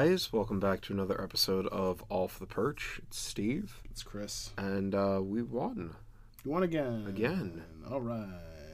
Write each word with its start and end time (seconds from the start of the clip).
Guys, 0.00 0.32
welcome 0.32 0.58
back 0.58 0.80
to 0.80 0.94
another 0.94 1.22
episode 1.22 1.66
of 1.66 2.02
Off 2.08 2.38
the 2.38 2.46
Perch. 2.46 3.00
It's 3.02 3.18
Steve, 3.18 3.82
It's 3.90 4.02
Chris. 4.02 4.48
and 4.56 4.94
uh, 4.94 5.20
we 5.22 5.42
won. 5.42 5.94
You 6.42 6.52
won 6.52 6.62
again. 6.62 7.04
Again. 7.06 7.62
All 7.90 8.00
right. 8.00 8.26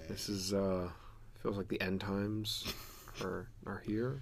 This 0.09 0.29
is 0.29 0.55
uh, 0.55 0.89
feels 1.43 1.57
like 1.57 1.67
the 1.67 1.81
end 1.81 2.01
times 2.01 2.73
are 3.23 3.49
are 3.67 3.83
here. 3.85 4.21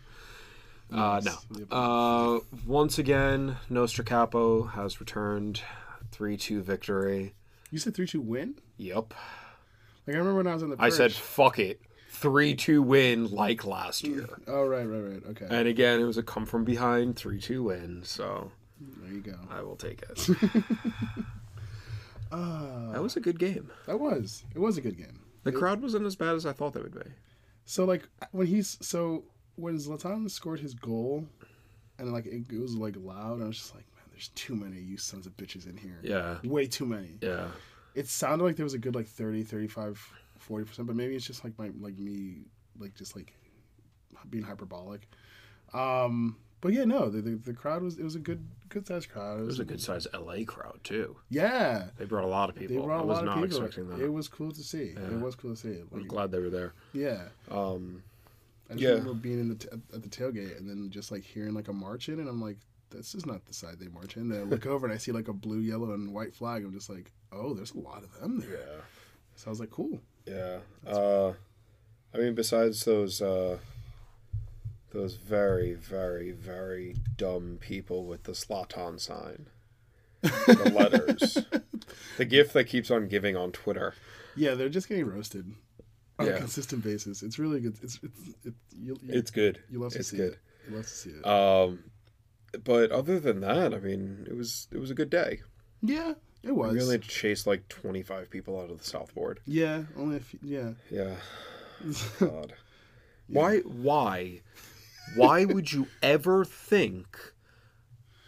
Uh, 0.91 1.21
Yes. 1.23 1.45
no. 1.51 1.59
Yep. 1.59 1.69
Uh, 1.71 2.41
once 2.67 2.99
again, 2.99 3.59
Nostra 3.69 4.03
Capo 4.03 4.63
has 4.63 4.99
returned. 4.99 5.61
Three 6.11 6.39
two 6.39 6.63
victory. 6.63 7.35
You 7.71 7.79
said 7.79 7.95
three 7.95 8.07
two 8.07 8.23
win. 8.23 8.55
Yep. 8.79 9.13
Like 10.07 10.17
I 10.17 10.19
remember 10.19 10.37
when 10.39 10.47
I 10.47 10.55
was 10.55 10.63
on 10.63 10.71
the. 10.71 10.77
I 10.79 10.89
said 10.89 11.13
fuck 11.13 11.59
it. 11.59 11.83
Three 12.25 12.55
two 12.55 12.81
win 12.81 13.31
like 13.31 13.67
last 13.67 14.03
year. 14.03 14.27
Oh 14.47 14.65
right, 14.65 14.87
right, 14.89 14.99
right. 15.01 15.23
Okay. 15.33 15.47
And 15.51 15.69
again, 15.69 16.01
it 16.01 16.05
was 16.05 16.17
a 16.17 16.23
come 16.23 16.47
from 16.47 16.65
behind 16.65 17.17
three 17.17 17.39
two 17.39 17.65
win. 17.65 18.01
So 18.03 18.51
there 18.81 19.13
you 19.13 19.21
go. 19.21 19.37
I 19.51 19.61
will 19.61 19.77
take 19.77 20.03
it. 20.03 20.27
Uh, 22.33 22.91
that 22.93 23.03
was 23.03 23.15
a 23.17 23.21
good 23.21 23.39
game. 23.39 23.71
that 23.87 24.01
was. 24.01 24.43
It 24.55 24.59
was 24.59 24.77
a 24.77 24.81
good 24.81 24.97
game. 24.97 25.21
The 25.45 25.53
crowd 25.53 25.81
wasn't 25.81 26.07
as 26.07 26.17
bad 26.17 26.35
as 26.35 26.47
I 26.47 26.53
thought 26.53 26.73
they 26.73 26.81
would 26.81 26.95
be. 26.95 27.11
So 27.65 27.85
like 27.85 28.09
when 28.33 28.47
he's 28.47 28.77
so 28.81 29.25
when 29.57 29.77
Zlatan 29.77 30.29
scored 30.31 30.59
his 30.59 30.75
goal, 30.75 31.29
and 31.99 32.13
like 32.13 32.27
it, 32.27 32.45
it 32.51 32.59
was 32.59 32.75
like 32.75 32.97
loud. 32.99 33.41
I 33.41 33.47
was 33.47 33.59
just 33.59 33.75
like, 33.75 33.85
man, 33.95 34.05
there's 34.11 34.29
too 34.29 34.57
many 34.57 34.81
you 34.81 34.97
sons 34.97 35.27
of 35.27 35.37
bitches 35.37 35.69
in 35.69 35.77
here. 35.77 36.01
Yeah. 36.03 36.39
Way 36.43 36.67
too 36.67 36.87
many. 36.87 37.19
Yeah. 37.21 37.49
It 37.95 38.09
sounded 38.09 38.45
like 38.45 38.57
there 38.57 38.65
was 38.65 38.75
a 38.75 38.79
good 38.79 38.97
like 38.97 39.07
30, 39.07 39.45
35, 39.45 40.13
40 40.45 40.65
percent, 40.67 40.87
but 40.87 40.97
maybe 40.97 41.15
it's 41.17 41.27
just 41.27 41.45
like 41.45 41.59
my 41.59 41.71
like 41.81 41.99
me 41.99 42.43
like 42.79 42.95
just 42.95 43.15
like 43.17 43.35
being 44.31 44.45
hyperbolic. 44.45 45.09
Um, 45.73 46.37
but 46.61 46.73
yeah, 46.73 46.85
no, 46.85 47.11
the, 47.11 47.21
the 47.21 47.37
the 47.37 47.53
crowd 47.53 47.83
was 47.83 47.99
it 47.99 48.05
was 48.05 48.15
a 48.15 48.19
good 48.21 48.47
good 48.69 48.87
sized 48.87 49.11
crowd. 49.11 49.41
It 49.41 49.47
was 49.47 49.61
a 49.61 49.65
good 49.65 49.81
sized 49.81 50.07
LA 50.15 50.45
crowd 50.47 50.81
too. 50.83 51.17
Yeah, 51.29 51.85
They 51.99 52.05
brought 52.07 52.25
a 52.25 52.29
lot 52.29 52.49
of 52.49 52.55
people. 52.55 52.69
they 52.69 52.75
people. 52.75 52.87
brought 52.87 53.01
I 53.01 53.03
a 53.03 53.07
was 53.07 53.17
lot 53.19 53.25
not 53.27 53.39
of 53.39 53.45
people. 53.51 53.65
expecting 53.65 53.89
that. 53.91 54.01
It 54.05 54.13
was 54.13 54.29
cool 54.29 54.53
to 54.53 54.63
see. 54.63 54.95
Yeah. 54.97 55.07
It 55.17 55.21
was 55.21 55.35
cool 55.35 55.51
to 55.55 55.57
see. 55.61 55.83
I'm 55.93 56.07
glad 56.07 56.31
they 56.31 56.39
were 56.39 56.51
there. 56.51 56.73
yeah, 56.93 57.25
Um, 57.51 58.03
I 58.71 58.75
just 58.75 58.83
Yeah. 58.83 58.91
remember 58.91 59.15
being 59.15 59.41
in 59.41 59.49
the 59.51 59.57
t- 59.57 59.69
at 59.93 60.03
the 60.03 60.09
tailgate 60.09 60.57
and 60.57 60.69
then 60.69 60.89
just 60.91 61.13
like 61.13 61.23
hearing 61.23 61.53
like 61.55 61.69
a 61.69 61.73
march 61.73 62.09
in, 62.09 62.19
and 62.19 62.29
I'm 62.29 62.41
like, 62.41 62.57
this 62.91 63.15
is 63.15 63.27
not 63.27 63.45
the 63.45 63.53
side 63.53 63.79
they 63.79 63.89
march 63.89 64.17
in. 64.17 64.29
Then 64.31 64.41
I 64.41 64.45
look 64.45 64.65
over 64.75 64.87
and 64.87 64.95
I 64.95 64.99
see 64.99 65.13
like 65.13 65.29
a 65.29 65.33
blue, 65.35 65.59
yellow, 65.59 65.93
and 65.93 66.15
white 66.15 66.35
flag. 66.35 66.65
I'm 66.65 66.73
just 66.73 66.89
like, 66.89 67.13
oh, 67.33 67.53
there's 67.53 67.73
a 67.75 67.79
lot 67.81 68.05
of 68.05 68.21
them 68.21 68.39
there. 68.41 68.51
yeah. 68.53 68.81
So 69.37 69.49
I 69.49 69.51
was 69.51 69.61
like, 69.61 69.71
cool. 69.71 70.01
Yeah. 70.27 70.59
Uh, 70.87 71.33
I 72.15 72.19
mean, 72.19 72.35
besides 72.35 72.85
those, 72.85 73.21
uh, 73.21 73.59
those 74.93 75.17
very, 75.17 75.75
very, 75.75 76.31
very 76.31 76.97
dumb 77.17 77.59
people 77.61 78.05
with 78.05 78.23
the 78.25 78.33
Zlatan 78.33 79.01
sign, 79.01 79.47
the 80.23 80.73
letters, 80.75 81.39
the 82.17 82.25
gift 82.25 82.53
that 82.55 82.65
keeps 82.65 82.91
on 82.91 83.09
giving 83.09 83.37
on 83.37 83.53
Twitter. 83.53 83.95
Yeah, 84.37 84.55
they're 84.55 84.69
just 84.69 84.89
getting 84.89 85.07
roasted 85.07 85.53
on 86.19 86.27
Yeah. 86.27 86.33
a 86.35 86.39
consistent 86.39 86.83
basis. 86.85 87.23
It's 87.23 87.39
really 87.39 87.61
good. 87.61 87.77
It's 87.83 87.99
it's 88.03 88.21
it, 88.45 88.55
you, 88.77 88.97
you, 89.03 89.13
It's 89.13 89.31
good. 89.31 89.61
you 89.71 89.81
love 89.81 89.93
to 89.93 89.99
it's 89.99 90.09
see 90.09 90.17
good. 90.17 90.33
it. 90.35 90.39
You 90.71 90.77
love 90.77 90.85
to 90.87 90.91
see 90.91 91.11
it. 91.11 91.27
Um, 91.27 91.81
but 92.63 92.91
other 92.93 93.19
than 93.19 93.41
that, 93.41 93.75
I 93.75 93.79
mean, 93.81 94.27
it 94.29 94.37
was 94.37 94.69
it 94.73 94.79
was 94.79 94.91
a 94.91 94.95
good 94.95 95.11
day. 95.11 95.41
yeah, 95.83 96.15
it 96.45 96.53
was. 96.53 96.73
We 96.75 96.81
only 96.81 96.95
had 96.95 97.03
to 97.03 97.09
chase 97.09 97.47
like 97.47 97.69
twenty 97.69 98.03
five 98.03 98.31
people 98.31 98.61
out 98.61 98.71
of 98.71 98.79
the 98.79 98.85
South 98.85 99.15
Board. 99.15 99.41
Yeah, 99.47 99.85
only 99.97 100.17
a 100.17 100.21
few. 100.21 100.39
Yeah. 100.43 100.71
Yeah. 100.91 101.15
God. 102.21 102.55
Why 103.29 103.59
why 103.61 104.41
why 105.17 105.45
would 105.45 105.73
you 105.73 105.87
ever 106.03 106.45
think 106.45 107.33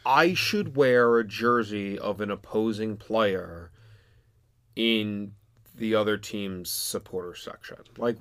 I 0.05 0.35
should 0.35 0.77
wear 0.77 1.19
a 1.19 1.25
jersey 1.25 1.99
of 1.99 2.21
an 2.21 2.31
opposing 2.31 2.97
player 2.97 3.71
in 4.75 5.33
the 5.75 5.95
other 5.95 6.17
team's 6.17 6.71
supporter 6.71 7.35
section? 7.35 7.79
Like 7.99 8.17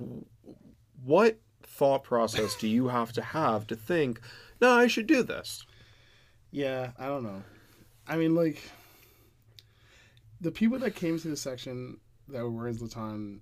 what 1.04 1.38
thought 1.62 2.04
process 2.04 2.54
do 2.56 2.68
you 2.68 2.88
have 2.88 3.12
to 3.12 3.22
have 3.22 3.66
to 3.68 3.76
think, 3.76 4.20
no, 4.60 4.70
I 4.70 4.86
should 4.86 5.06
do 5.06 5.22
this? 5.22 5.64
Yeah, 6.50 6.92
I 6.98 7.06
don't 7.06 7.22
know. 7.22 7.42
I 8.08 8.16
mean, 8.16 8.34
like 8.34 8.62
the 10.40 10.50
people 10.50 10.78
that 10.80 10.94
came 10.94 11.18
to 11.18 11.28
the 11.28 11.36
section 11.36 11.98
that 12.28 12.42
were 12.42 12.50
wearing 12.50 12.76
Zlatan, 12.76 13.40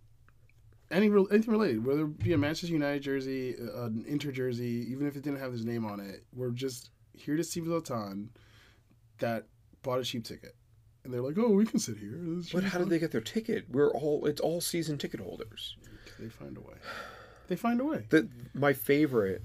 any 0.90 1.06
anything 1.06 1.50
related, 1.52 1.84
whether 1.84 2.02
it 2.04 2.18
be 2.18 2.32
a 2.32 2.38
Manchester 2.38 2.72
United 2.72 3.02
jersey, 3.02 3.54
an 3.58 4.04
Inter 4.06 4.30
jersey, 4.30 4.86
even 4.90 5.06
if 5.06 5.16
it 5.16 5.22
didn't 5.22 5.40
have 5.40 5.52
his 5.52 5.64
name 5.64 5.84
on 5.84 6.00
it, 6.00 6.24
were 6.34 6.50
just 6.50 6.90
here 7.12 7.36
to 7.36 7.44
see 7.44 7.60
Zlatan 7.60 8.28
that 9.18 9.46
bought 9.82 10.00
a 10.00 10.04
cheap 10.04 10.24
ticket, 10.24 10.54
and 11.04 11.12
they're 11.12 11.22
like, 11.22 11.38
"Oh, 11.38 11.50
we 11.50 11.64
can 11.64 11.78
sit 11.78 11.96
here." 11.98 12.18
But 12.52 12.64
how 12.64 12.78
did 12.78 12.90
they 12.90 12.98
get 12.98 13.10
their 13.12 13.20
ticket? 13.20 13.66
We're 13.70 13.90
all 13.90 14.26
it's 14.26 14.40
all 14.40 14.60
season 14.60 14.98
ticket 14.98 15.20
holders. 15.20 15.76
They 16.18 16.28
find 16.28 16.56
a 16.56 16.60
way. 16.60 16.74
They 17.48 17.56
find 17.56 17.80
a 17.80 17.84
way. 17.84 18.06
The 18.10 18.28
my 18.54 18.72
favorite 18.72 19.42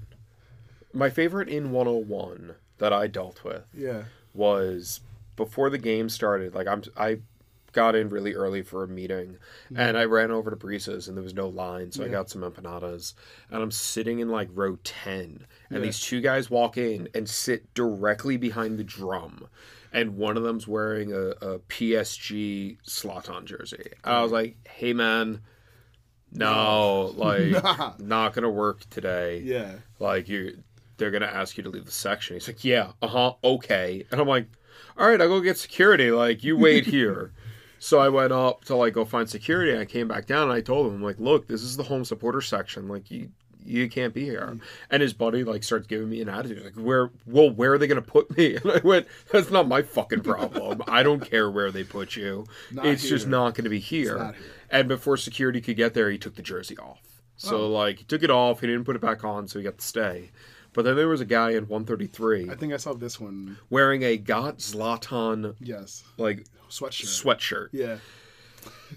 my 0.92 1.08
favorite 1.10 1.48
in 1.48 1.70
101 1.70 2.54
that 2.78 2.92
I 2.92 3.06
dealt 3.06 3.44
with 3.44 3.62
Yeah. 3.74 4.04
was 4.34 5.00
before 5.36 5.70
the 5.70 5.78
game 5.78 6.08
started. 6.08 6.54
Like 6.54 6.66
I'm, 6.66 6.82
I 6.96 7.20
got 7.72 7.94
in 7.94 8.08
really 8.08 8.34
early 8.34 8.62
for 8.62 8.82
a 8.84 8.88
meeting, 8.88 9.36
and 9.74 9.96
I 9.98 10.04
ran 10.04 10.30
over 10.30 10.50
to 10.50 10.56
Brisa's, 10.56 11.08
and 11.08 11.16
there 11.16 11.24
was 11.24 11.34
no 11.34 11.48
line, 11.48 11.90
so 11.92 12.04
I 12.04 12.08
got 12.08 12.28
some 12.30 12.42
empanadas, 12.42 13.14
and 13.50 13.62
I'm 13.62 13.70
sitting 13.70 14.18
in 14.20 14.28
like 14.28 14.48
row 14.52 14.76
ten, 14.84 15.46
and 15.70 15.78
Yeah. 15.78 15.80
these 15.80 16.00
two 16.00 16.20
guys 16.20 16.50
walk 16.50 16.76
in 16.76 17.08
and 17.14 17.28
sit 17.28 17.72
directly 17.74 18.36
behind 18.36 18.78
the 18.78 18.84
drum. 18.84 19.48
And 19.92 20.16
one 20.16 20.36
of 20.36 20.44
them's 20.44 20.68
wearing 20.68 21.12
a, 21.12 21.30
a 21.44 21.58
PSG 21.60 22.78
Zlatan 22.86 23.44
jersey. 23.44 23.90
I 24.04 24.22
was 24.22 24.30
like, 24.30 24.56
"Hey, 24.68 24.92
man, 24.92 25.40
no, 26.32 27.12
like, 27.16 27.50
Nah. 27.64 27.94
not 27.98 28.32
gonna 28.34 28.50
work 28.50 28.88
today 28.90 29.40
Yeah. 29.40 29.72
like 29.98 30.28
you 30.28 30.62
they're 30.96 31.10
gonna 31.10 31.26
ask 31.26 31.56
you 31.56 31.64
to 31.64 31.70
leave 31.70 31.86
the 31.86 31.90
section 31.90 32.36
he's 32.36 32.46
like 32.46 32.62
yeah 32.62 32.92
uh-huh 33.00 33.32
okay 33.42 34.04
and 34.12 34.20
i'm 34.20 34.28
like 34.28 34.46
all 34.98 35.08
right 35.08 35.20
i'll 35.20 35.28
go 35.28 35.40
get 35.40 35.56
security 35.58 36.10
like 36.10 36.44
you 36.44 36.56
wait 36.58 36.84
here 36.96 37.32
so 37.80 37.98
i 37.98 38.08
went 38.08 38.32
up 38.32 38.64
to 38.66 38.76
like 38.76 38.92
go 38.94 39.04
find 39.04 39.28
security 39.28 39.72
and 39.72 39.80
i 39.80 39.84
came 39.84 40.06
back 40.06 40.26
down 40.26 40.44
and 40.44 40.52
i 40.52 40.60
told 40.60 40.86
him 40.86 40.94
I'm 40.94 41.02
like 41.02 41.18
look 41.18 41.48
this 41.48 41.62
is 41.62 41.76
the 41.76 41.82
home 41.82 42.04
supporter 42.04 42.40
section 42.40 42.86
like 42.88 43.10
you 43.10 43.30
you 43.62 43.90
can't 43.90 44.14
be 44.14 44.24
here. 44.24 44.40
Mm-hmm. 44.52 44.64
And 44.90 45.02
his 45.02 45.12
buddy 45.12 45.44
like 45.44 45.62
starts 45.62 45.86
giving 45.86 46.08
me 46.08 46.22
an 46.22 46.30
attitude 46.30 46.64
like 46.64 46.74
where 46.82 47.10
well 47.26 47.50
where 47.50 47.74
are 47.74 47.78
they 47.78 47.86
gonna 47.86 48.00
put 48.00 48.34
me? 48.34 48.56
And 48.62 48.72
i 48.72 48.78
went 48.82 49.06
that's 49.30 49.50
not 49.50 49.68
my 49.68 49.82
fucking 49.82 50.22
problem. 50.22 50.82
I 50.88 51.02
don't 51.02 51.20
care 51.20 51.50
where 51.50 51.70
they 51.70 51.84
put 51.84 52.16
you. 52.16 52.46
Not 52.72 52.86
it's 52.86 53.06
just 53.06 53.26
not 53.26 53.54
gonna 53.54 53.68
be 53.68 53.78
here. 53.78 54.16
here. 54.16 54.34
and 54.70 54.88
before 54.88 55.18
security 55.18 55.60
could 55.60 55.76
get 55.76 55.92
there 55.92 56.10
he 56.10 56.16
took 56.16 56.36
the 56.36 56.42
jersey 56.42 56.78
off. 56.78 57.02
So 57.36 57.56
Oh. 57.64 57.68
like 57.70 57.98
he 57.98 58.04
took 58.04 58.22
it 58.22 58.30
off 58.30 58.60
he 58.62 58.66
didn't 58.66 58.84
put 58.84 58.96
it 58.96 59.02
back 59.02 59.24
on 59.24 59.46
so 59.46 59.58
he 59.58 59.62
got 59.62 59.76
to 59.76 59.84
stay. 59.86 60.30
But 60.72 60.86
then 60.86 60.96
there 60.96 61.08
was 61.08 61.20
a 61.20 61.26
guy 61.26 61.50
in 61.50 61.68
133 61.68 62.48
I 62.50 62.54
think 62.56 62.72
I 62.72 62.78
saw 62.78 62.94
this 62.94 63.20
one. 63.20 63.58
wearing 63.68 64.02
a 64.04 64.16
got 64.16 64.56
zlatan 64.58 65.54
Yes. 65.60 66.02
like 66.16 66.46
Sweatshirt. 66.70 67.22
sweatshirt 67.22 67.68
Yeah. 67.72 67.98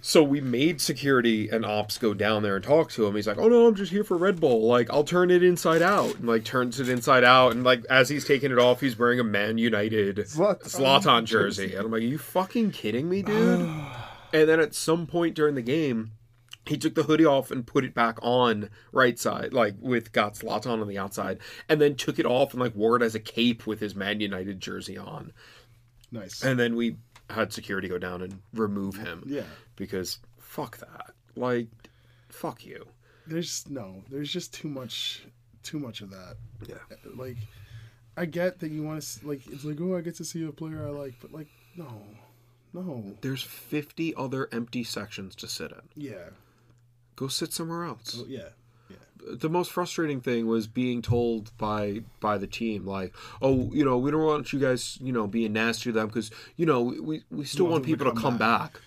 so 0.02 0.24
we 0.24 0.42
made 0.42 0.82
security 0.82 1.50
and 1.50 1.66
ops 1.66 1.98
go 1.98 2.14
down 2.14 2.44
there 2.44 2.56
and 2.56 2.64
talk 2.64 2.92
to 2.92 3.06
him 3.06 3.16
he's 3.16 3.28
like 3.28 3.38
oh 3.38 3.48
no 3.48 3.68
i'm 3.68 3.76
just 3.76 3.92
here 3.92 4.04
for 4.04 4.18
red 4.18 4.40
bull 4.40 4.66
like 4.68 4.90
i'll 4.92 5.04
turn 5.04 5.30
it 5.32 5.44
inside 5.44 5.82
out 5.82 6.16
and 6.16 6.28
like 6.28 6.44
turns 6.44 6.80
it 6.80 6.90
inside 6.90 7.24
out 7.24 7.52
and 7.54 7.64
like 7.64 7.84
as 7.90 8.10
he's 8.10 8.26
taking 8.26 8.52
it 8.52 8.60
off 8.60 8.82
he's 8.82 8.98
wearing 8.98 9.20
a 9.20 9.24
man 9.24 9.58
united 9.58 10.18
Zlatan 10.18 10.64
zlatan 10.64 11.26
jersey 11.26 11.76
and 11.76 11.86
i'm 11.86 11.92
like 11.92 12.02
are 12.02 12.06
you 12.06 12.18
fucking 12.18 12.72
kidding 12.72 13.10
me 13.10 13.22
dude 13.22 13.62
and 14.34 14.50
then 14.50 14.60
at 14.60 14.74
some 14.74 15.06
point 15.08 15.36
during 15.36 15.56
the 15.56 15.62
game 15.62 16.12
he 16.66 16.78
took 16.78 16.96
the 16.96 17.04
hoodie 17.04 17.26
off 17.26 17.52
and 17.52 17.68
put 17.68 17.84
it 17.84 17.94
back 17.94 18.18
on 18.22 18.70
right 18.94 19.20
side, 19.20 19.52
like 19.52 19.76
with 19.82 20.14
got 20.14 20.36
Zlatan 20.36 20.82
on 20.82 20.88
the 20.88 20.98
outside, 20.98 21.40
and 21.68 21.82
then 21.82 21.94
took 21.96 22.20
it 22.20 22.26
off 22.26 22.54
and 22.54 22.62
like 22.62 22.74
wore 22.74 22.96
it 22.96 23.02
as 23.02 23.16
a 23.16 23.20
cape 23.20 23.68
with 23.68 23.82
his 23.82 23.96
Man 23.96 24.22
United 24.22 24.62
jersey 24.62 24.98
on. 24.98 25.34
Nice. 26.10 26.42
And 26.42 26.58
then 26.58 26.78
we 26.78 26.96
had 27.34 27.52
security 27.54 27.88
go 27.88 27.98
down 27.98 28.22
and 28.22 28.40
remove 28.54 28.96
him 28.96 29.24
yeah. 29.28 29.44
because 29.76 30.20
fuck 30.40 30.78
that. 30.78 31.12
Like, 31.36 31.68
fuck 32.30 32.66
you. 32.66 32.86
there's 33.28 33.66
no, 33.70 34.04
there's 34.10 34.32
just 34.32 34.54
too 34.54 34.68
much, 34.70 35.24
too 35.64 35.80
much 35.80 36.02
of 36.02 36.10
that. 36.12 36.36
Yeah. 36.68 36.76
Like, 37.16 37.38
I 38.16 38.26
get 38.26 38.60
that 38.60 38.72
you 38.72 38.84
want 38.84 39.02
to 39.02 39.28
like. 39.28 39.42
It's 39.48 39.66
like, 39.66 39.80
oh, 39.82 39.98
I 39.98 40.02
get 40.02 40.16
to 40.18 40.24
see 40.26 40.46
a 40.46 40.52
player 40.52 40.86
I 40.86 40.92
like, 40.92 41.16
but 41.22 41.32
like, 41.34 41.48
no, 41.76 42.04
no, 42.74 43.16
There's 43.22 43.42
50 43.44 44.16
other 44.16 44.48
empty 44.52 44.84
sections 44.84 45.36
to 45.36 45.48
sit 45.48 45.72
in. 45.72 45.82
yeah, 46.12 46.30
Go 47.16 47.28
sit 47.28 47.52
somewhere 47.54 47.84
else. 47.86 48.18
oh, 48.20 48.26
yeah, 48.28 48.50
the 49.28 49.50
most 49.50 49.72
frustrating 49.72 50.22
thing 50.22 50.48
was 50.48 50.68
being 50.68 51.02
told 51.02 51.56
by 51.58 52.02
by 52.20 52.38
the 52.38 52.48
team 52.48 52.86
like 52.86 53.14
oh 53.42 53.70
you 53.74 53.84
know 53.84 53.98
we 53.98 54.12
don't 54.12 54.24
want 54.24 54.52
you 54.54 54.60
guys 54.60 54.98
you 55.02 55.12
know 55.12 55.28
being 55.28 55.54
nasty 55.54 55.84
to 55.86 55.92
them 55.92 56.08
because 56.08 56.32
you 56.56 56.66
know 56.66 56.82
we 56.82 57.24
we 57.32 57.46
still 57.46 57.66
want 57.66 57.74
want 57.74 57.84
them 57.84 57.92
to 57.92 57.98
people 57.98 58.12
to 58.14 58.22
come 58.22 58.32
come 58.34 58.38
back." 58.38 58.74
back. 58.74 58.82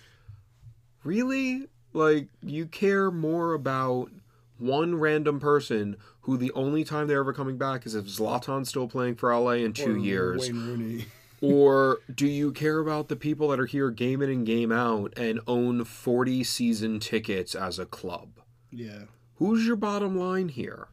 really 1.04 1.68
like 1.92 2.28
you 2.42 2.66
care 2.66 3.10
more 3.10 3.54
about 3.54 4.10
one 4.58 4.94
random 4.94 5.38
person 5.38 5.96
who 6.22 6.36
the 6.36 6.52
only 6.52 6.82
time 6.84 7.06
they're 7.06 7.20
ever 7.20 7.32
coming 7.32 7.58
back 7.58 7.86
is 7.86 7.94
if 7.94 8.06
Zlatan's 8.06 8.68
still 8.68 8.88
playing 8.88 9.14
for 9.16 9.34
LA 9.34 9.52
in 9.52 9.72
two 9.72 9.94
Or 9.94 9.98
years 9.98 10.42
Wayne 10.50 10.66
Rooney. 10.66 11.04
or 11.42 11.98
do 12.12 12.26
you 12.26 12.52
care 12.52 12.78
about 12.78 13.08
the 13.08 13.16
people 13.16 13.48
that 13.48 13.60
are 13.60 13.66
here 13.66 13.90
game 13.90 14.22
in 14.22 14.30
and 14.30 14.46
game 14.46 14.72
out 14.72 15.12
and 15.18 15.40
own 15.46 15.84
40 15.84 16.42
season 16.44 16.98
tickets 16.98 17.54
as 17.54 17.78
a 17.78 17.84
club 17.86 18.28
yeah, 18.70 19.04
who's 19.38 19.66
your 19.66 19.76
bottom 19.76 20.18
line 20.18 20.48
here? 20.48 20.88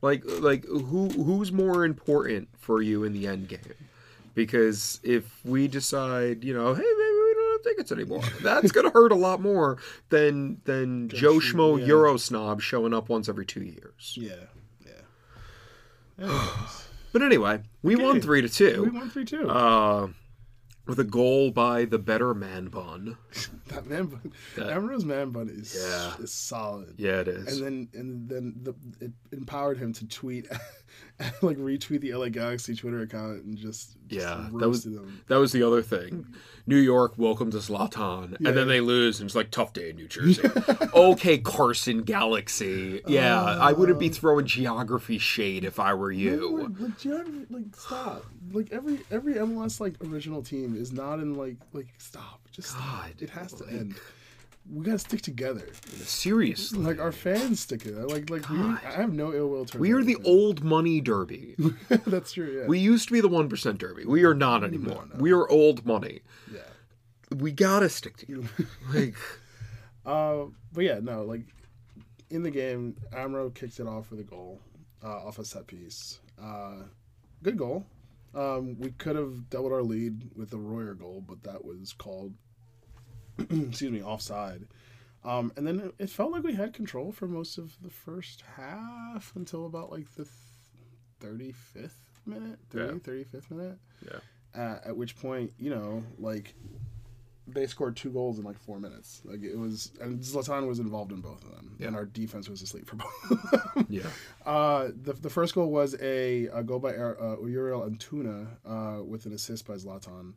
Like 0.00 0.22
like 0.26 0.64
who 0.64 1.08
who's 1.10 1.52
more 1.52 1.84
important 1.84 2.48
for 2.58 2.82
you 2.82 3.04
in 3.04 3.12
the 3.12 3.26
end 3.26 3.48
game? 3.48 3.60
Because 4.34 4.98
if 5.02 5.44
we 5.44 5.68
decide, 5.68 6.42
you 6.42 6.54
know, 6.54 6.74
hey, 6.74 6.82
maybe 6.82 7.18
we 7.18 7.34
don't 7.34 7.52
have 7.52 7.62
tickets 7.62 7.92
anymore, 7.92 8.22
that's 8.42 8.72
gonna 8.72 8.90
hurt 8.90 9.12
a 9.12 9.16
lot 9.16 9.40
more 9.40 9.78
than 10.08 10.60
than 10.64 11.08
Joe 11.08 11.34
Schmo, 11.34 11.74
Schmo 11.76 11.78
yeah. 11.80 11.86
Euro 11.86 12.16
snob 12.16 12.60
showing 12.60 12.92
up 12.94 13.08
once 13.08 13.28
every 13.28 13.46
two 13.46 13.62
years. 13.62 14.16
yeah, 14.20 14.34
yeah. 16.18 16.58
But 17.12 17.20
anyway, 17.20 17.60
we 17.82 17.94
won 17.94 18.22
three 18.22 18.40
to 18.40 18.48
two. 18.48 18.84
we 18.84 18.88
won 18.88 19.10
three 19.10 19.26
two. 19.26 19.46
uh, 19.46 20.08
with 20.86 20.98
a 20.98 21.04
goal 21.04 21.50
by 21.50 21.84
the 21.84 21.98
better 21.98 22.34
man 22.34 22.66
bun. 22.66 23.16
that 23.68 23.86
man 23.86 24.06
bun, 24.06 24.32
that- 24.56 24.66
man 25.04 25.30
bun 25.30 25.48
is 25.48 25.76
Yeah. 25.78 26.14
is 26.18 26.32
solid. 26.32 26.94
Yeah, 26.98 27.20
it 27.20 27.28
is. 27.28 27.60
And 27.60 27.88
then 27.92 28.00
and 28.00 28.28
then 28.28 28.54
the 28.62 28.74
it 29.00 29.12
empowered 29.32 29.78
him 29.78 29.92
to 29.94 30.06
tweet, 30.08 30.48
like 31.42 31.56
retweet 31.56 32.00
the 32.00 32.14
LA 32.14 32.28
Galaxy 32.28 32.74
Twitter 32.74 33.00
account 33.02 33.44
and 33.44 33.56
just, 33.56 33.96
just 34.08 34.26
Yeah, 34.26 34.48
that 34.58 34.68
was- 34.68 34.84
them. 34.84 35.22
That 35.28 35.36
was 35.36 35.52
the 35.52 35.62
other 35.62 35.82
thing. 35.82 36.26
New 36.66 36.76
York, 36.76 37.14
welcomes 37.16 37.54
Zlatan. 37.54 38.36
Yeah. 38.40 38.48
And 38.48 38.56
then 38.56 38.68
they 38.68 38.80
lose, 38.80 39.20
and 39.20 39.28
it's 39.28 39.34
like, 39.34 39.50
tough 39.50 39.72
day 39.72 39.90
in 39.90 39.96
New 39.96 40.08
Jersey. 40.08 40.42
okay, 40.94 41.38
Carson 41.38 42.02
Galaxy. 42.02 43.00
Yeah, 43.06 43.40
I 43.42 43.72
wouldn't 43.72 43.98
be 43.98 44.10
uh, 44.10 44.12
throwing 44.12 44.46
geography 44.46 45.18
shade 45.18 45.64
if 45.64 45.78
I 45.80 45.94
were 45.94 46.12
you. 46.12 46.58
like, 46.62 46.80
like, 46.80 46.98
geography- 46.98 47.46
like 47.50 47.76
stop. 47.76 48.24
Like 48.52 48.72
every 48.72 49.00
every 49.10 49.34
MLS 49.34 49.80
like 49.80 49.94
original 50.04 50.42
team 50.42 50.76
is 50.76 50.92
not 50.92 51.20
in 51.20 51.34
like 51.34 51.56
like 51.72 51.88
stop. 51.98 52.40
Just 52.52 52.70
stop. 52.70 53.06
It 53.20 53.30
has 53.30 53.52
to 53.54 53.64
like- 53.64 53.72
end. 53.72 53.94
We 54.70 54.84
gotta 54.84 54.98
stick 54.98 55.22
together. 55.22 55.66
Seriously. 56.04 56.78
Like 56.78 57.00
our 57.00 57.12
fans 57.12 57.60
stick 57.60 57.82
together. 57.82 58.06
Like 58.06 58.30
like 58.30 58.48
we, 58.48 58.58
I 58.58 58.76
have 58.96 59.12
no 59.12 59.32
ill 59.34 59.48
will 59.48 59.64
towards. 59.64 59.76
We 59.80 59.92
are 59.92 60.02
the 60.02 60.14
them. 60.14 60.22
old 60.24 60.62
money 60.62 61.00
derby. 61.00 61.56
That's 62.06 62.32
true. 62.32 62.60
Yeah. 62.60 62.66
We 62.66 62.78
used 62.78 63.08
to 63.08 63.12
be 63.12 63.20
the 63.20 63.28
1% 63.28 63.78
derby. 63.78 64.04
We 64.04 64.24
are 64.24 64.34
not 64.34 64.62
anymore. 64.64 65.04
no. 65.12 65.20
We 65.20 65.32
are 65.32 65.48
old 65.50 65.84
money. 65.84 66.20
yeah. 66.52 66.60
We 67.36 67.50
gotta 67.52 67.88
stick 67.88 68.16
together. 68.18 68.48
like, 68.94 69.14
Uh, 70.06 70.46
but 70.72 70.84
yeah, 70.84 70.98
no, 71.02 71.22
like 71.24 71.42
in 72.30 72.42
the 72.42 72.50
game, 72.50 72.96
Amro 73.12 73.50
kicks 73.50 73.78
it 73.80 73.86
off 73.86 74.10
with 74.10 74.20
a 74.20 74.24
goal 74.24 74.60
uh, 75.04 75.26
off 75.26 75.38
a 75.38 75.44
set 75.44 75.66
piece. 75.66 76.20
Uh, 76.40 76.84
good 77.42 77.56
goal. 77.56 77.84
Um, 78.34 78.78
we 78.78 78.90
could 78.92 79.16
have 79.16 79.50
doubled 79.50 79.72
our 79.72 79.82
lead 79.82 80.30
with 80.36 80.50
the 80.50 80.56
Royer 80.56 80.94
goal, 80.94 81.22
but 81.26 81.42
that 81.42 81.64
was 81.64 81.92
called, 81.92 82.32
excuse 83.38 83.90
me, 83.90 84.02
offside. 84.02 84.66
Um, 85.24 85.52
and 85.56 85.66
then 85.66 85.78
it, 85.80 85.94
it 85.98 86.10
felt 86.10 86.32
like 86.32 86.42
we 86.42 86.54
had 86.54 86.72
control 86.72 87.12
for 87.12 87.26
most 87.28 87.56
of 87.58 87.76
the 87.82 87.90
first 87.90 88.42
half 88.56 89.32
until 89.36 89.66
about 89.66 89.90
like 89.92 90.12
the 90.16 90.26
thirty 91.20 91.52
fifth 91.52 92.00
minute, 92.26 92.58
30, 92.70 92.84
Yeah. 92.94 92.98
35th 93.24 93.50
minute. 93.50 93.78
Yeah. 94.04 94.18
Uh, 94.60 94.78
at 94.84 94.96
which 94.96 95.16
point, 95.16 95.52
you 95.58 95.70
know, 95.70 96.02
like 96.18 96.54
they 97.48 97.66
scored 97.66 97.96
two 97.96 98.10
goals 98.10 98.38
in 98.38 98.44
like 98.44 98.58
four 98.58 98.78
minutes. 98.78 99.22
Like 99.24 99.42
it 99.42 99.56
was, 99.56 99.92
and 100.00 100.20
Zlatan 100.20 100.66
was 100.68 100.78
involved 100.78 101.10
in 101.12 101.20
both 101.20 101.42
of 101.44 101.50
them, 101.50 101.76
Yeah. 101.78 101.88
and 101.88 101.96
our 101.96 102.04
defense 102.04 102.48
was 102.48 102.62
asleep 102.62 102.88
for 102.88 102.96
both 103.30 103.30
of 103.30 103.74
them. 103.74 103.86
yeah. 103.88 104.02
Uh, 104.46 104.88
the, 105.02 105.12
the 105.14 105.30
first 105.30 105.54
goal 105.54 105.70
was 105.70 105.94
a, 106.00 106.46
a 106.46 106.62
goal 106.62 106.78
by 106.78 106.90
uh, 106.94 107.36
Uriel 107.44 107.88
Antuna 107.88 108.46
uh, 108.66 109.02
with 109.04 109.26
an 109.26 109.32
assist 109.32 109.66
by 109.66 109.74
Zlatan, 109.74 110.34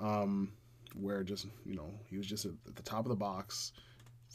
um, 0.00 0.52
where 0.98 1.22
just 1.22 1.46
you 1.64 1.74
know 1.74 1.90
he 2.10 2.16
was 2.16 2.26
just 2.26 2.44
at, 2.44 2.52
the 2.74 2.82
top 2.82 3.04
of 3.04 3.08
the 3.08 3.16
box. 3.16 3.72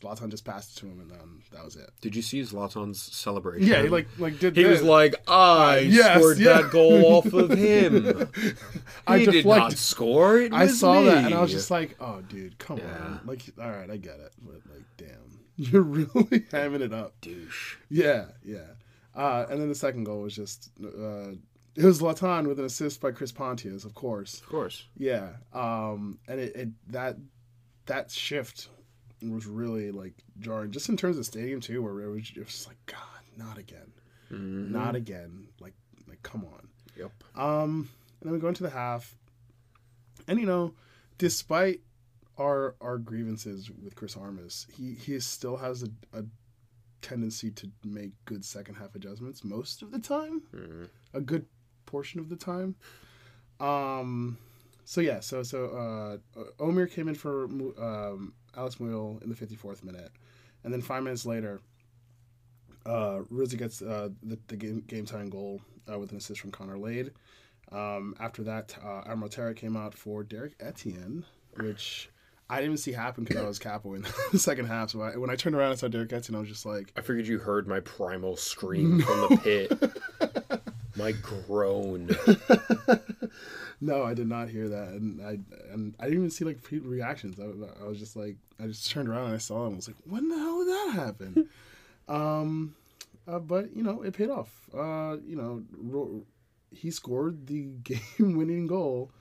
Zlatan 0.02 0.30
just 0.30 0.44
passed 0.44 0.76
it 0.76 0.80
to 0.82 0.88
him, 0.88 1.00
and 1.00 1.12
then 1.12 1.44
that 1.54 1.64
was 1.64 1.76
it. 1.76 1.90
Did 2.02 2.16
you 2.16 2.24
see 2.24 2.42
Zlatan's 2.42 3.00
celebration? 3.02 3.68
Yeah, 3.68 3.84
he 3.84 3.90
like 3.90 4.08
like 4.18 4.40
did. 4.40 4.58
He 4.58 4.66
was 4.66 4.82
like, 4.82 5.14
I 5.28 5.80
yes, 5.80 6.18
scored 6.18 6.40
yeah. 6.40 6.62
that 6.62 6.72
goal 6.72 7.06
off 7.16 7.32
of 7.32 7.52
him. 7.58 8.28
I 9.06 9.20
he 9.20 9.26
did 9.28 9.46
not 9.46 9.74
score. 9.74 10.40
It 10.40 10.52
I 10.52 10.66
saw 10.68 11.00
me. 11.00 11.06
that, 11.10 11.26
and 11.26 11.34
I 11.36 11.42
was 11.42 11.52
just 11.52 11.70
like, 11.72 11.96
"Oh, 12.00 12.22
dude, 12.22 12.58
come 12.58 12.80
Yeah. 12.80 12.86
on!" 13.02 13.20
Like, 13.26 13.44
all 13.62 13.70
right, 13.70 13.90
I 13.90 13.98
get 13.98 14.20
it, 14.20 14.32
but 14.42 14.56
like, 14.74 14.84
damn, 14.98 15.40
you're 15.58 15.84
really 15.84 16.08
hamming 16.52 16.82
it 16.82 16.92
up. 16.92 17.14
douche. 17.22 17.76
Yeah, 17.90 18.26
yeah. 18.44 18.66
Uh, 19.16 19.46
and 19.48 19.62
then 19.62 19.70
the 19.70 19.76
second 19.76 20.06
goal 20.06 20.22
was 20.24 20.36
just 20.36 20.72
uh, 20.84 21.34
it 21.76 21.84
was 21.84 22.02
Zlatan 22.02 22.48
with 22.48 22.60
an 22.60 22.66
assist 22.66 23.02
by 23.02 23.12
Chris 23.12 23.32
Pontius, 23.32 23.84
of 23.86 23.94
course. 23.96 24.42
Of 24.42 24.48
course. 24.50 24.86
Yeah, 24.98 25.30
um, 25.54 26.20
and 26.28 26.40
it, 26.40 26.56
it 26.56 26.70
that 26.92 27.18
that 27.88 28.12
shift 28.12 28.70
was 29.22 29.46
really 29.46 29.92
like 29.92 30.14
jarring, 30.40 30.72
just 30.72 30.90
in 30.90 30.98
terms 30.98 31.18
of 31.18 31.26
stadium 31.26 31.60
too, 31.62 31.82
where 31.82 32.00
it 32.02 32.10
was 32.10 32.30
just 32.30 32.68
like, 32.68 32.78
God, 32.86 32.98
not 33.38 33.58
again, 33.58 33.92
Mhm. 34.32 34.70
not 34.72 34.96
again. 34.96 35.48
Like, 35.60 35.74
like, 36.08 36.22
come 36.24 36.44
on. 36.46 36.68
Yep. 36.98 37.12
Um, 37.36 37.90
and 38.20 38.28
then 38.28 38.34
we 38.34 38.40
go 38.40 38.50
into 38.50 38.64
the 38.64 38.70
half, 38.70 39.16
and 40.28 40.40
you 40.40 40.46
know, 40.46 40.74
despite 41.18 41.82
our 42.38 42.76
our 42.82 42.98
grievances 42.98 43.70
with 43.72 43.96
Chris 43.96 44.16
Armas, 44.18 44.68
he 44.76 44.94
he 44.94 45.20
still 45.20 45.58
has 45.58 45.84
a, 45.84 45.90
a 46.18 46.24
tendency 47.02 47.52
to 47.52 47.70
make 47.84 48.12
good 48.26 48.46
second 48.46 48.76
half 48.76 48.96
adjustments 48.96 49.44
most 49.44 49.82
of 49.82 49.92
the 49.92 50.00
time, 50.00 50.42
Mhm. 50.54 50.90
a 51.14 51.22
good 51.22 51.46
portion 51.94 52.20
of 52.20 52.28
the 52.28 52.36
time. 52.36 52.76
Um, 53.60 54.40
so 54.84 55.00
yeah, 55.00 55.20
so 55.20 55.44
so 55.44 56.20
uh, 56.36 56.42
Omir 56.60 56.92
came 56.92 57.08
in 57.08 57.14
for 57.14 57.44
um, 57.46 58.34
Alex 58.58 58.78
Muyl 58.78 59.22
in 59.22 59.30
the 59.30 59.36
fifty 59.36 59.56
fourth 59.56 59.84
minute, 59.84 60.12
and 60.64 60.74
then 60.74 60.82
five 60.82 61.04
minutes 61.04 61.24
later, 61.24 61.62
uh, 62.88 63.20
Rizzi 63.30 63.58
gets 63.58 63.84
uh, 63.84 64.10
the, 64.24 64.40
the 64.48 64.58
game 64.58 64.84
game 64.88 65.06
time 65.06 65.30
goal 65.30 65.62
uh, 65.92 66.00
with 66.00 66.12
an 66.12 66.18
assist 66.18 66.42
from 66.42 66.52
Connor 66.52 66.80
Lade. 66.80 67.12
Um, 67.72 68.16
after 68.20 68.44
that, 68.44 68.76
uh, 68.84 69.04
Armotera 69.04 69.56
came 69.56 69.78
out 69.78 69.94
for 69.94 70.24
Derek 70.24 70.54
Etienne, 70.60 71.26
which 71.58 72.10
I 72.50 72.58
didn't 72.58 72.72
even 72.72 72.78
see 72.78 72.92
happen 72.92 73.24
because 73.24 73.42
I 73.42 73.48
was 73.48 73.60
capo 73.60 73.94
in 73.94 74.06
the 74.32 74.40
second 74.40 74.66
half. 74.66 74.92
So 74.92 75.02
I, 75.02 75.18
when 75.18 75.30
I 75.30 75.36
turned 75.36 75.56
around 75.56 75.72
and 75.72 75.80
saw 75.80 75.88
Derek 75.88 76.12
Etienne, 76.12 76.36
I 76.36 76.40
was 76.40 76.50
just 76.50 76.66
like, 76.66 76.92
I 76.98 77.02
figured 77.02 77.28
you 77.28 77.40
heard 77.40 77.68
my 77.68 77.80
primal 77.80 78.36
scream 78.36 79.02
from 79.02 79.22
the 79.22 79.38
pit. 79.44 79.92
My 80.96 81.12
groan. 81.12 82.10
No, 83.84 84.04
I 84.04 84.14
did 84.14 84.30
not 84.30 84.48
hear 84.48 84.70
that, 84.70 84.90
and 84.90 85.22
I 85.22 85.40
and 85.74 85.94
I 86.00 86.06
didn't 86.06 86.20
even 86.20 86.30
see 86.30 86.46
like 86.46 86.60
reactions. 86.72 87.38
I, 87.38 87.84
I 87.84 87.86
was 87.86 88.00
just 88.00 88.16
like, 88.16 88.38
I 88.58 88.68
just 88.68 88.90
turned 88.90 89.10
around 89.10 89.26
and 89.26 89.36
I 89.36 89.40
saw 89.40 89.68
him. 89.68 89.74
I 89.74 89.76
was 89.76 89.90
like, 89.90 89.98
when 90.06 90.30
the 90.30 90.38
hell 90.38 90.60
did 90.60 90.68
that 90.70 90.92
happen? 90.94 91.50
um, 92.08 92.76
uh, 93.28 93.40
but 93.40 93.76
you 93.76 93.84
know, 93.84 94.02
it 94.02 94.14
paid 94.14 94.30
off. 94.30 94.70
Uh, 94.74 95.18
you 95.28 95.36
know, 95.36 95.64
Ro- 95.78 96.24
he 96.72 96.92
scored 96.92 97.46
the 97.46 97.64
game-winning 97.84 98.68
goal 98.68 99.12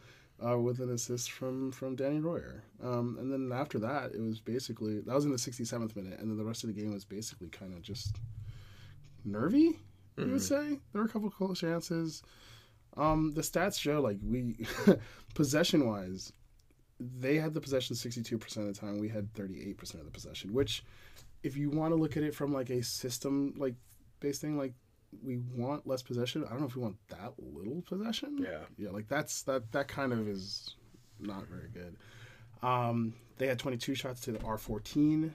uh, 0.47 0.57
with 0.57 0.79
an 0.79 0.93
assist 0.93 1.33
from 1.33 1.73
from 1.73 1.97
Danny 1.97 2.21
Royer. 2.21 2.63
Um, 2.85 3.17
and 3.19 3.33
then 3.33 3.51
after 3.59 3.81
that, 3.81 4.13
it 4.15 4.21
was 4.21 4.39
basically 4.39 5.01
that 5.01 5.13
was 5.13 5.25
in 5.25 5.33
the 5.33 5.39
67th 5.39 5.97
minute, 5.97 6.21
and 6.21 6.31
then 6.31 6.37
the 6.37 6.45
rest 6.45 6.63
of 6.63 6.73
the 6.73 6.81
game 6.81 6.93
was 6.93 7.05
basically 7.05 7.49
kind 7.49 7.73
of 7.73 7.83
just 7.83 8.21
nervy. 9.25 9.81
You 10.17 10.33
would 10.33 10.43
say 10.43 10.79
there 10.93 11.03
were 11.03 11.05
a 11.05 11.09
couple 11.09 11.31
close 11.31 11.61
chances. 11.61 12.23
Um, 12.97 13.33
the 13.33 13.41
stats 13.41 13.79
show 13.81 14.01
like 14.01 14.19
we 14.23 14.67
possession 15.35 15.89
wise, 15.89 16.33
they 17.01 17.37
had 17.37 17.55
the 17.55 17.61
possession 17.61 17.97
sixty 17.97 18.23
two 18.23 18.39
percent 18.39 18.69
of 18.69 18.75
the 18.75 18.81
time. 18.81 18.99
We 18.99 19.09
had 19.09 19.33
thirty 19.35 19.63
eight 19.69 19.79
percent 19.79 20.01
of 20.01 20.07
the 20.07 20.13
possession. 20.13 20.53
Which, 20.53 20.85
if 21.43 21.57
you 21.57 21.71
want 21.71 21.93
to 21.93 21.97
look 21.97 22.17
at 22.17 22.23
it 22.23 22.35
from 22.35 22.53
like 22.53 22.71
a 22.71 22.83
system 22.83 23.55
like 23.57 23.75
based 24.21 24.41
thing, 24.43 24.59
like 24.59 24.75
we 25.23 25.39
want 25.39 25.87
less 25.87 26.03
possession. 26.03 26.45
I 26.45 26.51
don't 26.51 26.61
know 26.61 26.67
if 26.67 26.77
we 26.77 26.83
want 26.83 26.97
that 27.09 27.33
little 27.39 27.83
possession. 27.83 28.39
Yeah. 28.39 28.61
yeah, 28.77 28.91
like 28.91 29.09
that's 29.09 29.43
that 29.43 29.73
that 29.73 29.89
kind 29.89 30.13
of 30.13 30.29
is 30.29 30.77
not 31.19 31.47
very 31.47 31.69
good. 31.69 31.97
Um, 32.63 33.15
they 33.39 33.47
had 33.47 33.59
twenty 33.59 33.77
two 33.79 33.95
shots 33.95 34.21
to 34.23 34.33
the 34.33 34.43
R 34.45 34.59
fourteen. 34.59 35.33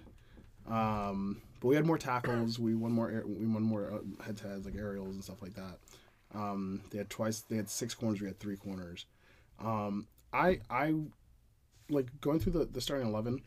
Um, 0.69 1.41
but 1.60 1.68
we 1.68 1.76
had 1.76 1.86
more 1.86 1.98
tackles. 1.98 2.60
We 2.60 2.76
won 2.76 2.92
more. 2.92 3.24
We 3.26 3.46
won 3.46 3.64
more 3.64 4.02
head 4.24 4.38
to 4.38 4.48
heads 4.48 4.66
like 4.66 4.76
aerials 4.76 5.16
and 5.16 5.24
stuff 5.24 5.42
like 5.42 5.56
that. 5.56 5.78
Um, 6.34 6.82
they 6.92 6.98
had 6.98 7.10
twice. 7.10 7.42
They 7.42 7.56
had 7.56 7.70
six 7.70 7.94
corners. 7.94 8.22
We 8.22 8.28
had 8.28 8.40
three 8.40 8.58
corners. 8.58 9.06
Um, 9.60 10.08
I 10.34 10.60
I 10.70 10.94
like 11.90 12.08
going 12.22 12.40
through 12.40 12.54
the, 12.54 12.66
the 12.66 12.82
starting 12.82 13.08
eleven. 13.08 13.42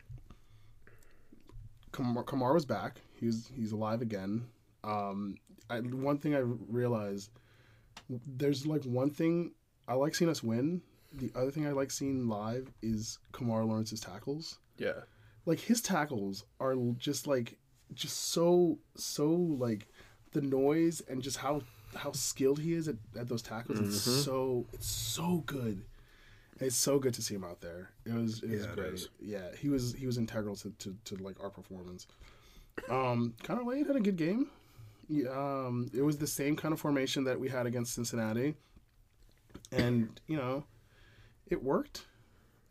Kemar, 1.91 2.25
Kemar 2.25 2.53
was 2.53 2.65
back. 2.65 3.01
He's 3.19 3.49
he's 3.55 3.71
alive 3.71 4.01
again. 4.01 4.45
Um, 4.83 5.37
I, 5.69 5.79
one 5.79 6.17
thing 6.17 6.35
I 6.35 6.39
realized 6.39 7.31
there's 8.25 8.65
like 8.65 8.83
one 8.83 9.09
thing 9.09 9.51
I 9.87 9.93
like 9.93 10.15
seeing 10.15 10.31
us 10.31 10.43
win. 10.43 10.81
The 11.13 11.31
other 11.35 11.51
thing 11.51 11.67
I 11.67 11.71
like 11.71 11.91
seeing 11.91 12.27
live 12.27 12.71
is 12.81 13.19
Kemar 13.33 13.67
Lawrence's 13.67 13.99
tackles. 13.99 14.59
Yeah. 14.77 15.01
Like 15.45 15.59
his 15.59 15.81
tackles 15.81 16.45
are 16.59 16.75
just 16.97 17.27
like 17.27 17.57
just 17.93 18.29
so 18.31 18.79
so 18.95 19.27
like 19.29 19.87
the 20.31 20.41
noise 20.41 21.01
and 21.09 21.21
just 21.21 21.37
how 21.37 21.61
how 21.95 22.11
skilled 22.13 22.59
he 22.59 22.73
is 22.73 22.87
at, 22.87 22.95
at 23.19 23.27
those 23.27 23.41
tackles. 23.41 23.79
It's 23.79 24.01
so 24.25 24.65
it's 24.73 24.87
so 24.87 25.43
good. 25.45 25.83
It's 26.59 26.75
so 26.75 26.99
good 26.99 27.13
to 27.15 27.21
see 27.21 27.33
him 27.35 27.43
out 27.43 27.61
there. 27.61 27.89
It 28.05 28.13
was 28.13 28.43
it 28.43 28.51
was 28.51 28.65
Yeah, 28.65 28.75
great. 28.75 29.07
Yeah, 29.19 29.55
he 29.59 29.69
was 29.69 29.93
he 29.93 30.05
was 30.05 30.17
integral 30.17 30.55
to, 30.57 30.69
to, 30.69 30.95
to 31.05 31.15
like 31.17 31.41
our 31.41 31.49
performance. 31.49 32.07
Um, 32.89 33.33
Connor 33.43 33.63
Lade 33.63 33.87
had 33.87 33.95
a 33.95 33.99
good 33.99 34.15
game. 34.15 34.47
Yeah, 35.09 35.29
um, 35.29 35.89
it 35.93 36.01
was 36.01 36.17
the 36.17 36.27
same 36.27 36.55
kind 36.55 36.73
of 36.73 36.79
formation 36.79 37.25
that 37.25 37.37
we 37.39 37.49
had 37.49 37.65
against 37.65 37.93
Cincinnati, 37.93 38.55
and 39.71 40.19
you 40.27 40.37
know, 40.37 40.63
it 41.49 41.61
worked. 41.61 42.05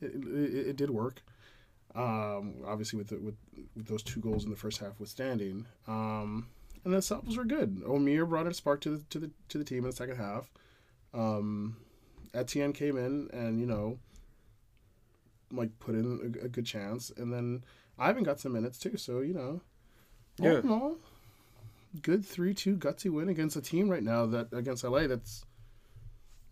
It, 0.01 0.15
it, 0.15 0.69
it 0.69 0.77
did 0.77 0.89
work. 0.89 1.21
Um, 1.95 2.55
obviously 2.67 2.99
with, 2.99 3.09
the, 3.09 3.19
with 3.19 3.35
with 3.75 3.87
those 3.87 4.03
two 4.03 4.21
goals 4.21 4.45
in 4.45 4.51
the 4.51 4.57
first 4.57 4.79
half 4.79 5.01
withstanding. 5.01 5.67
Um, 5.89 6.47
and 6.85 6.95
the 6.95 7.03
subs 7.03 7.37
were 7.37 7.45
good. 7.45 7.83
Omir 7.83 8.29
brought 8.29 8.47
a 8.47 8.55
spark 8.55 8.81
to 8.83 8.97
the 8.97 9.05
to 9.11 9.19
the 9.19 9.31
to 9.49 9.59
the 9.59 9.65
team 9.65 9.79
in 9.79 9.91
the 9.91 9.97
second 9.97 10.17
half. 10.17 10.51
Um, 11.13 11.77
Etienne 12.33 12.73
came 12.73 12.97
in 12.97 13.29
and 13.33 13.61
you 13.61 13.67
know, 13.67 13.99
like 15.53 15.79
put 15.81 15.95
in 15.95 16.39
a, 16.41 16.45
a 16.47 16.49
good 16.49 16.67
chance, 16.67 17.11
and 17.17 17.33
then 17.33 17.65
Ivan 17.99 18.23
got 18.23 18.41
some 18.41 18.53
minutes 18.53 18.79
too. 18.79 18.97
So 18.97 19.21
you 19.21 19.35
know, 19.35 19.61
all 20.41 20.57
in 20.57 20.71
all, 20.71 20.97
good 22.03 22.25
three 22.25 22.55
two 22.55 22.77
gutsy 22.77 23.11
win 23.11 23.29
against 23.29 23.57
a 23.57 23.63
team 23.63 23.89
right 23.89 24.03
now 24.03 24.27
that 24.27 24.53
against 24.53 24.85
LA 24.85 25.07
that's 25.07 25.45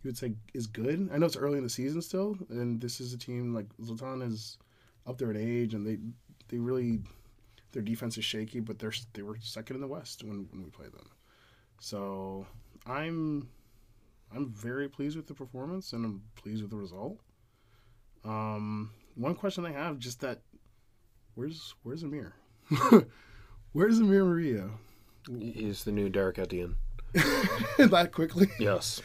you 0.02 0.08
would 0.08 0.18
say 0.18 0.32
is 0.54 0.66
good. 0.66 1.08
I 1.12 1.18
know 1.18 1.26
it's 1.26 1.36
early 1.36 1.58
in 1.58 1.64
the 1.64 1.70
season 1.70 2.02
still, 2.02 2.36
and 2.50 2.80
this 2.80 3.00
is 3.00 3.12
a 3.12 3.18
team 3.18 3.54
like 3.54 3.66
Zlatan 3.80 4.26
is 4.26 4.58
up 5.08 5.18
there 5.18 5.30
in 5.30 5.36
age, 5.36 5.74
and 5.74 5.86
they 5.86 5.98
they 6.48 6.58
really 6.58 7.00
their 7.72 7.82
defense 7.82 8.18
is 8.18 8.24
shaky, 8.24 8.60
but 8.60 8.78
they're 8.78 8.92
they 9.14 9.22
were 9.22 9.38
second 9.40 9.76
in 9.76 9.80
the 9.80 9.88
West 9.88 10.22
when, 10.22 10.46
when 10.50 10.62
we 10.62 10.70
played 10.70 10.92
them. 10.92 11.10
So 11.80 12.46
I'm 12.86 13.48
I'm 14.34 14.50
very 14.50 14.88
pleased 14.88 15.16
with 15.16 15.26
the 15.26 15.34
performance, 15.34 15.92
and 15.92 16.04
I'm 16.04 16.22
pleased 16.36 16.62
with 16.62 16.70
the 16.70 16.76
result. 16.76 17.18
Um, 18.24 18.90
one 19.14 19.34
question 19.34 19.64
I 19.64 19.72
have 19.72 19.98
just 19.98 20.20
that 20.20 20.40
where's 21.34 21.74
where's 21.82 22.02
Amir? 22.02 22.34
where's 23.72 23.98
Amir 23.98 24.24
Murillo? 24.24 24.72
He's 25.38 25.84
the 25.84 25.92
new 25.92 26.08
Derek 26.08 26.38
Etienne. 26.38 26.76
that 27.78 28.10
quickly. 28.12 28.48
Yes. 28.58 29.00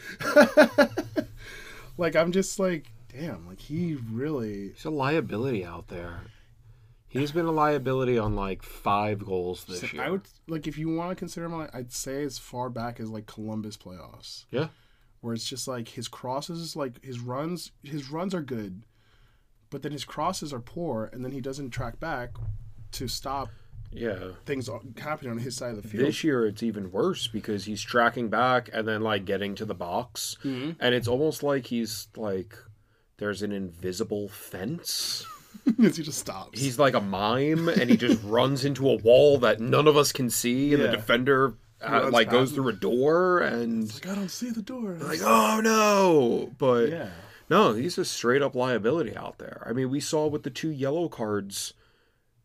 like 1.98 2.16
I'm 2.16 2.32
just 2.32 2.58
like, 2.58 2.92
damn, 3.16 3.46
like 3.46 3.60
he 3.60 3.94
really 4.10 4.70
He's 4.74 4.84
a 4.84 4.90
liability 4.90 5.64
out 5.64 5.88
there. 5.88 6.20
He's 7.08 7.30
been 7.30 7.46
a 7.46 7.52
liability 7.52 8.18
on 8.18 8.34
like 8.34 8.62
five 8.64 9.24
goals 9.24 9.64
this 9.66 9.92
year. 9.92 10.02
I 10.02 10.10
would 10.10 10.22
like 10.48 10.66
if 10.66 10.76
you 10.76 10.88
want 10.94 11.10
to 11.10 11.14
consider 11.14 11.46
him, 11.46 11.68
I'd 11.72 11.92
say 11.92 12.24
as 12.24 12.38
far 12.38 12.68
back 12.68 12.98
as 12.98 13.08
like 13.10 13.26
Columbus 13.26 13.76
playoffs, 13.76 14.46
Yeah. 14.50 14.68
where 15.20 15.32
it's 15.32 15.48
just 15.48 15.68
like 15.68 15.88
his 15.90 16.08
crosses, 16.08 16.74
like 16.74 17.02
his 17.04 17.20
runs, 17.20 17.70
his 17.84 18.10
runs 18.10 18.34
are 18.34 18.42
good, 18.42 18.82
but 19.70 19.82
then 19.82 19.92
his 19.92 20.04
crosses 20.04 20.52
are 20.52 20.58
poor, 20.60 21.08
and 21.12 21.24
then 21.24 21.30
he 21.30 21.40
doesn't 21.40 21.70
track 21.70 22.00
back 22.00 22.30
to 22.92 23.06
stop 23.06 23.50
Yeah. 23.92 24.32
things 24.44 24.68
happening 24.98 25.30
on 25.30 25.38
his 25.38 25.54
side 25.54 25.76
of 25.76 25.82
the 25.82 25.88
field. 25.88 26.04
This 26.04 26.24
year 26.24 26.44
it's 26.46 26.64
even 26.64 26.90
worse 26.90 27.28
because 27.28 27.66
he's 27.66 27.80
tracking 27.80 28.28
back 28.28 28.68
and 28.72 28.88
then 28.88 29.02
like 29.02 29.24
getting 29.24 29.54
to 29.54 29.64
the 29.64 29.74
box, 29.74 30.36
Mhm. 30.42 30.74
and 30.80 30.94
it's 30.96 31.06
almost 31.06 31.44
like 31.44 31.66
he's 31.66 32.08
like 32.16 32.58
there's 33.18 33.42
an 33.42 33.52
invisible 33.52 34.28
fence. 34.28 35.24
he 35.78 35.88
just 35.90 36.18
stops. 36.18 36.60
He's 36.60 36.78
like 36.78 36.94
a 36.94 37.00
mime, 37.00 37.68
and 37.68 37.88
he 37.90 37.96
just 37.96 38.22
runs 38.24 38.64
into 38.64 38.88
a 38.90 38.96
wall 38.96 39.38
that 39.38 39.60
none 39.60 39.86
of 39.86 39.96
us 39.96 40.12
can 40.12 40.28
see, 40.30 40.72
and 40.74 40.82
Yeah. 40.82 40.90
the 40.90 40.96
defender 40.96 41.54
uh, 41.82 42.08
like 42.10 42.30
goes 42.30 42.52
through 42.52 42.68
a 42.68 42.72
door, 42.72 43.40
and 43.40 43.92
like 43.94 44.06
I 44.08 44.14
don't 44.14 44.30
see 44.30 44.50
the 44.50 44.62
door. 44.62 44.96
like 45.00 45.20
oh 45.22 45.60
no, 45.62 46.50
but 46.58 46.88
yeah, 46.90 47.10
no, 47.50 47.74
he's 47.74 47.98
a 47.98 48.04
straight 48.04 48.40
up 48.42 48.54
liability 48.54 49.14
out 49.16 49.38
there. 49.38 49.62
I 49.68 49.72
mean, 49.74 49.90
we 49.90 50.00
saw 50.00 50.26
with 50.26 50.42
the 50.44 50.50
two 50.50 50.70
yellow 50.70 51.08
cards 51.08 51.74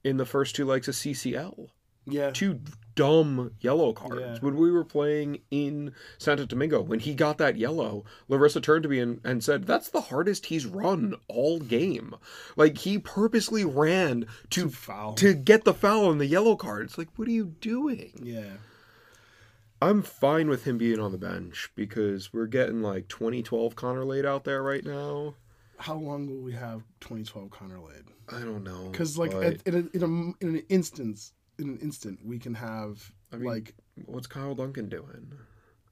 in 0.03 0.17
the 0.17 0.25
first 0.25 0.55
two 0.55 0.65
legs 0.65 0.87
of 0.87 0.95
CCL. 0.95 1.69
Yeah, 2.05 2.31
two 2.31 2.61
dumb 2.95 3.51
yellow 3.61 3.93
cards 3.93 4.19
Yeah. 4.19 4.37
when 4.41 4.57
we 4.57 4.71
were 4.71 4.83
playing 4.83 5.39
in 5.51 5.93
Santo 6.17 6.45
Domingo. 6.45 6.81
When 6.81 6.99
he 6.99 7.13
got 7.13 7.37
that 7.37 7.55
yellow, 7.57 8.03
Larissa 8.27 8.59
turned 8.61 8.83
to 8.83 8.89
me 8.89 8.99
and, 8.99 9.21
and 9.23 9.43
said, 9.43 9.65
"That's 9.65 9.89
the 9.89 10.01
hardest 10.01 10.47
he's 10.47 10.65
run 10.65 11.15
all 11.27 11.59
game. 11.59 12.15
Like 12.55 12.79
he 12.79 12.97
purposely 12.97 13.63
ran 13.63 14.25
to 14.51 14.69
foul. 14.69 15.13
to 15.15 15.33
get 15.33 15.63
the 15.65 15.73
foul 15.73 16.11
and 16.11 16.19
the 16.19 16.25
yellow 16.25 16.55
card. 16.55 16.85
It's 16.87 16.97
like, 16.97 17.09
what 17.15 17.27
are 17.27 17.31
you 17.31 17.55
doing? 17.61 18.11
yeah, 18.23 18.53
I'm 19.81 20.01
fine 20.01 20.49
with 20.49 20.65
him 20.65 20.77
being 20.77 20.99
on 20.99 21.11
the 21.11 21.17
bench 21.17 21.69
because 21.75 22.33
we're 22.33 22.47
getting 22.47 22.81
like 22.81 23.07
2012 23.07 23.75
Connor 23.75 24.03
Lade 24.03 24.25
out 24.25 24.43
there 24.43 24.61
right 24.61 24.83
now. 24.83 25.35
how 25.77 25.95
long 25.95 26.27
will 26.27 26.41
we 26.41 26.51
have 26.53 26.81
2012 26.99 27.49
Connor 27.49 27.79
Lade? 27.79 28.03
I 28.27 28.41
don't 28.41 28.63
know 28.63 28.89
Because 28.91 29.17
like 29.17 29.31
but 29.31 29.43
at, 29.43 29.61
in, 29.67 29.73
a, 29.73 29.95
in, 29.97 30.03
a, 30.03 30.45
in 30.45 30.55
an 30.57 30.63
instance, 30.69 31.31
in 31.59 31.69
an 31.69 31.77
instant, 31.79 32.19
we 32.25 32.39
can 32.39 32.55
have 32.55 33.11
I 33.31 33.35
mean- 33.37 33.45
like 33.45 33.75
what's 34.05 34.27
Kyle 34.27 34.55
Duncan 34.55 34.89
doing? 34.89 35.33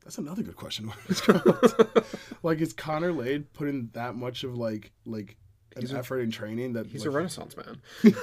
that's 0.04 0.18
another 0.18 0.42
good 0.42 0.56
question. 0.56 0.90
like 2.44 2.62
is 2.62 2.72
Connor 2.72 3.12
Lade 3.12 3.52
putting 3.54 3.90
that 3.94 4.16
much 4.16 4.44
of 4.46 4.56
like 4.58 4.92
like 5.06 5.36
an 5.76 5.82
He's 5.82 5.92
a- 5.92 5.98
effort 5.98 6.20
in 6.22 6.32
training 6.32 6.74
that 6.74 6.88
He's 6.88 7.02
like, 7.06 7.14
a 7.14 7.18
Renaissance 7.18 7.56
man. 7.58 7.82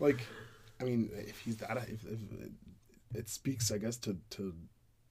like 0.00 0.26
I 0.80 0.84
mean 0.84 1.10
if 1.12 1.38
he's 1.40 1.56
that 1.58 1.76
if, 1.88 2.04
if 2.04 2.18
it 3.14 3.28
speaks 3.28 3.70
I 3.70 3.78
guess 3.78 3.96
to 3.98 4.16
to 4.30 4.54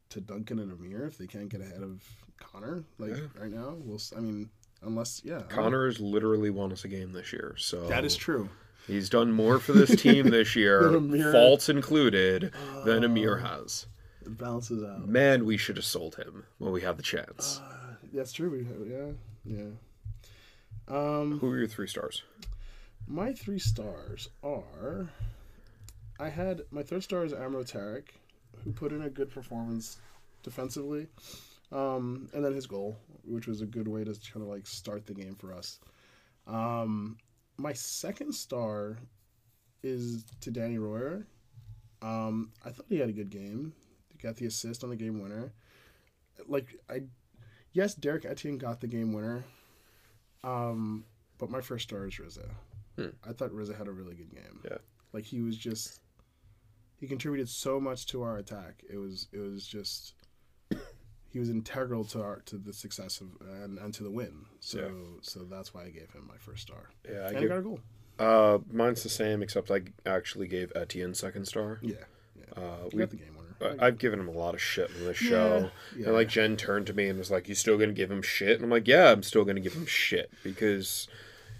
to 0.09 0.21
Duncan 0.21 0.59
and 0.59 0.71
Amir 0.71 1.05
if 1.05 1.17
they 1.17 1.27
can't 1.27 1.49
get 1.49 1.61
ahead 1.61 1.81
of 1.83 2.03
Connor 2.39 2.83
like 2.97 3.11
Yeah. 3.11 3.41
right 3.41 3.51
now 3.51 3.75
we'll 3.79 4.01
I 4.15 4.19
mean 4.19 4.49
unless 4.81 5.21
yeah 5.23 5.41
Connor 5.49 5.85
has 5.85 5.99
literally 5.99 6.49
won 6.49 6.71
us 6.71 6.83
a 6.83 6.87
game 6.87 7.13
this 7.13 7.31
year, 7.31 7.55
so 7.57 7.87
that 7.87 8.03
is 8.05 8.15
true 8.15 8.49
He's 8.87 9.09
done 9.09 9.31
more 9.31 9.59
for 9.59 9.71
this 9.73 9.95
team 10.01 10.29
this 10.29 10.55
year, 10.57 10.95
Amir. 10.95 11.31
faults 11.31 11.69
included, 11.69 12.51
than 12.85 13.03
Amir 13.03 13.39
Oh. 13.43 13.47
has. 13.47 13.85
it 14.25 14.37
balances 14.37 14.83
out 14.83 15.07
Man, 15.07 15.45
we 15.45 15.57
should 15.57 15.77
have 15.77 15.85
sold 15.85 16.15
him 16.15 16.45
when 16.57 16.71
we 16.73 16.81
had 16.81 16.97
the 16.97 17.03
chance. 17.03 17.59
Uh, 17.63 17.95
that's 18.13 18.31
true 18.33 18.49
we 18.51 18.63
have, 18.65 18.87
yeah 18.87 19.11
yeah 19.45 19.69
um 20.87 21.39
Who 21.39 21.49
are 21.49 21.57
your 21.57 21.67
three 21.67 21.87
stars? 21.87 22.23
My 23.07 23.33
three 23.33 23.59
stars 23.59 24.29
are. 24.43 25.09
I 26.19 26.29
had 26.29 26.61
my 26.71 26.83
third 26.83 27.03
star 27.03 27.25
is 27.25 27.33
Amro 27.33 27.63
Tarek, 27.63 28.09
who 28.63 28.71
put 28.71 28.91
in 28.91 29.01
a 29.01 29.09
good 29.09 29.29
performance 29.29 29.97
defensively, 30.41 31.07
um, 31.71 32.29
and 32.33 32.43
then 32.45 32.53
his 32.53 32.67
goal, 32.67 32.97
which 33.25 33.47
was 33.47 33.61
a 33.61 33.65
good 33.65 33.87
way 33.87 34.03
to 34.03 34.13
kind 34.31 34.43
of 34.43 34.47
like 34.49 34.65
start 34.67 35.05
the 35.05 35.13
game 35.13 35.35
for 35.35 35.53
us. 35.53 35.79
Um, 36.47 37.17
my 37.57 37.73
second 37.73 38.33
star 38.33 38.97
is 39.83 40.23
to 40.41 40.51
Danny 40.51 40.77
Royer. 40.77 41.27
Um, 42.01 42.51
I 42.65 42.69
thought 42.69 42.85
he 42.89 42.99
had 42.99 43.09
a 43.09 43.13
good 43.13 43.29
game. 43.29 43.73
He 44.09 44.17
got 44.17 44.35
the 44.35 44.45
assist 44.45 44.83
on 44.83 44.89
the 44.89 44.95
game 44.95 45.21
winner. 45.21 45.53
Like 46.47 46.75
I, 46.89 47.03
yes, 47.73 47.93
Derek 47.93 48.25
Etienne 48.25 48.57
got 48.57 48.81
the 48.81 48.87
game 48.87 49.13
winner. 49.13 49.43
Um, 50.43 51.05
but 51.37 51.49
my 51.49 51.61
first 51.61 51.87
star 51.87 52.05
is 52.05 52.15
Rizza. 52.15 52.49
Hmm. 52.97 53.07
I 53.27 53.33
thought 53.33 53.51
Rizza 53.51 53.77
had 53.77 53.87
a 53.87 53.91
really 53.91 54.15
good 54.15 54.31
game. 54.31 54.61
Yeah. 54.63 54.77
Like 55.13 55.23
he 55.23 55.41
was 55.41 55.57
just 55.57 56.01
he 56.99 57.07
contributed 57.07 57.49
so 57.49 57.79
much 57.79 58.05
to 58.07 58.23
our 58.23 58.37
attack. 58.37 58.83
It 58.89 58.97
was 58.97 59.27
it 59.31 59.39
was 59.39 59.65
just 59.65 60.13
he 61.33 61.39
was 61.39 61.49
integral 61.49 62.05
to 62.05 62.21
our 62.21 62.39
to 62.45 62.57
the 62.57 62.71
success 62.71 63.19
of 63.19 63.27
and, 63.63 63.77
and 63.79 63.93
to 63.95 64.03
the 64.03 64.11
win. 64.11 64.45
So 64.59 64.79
Yeah. 64.79 65.19
so 65.21 65.39
that's 65.49 65.73
why 65.73 65.81
I 65.85 65.89
gave 65.89 66.11
him 66.11 66.25
my 66.27 66.37
first 66.37 66.61
star. 66.61 66.91
Yeah, 67.09 67.27
and 67.29 67.37
he 67.39 67.47
got 67.47 67.57
a 67.57 67.61
goal. 67.61 67.79
uh, 68.19 68.59
mine's 68.71 69.03
the 69.03 69.09
same, 69.09 69.41
except 69.43 69.69
I 69.71 69.81
actually 70.05 70.47
gave 70.47 70.71
Etienne 70.75 71.13
second 71.15 71.45
star. 71.47 71.79
Yeah. 71.81 71.95
Uh, 72.55 72.87
we, 72.93 72.99
got 72.99 73.09
the 73.09 73.17
game 73.17 73.35
winner. 73.35 73.77
I- 73.79 73.87
I've 73.87 73.97
given 73.97 74.19
him 74.19 74.27
a 74.27 74.31
lot 74.31 74.53
of 74.53 74.61
shit 74.61 74.91
in 74.91 75.05
this 75.05 75.21
Yeah, 75.21 75.29
show. 75.29 75.71
yeah. 75.97 76.05
And 76.05 76.13
like 76.13 76.27
Jen 76.29 76.55
turned 76.55 76.85
to 76.87 76.93
me 76.93 77.07
and 77.07 77.17
was 77.17 77.31
like, 77.31 77.49
"You 77.49 77.55
still 77.55 77.77
gonna 77.79 77.93
give 77.93 78.11
him 78.11 78.21
shit?" 78.21 78.55
And 78.57 78.63
I'm 78.65 78.69
like, 78.69 78.87
"Yeah, 78.87 79.11
I'm 79.11 79.23
still 79.23 79.43
gonna 79.43 79.59
give 79.61 79.73
him 79.73 79.87
shit 79.87 80.29
because 80.43 81.07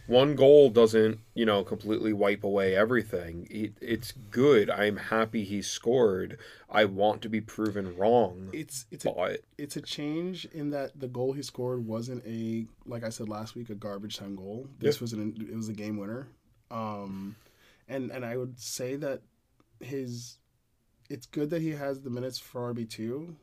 one 0.07 0.35
goal 0.35 0.69
doesn't 0.69 1.19
you 1.33 1.45
know 1.45 1.63
completely 1.63 2.13
wipe 2.13 2.43
away 2.43 2.75
everything. 2.75 3.47
It, 3.49 3.73
it's 3.81 4.11
good. 4.11 4.69
I'm 4.69 4.97
happy 4.97 5.43
he 5.43 5.61
scored. 5.61 6.37
I 6.69 6.85
want 6.85 7.21
to 7.23 7.29
be 7.29 7.41
proven 7.41 7.95
wrong. 7.97 8.49
It's 8.53 8.85
it's 8.91 9.05
a, 9.05 9.37
it's 9.57 9.75
a 9.75 9.81
change 9.81 10.45
in 10.45 10.71
that 10.71 10.99
the 10.99 11.07
goal 11.07 11.33
he 11.33 11.41
scored 11.41 11.85
wasn't 11.85 12.25
a 12.25 12.65
like 12.85 13.03
I 13.03 13.09
said 13.09 13.29
last 13.29 13.55
week 13.55 13.69
a 13.69 13.75
garbage 13.75 14.17
time 14.17 14.35
goal. 14.35 14.67
This 14.79 14.99
was 14.99 15.13
an 15.13 15.35
it 15.49 15.55
was 15.55 15.69
a 15.69 15.73
game 15.73 15.97
winner. 15.97 16.27
Um, 16.71 17.35
and 17.87 18.11
and 18.11 18.25
I 18.25 18.37
would 18.37 18.59
say 18.59 18.95
that 18.97 19.21
his 19.79 20.37
it's 21.09 21.25
good 21.25 21.49
that 21.51 21.61
he 21.61 21.71
has 21.71 22.01
the 22.01 22.09
minutes 22.09 22.39
for 22.39 22.73
RB 22.73 22.89
two, 22.89 23.35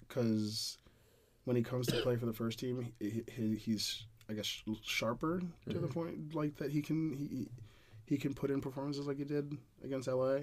because 0.00 0.78
when 1.44 1.56
he 1.56 1.62
comes 1.62 1.86
to 1.88 2.00
play 2.00 2.16
for 2.16 2.26
the 2.26 2.32
first 2.32 2.58
team, 2.58 2.92
he, 2.98 3.22
he, 3.30 3.56
he's 3.56 4.06
I 4.34 4.36
guess 4.36 4.62
sharper 4.82 5.40
to 5.70 5.78
the 5.78 5.86
point 5.86 6.34
like 6.34 6.56
that 6.56 6.70
he 6.72 6.82
can 6.82 7.12
he 7.16 7.48
he 8.06 8.16
can 8.18 8.34
put 8.34 8.50
in 8.50 8.60
performances 8.60 9.06
like 9.06 9.18
he 9.18 9.24
did 9.24 9.56
against 9.84 10.08
LA. 10.08 10.38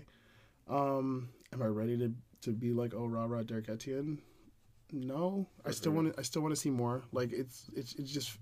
Um, 0.69 1.29
am 1.51 1.61
I 1.61 1.65
ready 1.65 1.97
to 1.97 2.13
to 2.43 2.51
be 2.51 2.71
like 2.73 2.93
oh 2.95 3.05
rah 3.05 3.25
rah 3.25 3.43
Derek 3.43 3.67
Etienne? 3.69 4.19
No, 4.93 5.47
I 5.65 5.71
still 5.71 5.91
want 5.93 6.13
to. 6.13 6.19
I 6.19 6.23
still 6.23 6.41
want 6.41 6.53
to 6.53 6.59
see 6.59 6.69
more. 6.69 7.03
Like 7.11 7.31
it's 7.33 7.69
it's 7.75 7.95
it's 7.95 8.11
just. 8.11 8.37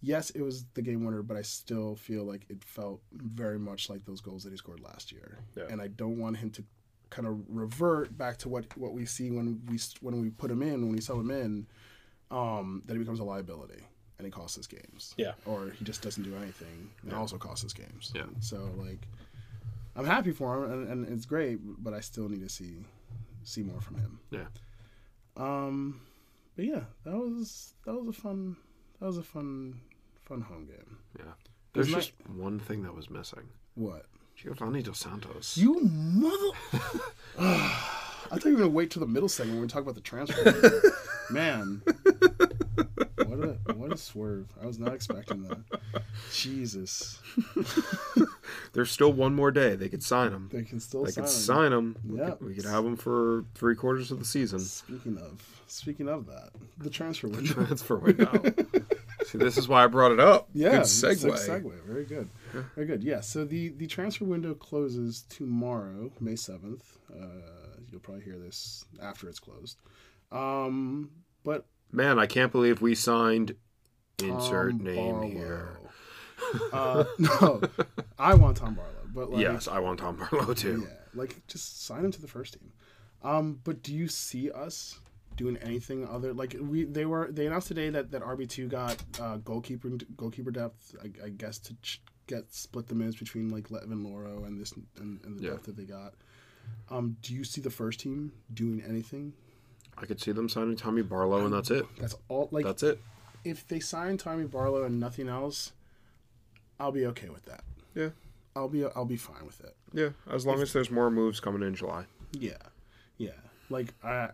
Yes, 0.00 0.30
it 0.30 0.42
was 0.42 0.64
the 0.74 0.82
game 0.82 1.04
winner, 1.04 1.22
but 1.22 1.36
I 1.36 1.42
still 1.42 1.96
feel 1.96 2.22
like 2.24 2.46
it 2.48 2.62
felt 2.62 3.00
very 3.12 3.58
much 3.58 3.90
like 3.90 4.04
those 4.04 4.20
goals 4.20 4.44
that 4.44 4.50
he 4.50 4.56
scored 4.56 4.78
last 4.80 5.10
year, 5.10 5.38
Yeah. 5.56 5.64
and 5.70 5.82
I 5.82 5.88
don't 5.88 6.18
want 6.20 6.36
him 6.36 6.50
to 6.50 6.64
kind 7.10 7.26
of 7.26 7.40
revert 7.48 8.16
back 8.16 8.36
to 8.38 8.48
what 8.48 8.64
what 8.78 8.92
we 8.92 9.04
see 9.06 9.32
when 9.32 9.60
we 9.68 9.78
when 10.00 10.20
we 10.20 10.30
put 10.30 10.52
him 10.52 10.62
in 10.62 10.82
when 10.86 10.92
we 10.92 11.00
sell 11.00 11.18
him 11.18 11.32
in, 11.32 11.66
um, 12.30 12.82
that 12.86 12.92
he 12.92 12.98
becomes 13.00 13.18
a 13.18 13.24
liability 13.24 13.82
and 14.18 14.26
he 14.26 14.30
costs 14.30 14.58
us 14.58 14.66
games. 14.66 15.14
Yeah. 15.16 15.32
or 15.46 15.70
he 15.78 15.84
just 15.84 16.02
doesn't 16.02 16.24
do 16.24 16.34
anything 16.36 16.90
and 17.02 17.12
also 17.14 17.38
costs 17.38 17.64
us 17.64 17.72
games. 17.72 18.12
Yeah. 18.14 18.24
so 18.40 18.68
like, 18.76 19.06
I'm 19.96 20.04
happy 20.06 20.32
for 20.32 20.64
him 20.64 20.72
and, 20.72 20.88
and 20.88 21.08
it's 21.16 21.24
great, 21.26 21.58
but 21.82 21.94
I 21.94 22.00
still 22.00 22.28
need 22.28 22.40
to 22.42 22.48
see 22.48 22.84
see 23.44 23.62
more 23.62 23.80
from 23.80 23.96
him. 23.98 24.18
Yeah. 24.30 24.46
Um, 25.36 26.00
but 26.56 26.64
yeah, 26.64 26.80
that 27.04 27.14
was 27.16 27.74
that 27.86 27.94
was 27.94 28.08
a 28.08 28.12
fun 28.20 28.56
that 29.00 29.06
was 29.06 29.18
a 29.18 29.22
fun 29.22 29.80
fun 30.24 30.40
home 30.42 30.66
game. 30.66 30.98
yeah 31.18 31.32
there's 31.72 31.88
Isn't 31.88 32.00
just 32.00 32.12
one 32.36 32.58
thing 32.58 32.82
that 32.82 32.94
was 32.94 33.08
missing 33.08 33.48
What 33.76 34.04
giovanni 34.36 34.82
dos 34.82 34.98
santos 34.98 35.56
you 35.56 35.80
mother? 35.80 36.50
I 38.30 38.36
thought 38.36 38.44
you 38.44 38.52
were 38.52 38.58
gonna 38.58 38.68
wait 38.70 38.90
till 38.90 39.00
the 39.00 39.06
middle 39.06 39.28
segment 39.28 39.56
when 39.56 39.62
we 39.62 39.68
talk 39.68 39.82
about 39.82 39.94
the 39.94 40.00
transfer. 40.02 40.82
Man, 41.30 41.82
what 43.26 43.38
a 43.40 43.72
what 43.74 43.92
a 43.92 43.96
swerve! 43.96 44.46
I 44.62 44.66
was 44.66 44.78
not 44.78 44.92
expecting 44.94 45.42
that. 45.44 46.02
Jesus, 46.32 47.20
there's 48.72 48.90
still 48.90 49.12
one 49.12 49.34
more 49.34 49.50
day 49.50 49.76
they 49.76 49.88
could 49.88 50.02
sign 50.02 50.32
him 50.32 50.48
they 50.52 50.62
can 50.62 50.80
still 50.80 51.04
they 51.04 51.10
sign 51.10 51.24
could 51.24 51.30
him. 51.30 51.36
sign 51.36 51.72
him 51.72 51.96
we, 52.04 52.18
Yeah. 52.18 52.30
could, 52.30 52.46
we 52.48 52.54
could 52.54 52.64
have 52.64 52.84
him 52.84 52.96
for 52.96 53.44
three 53.54 53.74
quarters 53.74 54.10
of 54.10 54.18
the 54.18 54.24
season 54.24 54.58
Speaking 54.60 55.18
of 55.18 55.62
speaking 55.66 56.08
of 56.08 56.26
that, 56.26 56.50
the 56.78 56.90
transfer 56.90 57.28
window. 57.28 57.52
transfer 57.52 57.96
window 57.96 58.30
see 59.26 59.38
this 59.38 59.58
is 59.58 59.68
why 59.68 59.84
i 59.84 59.86
brought 59.86 60.12
it 60.12 60.20
up 60.20 60.48
Yeah, 60.54 60.70
good 60.70 60.80
segue, 60.82 61.32
segue. 61.46 61.72
Very 61.84 62.04
good. 62.04 62.28
Very 62.74 62.86
good. 62.86 63.02
Yeah. 63.04 63.20
So 63.20 63.44
the 63.44 63.68
the 63.70 63.86
transfer 63.86 64.24
window 64.24 64.54
closes 64.54 65.24
tomorrow, 65.28 66.10
May 66.20 66.36
seventh. 66.36 66.98
Uh, 67.12 67.26
you'll 67.90 68.00
probably 68.00 68.22
hear 68.24 68.38
this 68.38 68.84
after 69.02 69.28
it's 69.28 69.38
closed. 69.38 69.76
Um, 70.32 71.10
but 71.44 71.66
man 71.92 72.18
i 72.18 72.26
can't 72.26 72.52
believe 72.52 72.80
we 72.82 72.94
signed 72.94 73.54
insert 74.22 74.72
Tom 74.72 74.84
name 74.84 75.14
Barlow. 75.14 75.28
here 75.28 75.68
Uh, 76.72 77.04
no, 77.18 77.60
I 78.18 78.34
want 78.34 78.56
Tom 78.58 78.74
Barlow, 78.74 78.90
but 79.12 79.30
like, 79.30 79.42
yes 79.42 79.66
i 79.68 79.78
want 79.80 79.98
tom 79.98 80.16
barlow 80.16 80.54
too 80.54 80.86
yeah, 80.88 80.94
like 81.14 81.44
just 81.48 81.84
sign 81.84 82.04
him 82.04 82.12
to 82.12 82.20
the 82.20 82.28
first 82.28 82.54
team. 82.54 82.72
Um, 83.22 83.58
but 83.64 83.82
do 83.82 83.92
you 83.94 84.06
see 84.08 84.50
us 84.50 85.00
doing 85.36 85.56
anything 85.58 86.06
other 86.06 86.32
like 86.32 86.54
we 86.60 86.84
they 86.84 87.04
were 87.04 87.28
they 87.32 87.46
announced 87.46 87.68
today 87.68 87.90
that 87.90 88.10
that 88.12 88.22
RB 88.22 88.48
two 88.48 88.68
got 88.68 88.96
uh, 89.20 89.36
goalkeeper 89.38 89.90
goalkeeper 90.16 90.50
depth 90.52 90.94
I, 91.02 91.26
I 91.26 91.28
guess 91.30 91.58
to 91.60 91.74
ch- 91.82 92.00
get 92.28 92.52
split 92.54 92.86
the 92.86 92.94
minutes 92.94 93.16
between 93.18 93.48
like 93.48 93.70
Levin 93.70 94.04
Louro 94.04 94.46
and 94.46 94.60
this 94.60 94.72
and, 95.00 95.20
and 95.24 95.38
the 95.38 95.42
Yeah. 95.44 95.50
depth 95.50 95.64
that 95.64 95.76
they 95.76 95.84
got. 95.84 96.14
Um, 96.88 97.16
do 97.22 97.34
you 97.34 97.42
see 97.44 97.60
the 97.60 97.70
first 97.70 97.98
team 98.00 98.32
doing 98.54 98.80
anything? 98.88 99.32
I 100.00 100.06
could 100.06 100.20
see 100.20 100.32
them 100.32 100.48
signing 100.48 100.76
Tommy 100.76 101.02
Barlow, 101.02 101.44
and 101.44 101.52
that's 101.52 101.70
it. 101.70 101.84
That's 101.98 102.16
all. 102.28 102.48
Like 102.50 102.64
That's 102.64 102.82
it. 102.82 103.00
if 103.44 103.66
they 103.66 103.80
sign 103.80 104.16
Tommy 104.16 104.44
Barlow 104.44 104.84
and 104.84 104.98
nothing 105.00 105.28
else, 105.28 105.72
I'll 106.78 106.92
be 106.92 107.06
okay 107.06 107.28
with 107.28 107.44
that. 107.46 107.62
Yeah. 107.94 108.10
I'll 108.56 108.68
be 108.68 108.84
I'll 108.84 109.04
be 109.04 109.16
fine 109.16 109.44
with 109.46 109.60
it. 109.60 109.76
Yeah, 109.92 110.10
as 110.30 110.44
long 110.44 110.60
as 110.60 110.72
there's 110.72 110.90
more 110.90 111.10
moves 111.10 111.38
coming 111.38 111.62
in 111.62 111.74
July. 111.74 112.04
Yeah, 112.32 112.54
yeah. 113.16 113.30
Like 113.70 113.94
I, 114.02 114.08
I 114.08 114.30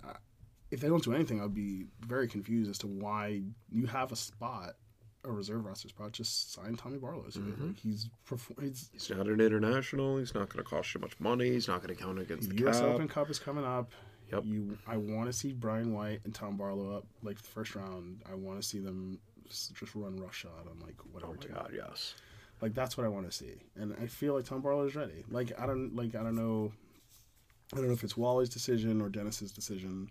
if 0.71 0.81
they 0.81 0.89
don't 0.89 1.05
do 1.05 1.13
anything, 1.15 1.41
I'll 1.41 1.49
be 1.49 1.87
very 2.07 2.27
confused 2.27 2.71
as 2.71 2.79
to 2.79 2.87
why 2.87 3.43
you 3.71 3.87
have 3.87 4.13
a 4.13 4.17
spot, 4.17 4.77
a 5.25 5.31
reserve 5.31 5.65
roster 5.67 5.89
spot. 5.89 6.13
Just 6.13 6.55
sign 6.55 6.75
Tommy 6.75 6.99
Barlow. 6.99 7.25
Mm-hmm. 7.25 7.67
Like 7.67 7.79
he's 7.79 8.09
he's 8.61 8.91
He's 8.93 9.11
not 9.11 9.27
an 9.27 9.41
international. 9.41 10.19
He's 10.19 10.35
not 10.35 10.49
going 10.49 10.65
to 10.65 10.69
cost 10.71 10.95
you 10.95 11.01
much 11.01 11.19
money. 11.21 11.51
He's 11.51 11.69
not 11.69 11.83
going 11.83 11.95
to 11.95 12.03
count 12.03 12.19
against 12.19 12.49
the 12.49 12.57
U.S. 12.61 12.81
cap. 12.81 12.89
Open 12.89 13.09
Cup 13.09 13.29
is 13.31 13.39
coming 13.39 13.65
up. 13.65 13.93
Yep. 14.35 14.45
You, 14.47 14.79
I 14.87 14.97
want 14.97 15.27
to 15.27 15.33
see 15.33 15.53
Brian 15.53 15.95
White 15.95 16.21
and 16.25 16.35
Tom 16.35 16.57
Barlow 16.57 16.97
up 16.97 17.07
like 17.23 17.37
the 17.37 17.49
first 17.49 17.75
round. 17.75 18.21
I 18.31 18.35
want 18.35 18.61
to 18.61 18.67
see 18.67 18.81
them 18.81 19.19
just 19.49 19.95
run 19.95 20.17
roughshod 20.17 20.67
on 20.69 20.79
like 20.81 20.97
whatever. 21.13 21.33
Oh 21.33 21.37
my 21.37 21.43
team. 21.43 21.55
God, 21.55 21.73
yes. 21.75 22.15
Like 22.61 22.75
that's 22.75 22.97
what 22.97 23.05
I 23.05 23.09
want 23.09 23.31
to 23.31 23.33
see, 23.33 23.57
and 23.77 23.95
I 24.01 24.07
feel 24.07 24.35
like 24.35 24.45
Tom 24.45 24.61
Barlow 24.61 24.87
is 24.87 24.95
ready. 24.95 25.25
Like 25.31 25.53
I 25.59 25.67
don't 25.67 25.95
like 25.95 26.15
I 26.15 26.23
don't 26.23 26.37
know. 26.37 26.73
I 27.73 27.77
don't 27.77 27.89
know 27.89 27.93
if 27.93 28.05
it's 28.05 28.17
Wally's 28.17 28.49
decision 28.49 29.01
or 29.01 29.09
Dennis's 29.09 29.53
decision. 29.53 30.11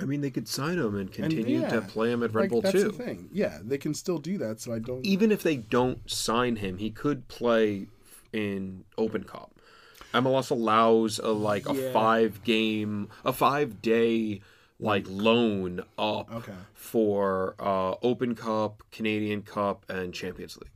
I 0.00 0.04
mean, 0.04 0.20
they 0.20 0.30
could 0.30 0.48
sign 0.48 0.78
him 0.78 0.96
and 0.96 1.12
continue 1.12 1.60
yeah, 1.60 1.68
to 1.70 1.82
play 1.82 2.10
him 2.10 2.22
at 2.22 2.34
Red 2.34 2.42
like, 2.42 2.50
Bull 2.50 2.62
that's 2.62 2.74
too. 2.74 2.90
the 2.90 2.92
thing. 2.92 3.28
Yeah, 3.32 3.58
they 3.62 3.78
can 3.78 3.94
still 3.94 4.18
do 4.18 4.38
that. 4.38 4.60
So 4.60 4.72
I 4.72 4.78
don't. 4.78 5.04
Even 5.04 5.30
if 5.30 5.42
they 5.42 5.56
don't 5.56 6.10
sign 6.10 6.56
him, 6.56 6.78
he 6.78 6.90
could 6.90 7.28
play 7.28 7.86
in 8.32 8.84
Open 8.98 9.24
Cup. 9.24 9.54
MLS 10.14 10.50
allows 10.50 11.18
a 11.18 11.28
like 11.30 11.68
a 11.68 11.74
Yeah. 11.74 11.92
five 11.92 12.42
game, 12.44 13.08
a 13.24 13.32
five 13.32 13.80
day 13.82 14.40
like 14.80 15.06
loan 15.08 15.80
up 15.96 16.32
Okay. 16.32 16.52
for 16.74 17.54
uh, 17.60 17.94
Open 18.02 18.34
Cup, 18.34 18.82
Canadian 18.90 19.42
Cup, 19.42 19.84
and 19.88 20.12
Champions 20.12 20.56
League. 20.56 20.68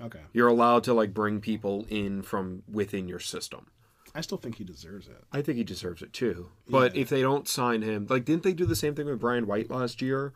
Okay. 0.00 0.20
You're 0.32 0.48
allowed 0.48 0.84
to 0.84 0.94
like 0.94 1.12
bring 1.14 1.40
people 1.40 1.86
in 1.88 2.22
from 2.22 2.62
within 2.70 3.08
your 3.08 3.18
system. 3.20 3.66
I 4.14 4.20
still 4.20 4.38
think 4.38 4.56
he 4.56 4.64
deserves 4.64 5.06
it. 5.08 5.22
I 5.32 5.42
think 5.42 5.58
he 5.58 5.64
deserves 5.64 6.02
it 6.02 6.12
too. 6.12 6.48
But 6.68 6.96
if 6.96 7.08
they 7.08 7.20
don't 7.22 7.48
sign 7.48 7.82
him, 7.82 8.06
like 8.08 8.24
didn't 8.24 8.42
they 8.42 8.52
do 8.52 8.64
the 8.66 8.76
same 8.76 8.94
thing 8.94 9.06
with 9.06 9.20
Brian 9.20 9.46
White 9.46 9.70
last 9.70 10.00
year? 10.02 10.32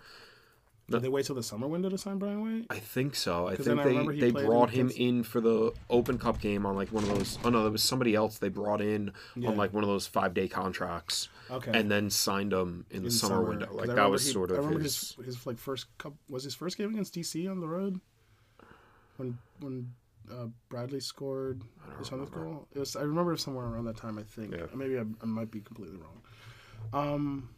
Did 0.90 1.00
they 1.02 1.08
wait 1.08 1.24
till 1.24 1.36
the 1.36 1.42
summer 1.42 1.66
window 1.68 1.88
to 1.88 1.96
sign 1.96 2.18
Brian 2.18 2.40
White? 2.42 2.66
I 2.68 2.78
think 2.78 3.14
so. 3.14 3.46
I 3.48 3.56
think 3.56 3.78
I 3.80 3.84
they, 4.12 4.30
they 4.30 4.30
brought 4.30 4.70
him 4.70 4.88
against- 4.88 4.98
in 4.98 5.22
for 5.22 5.40
the 5.40 5.72
Open 5.88 6.18
Cup 6.18 6.40
game 6.40 6.66
on 6.66 6.74
like 6.76 6.92
one 6.92 7.04
of 7.04 7.10
those. 7.16 7.38
Oh 7.44 7.50
no, 7.50 7.62
there 7.62 7.70
was 7.72 7.82
somebody 7.82 8.14
else 8.14 8.38
they 8.38 8.48
brought 8.50 8.80
in 8.82 9.12
Yeah. 9.36 9.50
on 9.50 9.56
like 9.56 9.72
one 9.72 9.84
of 9.84 9.88
those 9.88 10.06
five 10.06 10.34
day 10.34 10.48
contracts, 10.48 11.28
Okay. 11.50 11.70
and 11.72 11.90
then 11.90 12.10
signed 12.10 12.52
him 12.52 12.84
in 12.90 13.02
the 13.02 13.06
In 13.06 13.10
summer, 13.10 13.42
window. 13.42 13.68
Like 13.72 13.86
that 13.94 14.10
was 14.10 14.26
he- 14.26 14.32
sort 14.32 14.50
I 14.50 14.54
of 14.54 14.58
remember 14.64 14.82
his. 14.82 15.14
his 15.16 15.24
his 15.24 15.46
like 15.46 15.56
first 15.58 15.86
cup 15.98 16.14
was 16.28 16.44
his 16.44 16.54
first 16.54 16.76
game 16.76 16.90
against 16.90 17.14
DC 17.14 17.48
on 17.50 17.60
the 17.60 17.68
road. 17.68 18.00
When 19.16 19.38
when 19.60 19.92
uh, 20.30 20.46
Bradley 20.68 21.00
scored 21.00 21.62
his 21.98 22.08
hundredth 22.08 22.32
goal. 22.32 22.66
It 22.74 22.78
was 22.80 22.96
I 22.96 23.02
remember 23.02 23.36
somewhere 23.36 23.66
around 23.66 23.84
that 23.86 23.96
time. 23.96 24.18
I 24.18 24.22
think 24.24 24.52
Yeah. 24.52 24.66
maybe 24.74 24.98
I, 24.98 25.02
I 25.22 25.26
might 25.26 25.50
be 25.50 25.60
completely 25.60 25.96
wrong. 25.98 26.20
Um, 26.92 27.48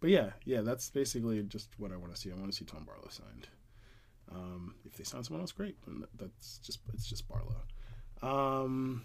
but 0.00 0.10
yeah, 0.10 0.30
yeah, 0.44 0.60
that's 0.62 0.90
basically 0.90 1.42
just 1.44 1.68
what 1.78 1.92
I 1.92 1.96
want 1.96 2.14
to 2.14 2.20
see. 2.20 2.30
I 2.30 2.34
want 2.34 2.50
to 2.50 2.56
see 2.56 2.64
Tom 2.64 2.84
Barlow 2.84 3.08
signed. 3.10 3.48
Um, 4.32 4.74
if 4.84 4.96
they 4.96 5.04
sign 5.04 5.24
someone 5.24 5.40
else, 5.42 5.52
great. 5.52 5.76
And 5.86 6.04
that's 6.18 6.58
just 6.58 6.78
it's 6.94 7.06
just 7.08 7.24
Barlow. 7.28 7.56
Um, 8.22 9.02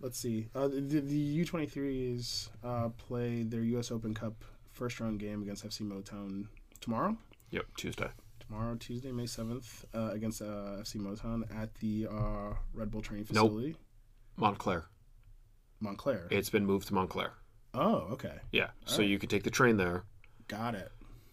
let's 0.00 0.18
see. 0.18 0.48
Uh, 0.54 0.68
the 0.68 0.80
the 1.00 1.16
U 1.16 1.44
twenty 1.44 1.66
threes 1.66 2.50
uh, 2.62 2.88
play 2.90 3.42
their 3.42 3.62
U.S. 3.62 3.90
Open 3.90 4.14
Cup 4.14 4.44
first 4.72 5.00
round 5.00 5.20
game 5.20 5.42
against 5.42 5.66
FC 5.66 5.82
Motown 5.82 6.46
tomorrow. 6.80 7.16
Yep, 7.50 7.66
Tuesday. 7.76 8.08
Tomorrow, 8.40 8.74
Tuesday, 8.76 9.10
May 9.12 9.26
seventh, 9.26 9.84
uh, 9.94 10.10
against 10.12 10.42
uh, 10.42 10.80
FC 10.82 10.96
Motown 10.96 11.44
at 11.56 11.74
the 11.76 12.06
uh, 12.10 12.54
Red 12.74 12.90
Bull 12.90 13.00
training 13.00 13.26
Nope. 13.32 13.50
facility, 13.50 13.76
Montclair. 14.36 14.84
Montclair. 15.80 16.28
It's 16.30 16.50
been 16.50 16.66
moved 16.66 16.88
to 16.88 16.94
Montclair. 16.94 17.32
oh, 17.74 18.08
okay, 18.12 18.34
Yeah, 18.52 18.68
so 18.84 19.02
you 19.02 19.18
could 19.18 19.30
take 19.30 19.44
the 19.44 19.50
train 19.50 19.76
there. 19.76 20.04
Got 20.48 20.74
it. 20.74 20.90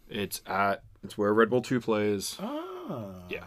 It's 0.10 0.42
at 0.46 0.84
it's 1.04 1.18
where 1.18 1.34
Red 1.34 1.50
Bull 1.50 1.62
Two 1.62 1.80
plays. 1.82 2.36
Ah, 2.40 3.24
Yeah. 3.30 3.46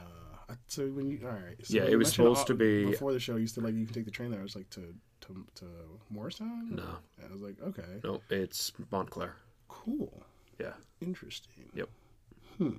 So 0.69 0.87
when 0.87 1.11
you 1.11 1.21
all 1.25 1.31
right, 1.33 1.57
so 1.63 1.75
Yeah, 1.77 1.85
it 1.85 1.97
was 1.97 2.13
supposed 2.13 2.47
to 2.47 2.55
be- 2.55 2.87
before 2.87 3.13
the 3.13 3.21
show. 3.21 3.37
You 3.37 3.47
said 3.47 3.65
like 3.65 3.75
you 3.75 3.85
can 3.85 3.95
take 3.95 4.05
the 4.05 4.11
train 4.11 4.31
there. 4.31 4.41
I 4.41 4.43
was 4.43 4.57
like 4.57 4.71
to 4.71 4.95
to 5.23 5.47
to 5.57 5.65
Morristown. 6.11 6.75
No, 6.77 6.85
I 7.23 7.33
was 7.33 7.41
like, 7.43 7.57
okay, 7.63 8.01
no, 8.03 8.21
it's 8.31 8.73
Montclair. 8.91 9.37
cool, 9.69 10.23
Yeah. 10.61 10.73
interesting. 11.01 11.71
Yep. 11.75 11.89
Hmm. 12.59 12.71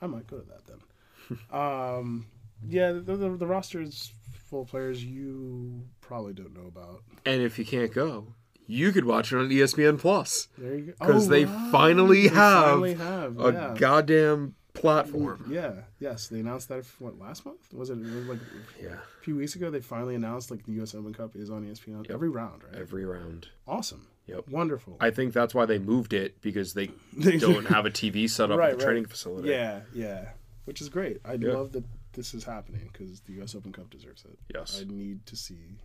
I 0.00 0.06
might 0.06 0.26
go 0.26 0.38
to 0.38 0.46
that 0.46 0.66
then. 0.66 1.38
um, 1.60 2.26
Yeah, 2.68 2.92
the, 2.92 3.16
the, 3.16 3.36
the 3.36 3.46
roster 3.46 3.80
is 3.80 4.12
full 4.50 4.62
of 4.62 4.68
players 4.68 5.02
you 5.04 5.82
probably 6.00 6.32
don't 6.34 6.54
know 6.54 6.66
about. 6.66 7.02
And 7.24 7.40
if 7.42 7.58
you 7.58 7.64
can't 7.64 7.92
go, 7.92 8.26
you 8.66 8.92
could 8.92 9.04
watch 9.04 9.32
it 9.32 9.36
on 9.36 9.48
ESPN 9.48 9.98
Plus 9.98 10.48
There 10.58 10.74
you 10.74 10.80
go. 10.86 10.92
because 10.98 11.26
Oh, 11.26 11.30
they 11.30 11.44
right. 11.44 11.70
finally 11.72 12.28
They 12.28 12.34
have 12.34 12.64
finally 12.64 12.94
have 12.94 13.38
a 13.40 13.52
yeah. 13.52 13.74
goddamn 13.78 14.54
platform. 14.74 15.48
Yeah, 15.50 15.72
yes, 16.00 16.28
they 16.28 16.40
announced 16.40 16.68
that 16.68 16.84
what 16.98 17.18
last 17.18 17.46
month 17.46 17.72
was 17.72 17.90
it? 17.90 17.94
It 17.98 18.02
was 18.04 18.26
like 18.26 18.38
Yeah, 18.82 18.88
a 18.94 19.22
few 19.24 19.36
weeks 19.36 19.54
ago. 19.56 19.70
They 19.70 19.80
finally 19.80 20.14
announced 20.14 20.50
like 20.50 20.64
the 20.66 20.72
U.S. 20.72 20.94
Open 20.94 21.14
Cup 21.14 21.34
is 21.34 21.50
on 21.50 21.64
ESPN 21.64 22.04
Yep. 22.06 22.10
every 22.10 22.28
round, 22.28 22.62
right? 22.64 22.74
every 22.74 23.04
round. 23.04 23.48
awesome. 23.66 24.06
Yep. 24.26 24.48
Wonderful. 24.50 24.96
I 25.00 25.10
think 25.10 25.32
that's 25.32 25.54
why 25.54 25.66
they 25.66 25.78
moved 25.78 26.12
it 26.12 26.40
because 26.42 26.74
they 26.74 26.90
They 27.16 27.36
don't 27.38 27.66
have 27.66 27.86
a 27.86 27.90
TV 27.90 28.28
set 28.28 28.50
up 28.50 28.58
Right, 28.58 28.72
at 28.72 28.78
the 28.78 28.84
right. 28.84 28.90
training 28.92 29.06
facility. 29.06 29.48
Yeah, 29.50 29.80
yeah, 29.94 30.30
which 30.64 30.80
is 30.80 30.88
great. 30.88 31.20
I 31.24 31.34
Yeah. 31.34 31.52
love 31.52 31.72
that 31.72 31.84
this 32.12 32.34
is 32.34 32.44
happening 32.44 32.90
because 32.92 33.20
the 33.20 33.34
U.S. 33.34 33.54
Open 33.54 33.72
Cup 33.72 33.88
deserves 33.90 34.24
it. 34.24 34.38
Yes. 34.52 34.80
I 34.80 34.84
need 34.92 35.24
to 35.26 35.36
see 35.36 35.78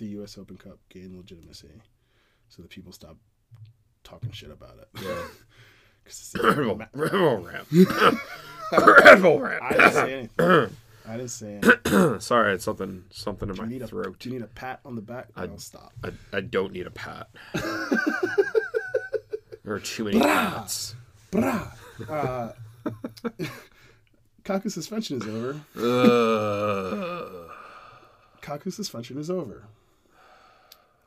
the 0.00 0.06
U.S. 0.16 0.36
Open 0.38 0.56
Cup 0.56 0.78
gain 0.88 1.16
legitimacy, 1.16 1.68
so 2.48 2.62
that 2.62 2.70
people 2.70 2.90
stop 2.92 3.16
talking 4.02 4.32
shit 4.32 4.50
about 4.50 4.76
it. 4.78 4.88
Yeah. 5.02 5.14
'Cause 6.04 6.32
it's- 6.34 6.56
Rebel, 6.56 6.80
rebel 6.94 7.38
ramp. 7.38 7.68
rebel 8.72 9.38
I 9.38 9.40
ramp. 9.42 9.70
didn't 9.70 9.92
say 9.92 10.12
anything. 10.14 10.76
I 11.06 11.16
didn't 11.16 11.28
say 11.30 11.60
anything. 11.62 12.20
Sorry, 12.20 12.54
it's 12.54 12.64
something 12.64 13.04
something 13.10 13.48
in 13.48 13.54
Do 13.54 13.62
my 13.62 13.68
need 13.68 13.82
a 13.82 13.86
throat. 13.86 14.16
Do 14.18 14.28
you 14.30 14.34
need 14.36 14.44
a 14.44 14.48
pat 14.48 14.80
on 14.84 14.94
the 14.96 15.02
back? 15.02 15.28
No, 15.36 15.56
stop. 15.58 15.92
I, 16.02 16.12
I 16.32 16.40
don't 16.40 16.72
need 16.72 16.86
a 16.86 16.90
pat. 16.90 17.28
there 19.64 19.74
are 19.74 19.80
too 19.80 20.04
many 20.04 20.20
pats. 20.20 20.94
Brah. 21.32 21.70
Uh, 22.08 22.52
Kaku's 24.44 24.74
suspension 24.74 25.20
is 25.20 25.28
over. 25.28 25.60
Ugh. 25.76 27.50
Kaku's 28.42 28.74
suspension 28.74 29.18
is 29.18 29.30
over. 29.30 29.64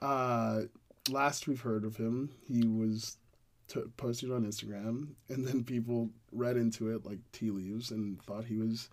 Uh, 0.04 0.64
last 1.10 1.48
we've 1.48 1.62
heard 1.62 1.86
of 1.86 1.96
him, 1.96 2.30
he 2.46 2.68
was 2.68 3.18
t- 3.70 3.82
posted 3.96 4.32
on 4.32 4.46
Instagram, 4.46 5.08
and 5.30 5.48
then 5.48 5.64
people 5.64 6.10
read 6.34 6.58
into 6.58 6.94
it 6.94 7.06
like 7.06 7.20
tea 7.32 7.52
leaves 7.52 7.90
and 7.92 8.22
thought 8.24 8.44
he 8.44 8.58
was 8.58 8.90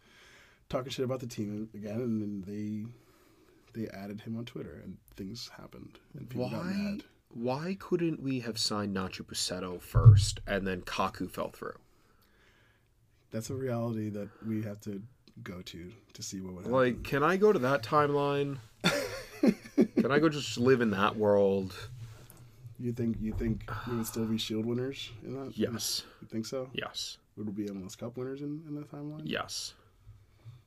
talking 0.69 0.91
shit 0.91 1.05
about 1.05 1.19
the 1.19 1.27
team 1.27 1.69
again, 1.75 2.01
and 2.01 2.23
then 2.23 2.45
they 2.47 2.87
they 3.73 3.89
added 3.91 4.21
him 4.21 4.37
on 4.37 4.45
Twitter, 4.45 4.81
and 4.85 4.97
things 5.17 5.51
happened, 5.57 5.99
and 6.17 6.29
people 6.31 6.49
got 6.49 6.65
mad. 6.65 7.03
Why 7.33 7.77
couldn't 7.79 8.23
we 8.23 8.41
have 8.41 8.59
signed 8.59 8.95
Nacho 8.95 9.23
Pussetto 9.23 9.81
first 9.81 10.41
and 10.49 10.67
then 10.67 10.83
Kaku 10.83 11.31
fell 11.31 11.51
through? 11.51 11.79
That's 13.31 13.51
a 13.51 13.55
reality 13.55 14.11
that 14.11 14.29
we 14.45 14.63
have 14.63 14.81
to 14.81 15.01
go 15.45 15.63
to 15.63 15.93
to 16.13 16.23
see 16.23 16.41
what 16.41 16.55
would 16.55 16.65
happen. 16.65 16.73
Like, 16.73 17.05
can 17.05 17.23
I 17.23 17.37
go 17.37 17.53
to 17.53 17.59
that 17.61 17.83
timeline? 17.85 18.59
can 20.03 20.13
I 20.13 20.19
go 20.19 20.29
just 20.29 20.59
live 20.59 20.81
in 20.81 20.91
that 20.91 21.17
world? 21.17 21.75
you 22.81 22.93
think 22.93 23.17
you 23.21 23.33
think 23.33 23.71
we 23.89 23.97
would 23.97 24.07
still 24.07 24.25
be 24.25 24.39
Shield 24.39 24.65
winners 24.65 25.11
in 25.25 25.35
that? 25.35 25.57
Yes. 25.57 26.03
You 26.23 26.29
think 26.29 26.47
so? 26.47 26.69
Yes. 26.73 27.19
Would 27.37 27.47
we 27.47 27.65
be 27.65 27.71
MLS 27.71 27.97
Cup 27.97 28.17
winners 28.17 28.41
in, 28.41 28.63
in 28.67 28.75
that 28.75 28.91
timeline? 28.91 29.23
Yes. 29.25 29.75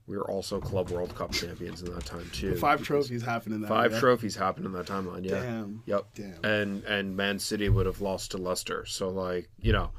We 0.06 0.18
were 0.18 0.30
also 0.30 0.60
Club 0.60 0.90
World 0.90 1.16
Cup 1.16 1.32
champions 1.32 1.82
in 1.82 1.94
that 1.94 2.06
time 2.06 2.30
too. 2.34 2.52
The 2.52 2.58
five 2.58 2.84
trophies 2.84 3.24
happened 3.24 3.56
in 3.56 3.62
that. 3.62 3.68
Five 3.68 3.94
yeah? 3.94 4.00
trophies 4.00 4.36
happened 4.36 4.66
in 4.66 4.74
that 4.74 4.86
timeline. 4.86 5.24
Yeah. 5.24 5.40
Damn. 5.40 5.84
Yep. 5.86 6.06
Damn. 6.16 6.46
And 6.46 6.84
and 6.84 7.16
Man 7.16 7.40
City 7.40 7.70
would 7.70 7.86
have 7.86 8.02
lost 8.02 8.32
to 8.32 8.38
Leicester. 8.38 8.86
So 8.86 9.10
like 9.10 9.50
you 9.62 9.72
know, 9.72 9.92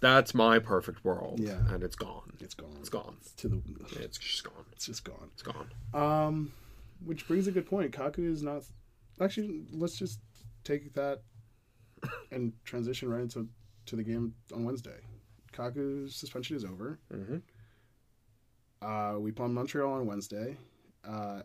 that's 0.00 0.34
my 0.34 0.58
perfect 0.58 1.04
world. 1.04 1.40
Yeah. 1.40 1.58
And 1.70 1.82
it's 1.82 1.96
gone. 1.96 2.34
It's 2.40 2.54
gone. 2.54 2.76
It's 2.80 2.90
gone. 2.90 3.16
to 3.38 3.48
the. 3.48 3.62
It's 4.00 4.18
just 4.18 4.44
gone. 4.44 4.64
It's 4.72 4.86
just 4.86 5.04
gone. 5.04 5.30
It's 5.32 5.42
gone. 5.42 5.70
Um, 5.94 6.52
which 7.04 7.26
brings 7.26 7.46
a 7.46 7.52
good 7.52 7.66
point. 7.66 7.92
Kaku 7.92 8.30
is 8.30 8.42
not. 8.42 8.64
Actually, 9.20 9.64
let's 9.72 9.98
just 9.98 10.20
take 10.64 10.94
that 10.94 11.22
and 12.30 12.52
transition 12.64 13.08
right 13.08 13.20
into 13.20 13.48
to 13.86 13.96
the 13.96 14.02
game 14.02 14.34
on 14.54 14.64
Wednesday. 14.64 14.98
Kaku's 15.52 16.14
suspension 16.14 16.56
is 16.56 16.64
over. 16.64 16.98
Mm-hmm. 17.12 17.38
Uh, 18.82 19.18
we 19.18 19.30
play 19.30 19.48
Montreal 19.48 19.92
on 19.92 20.06
Wednesday. 20.06 20.56
Uh, 21.06 21.42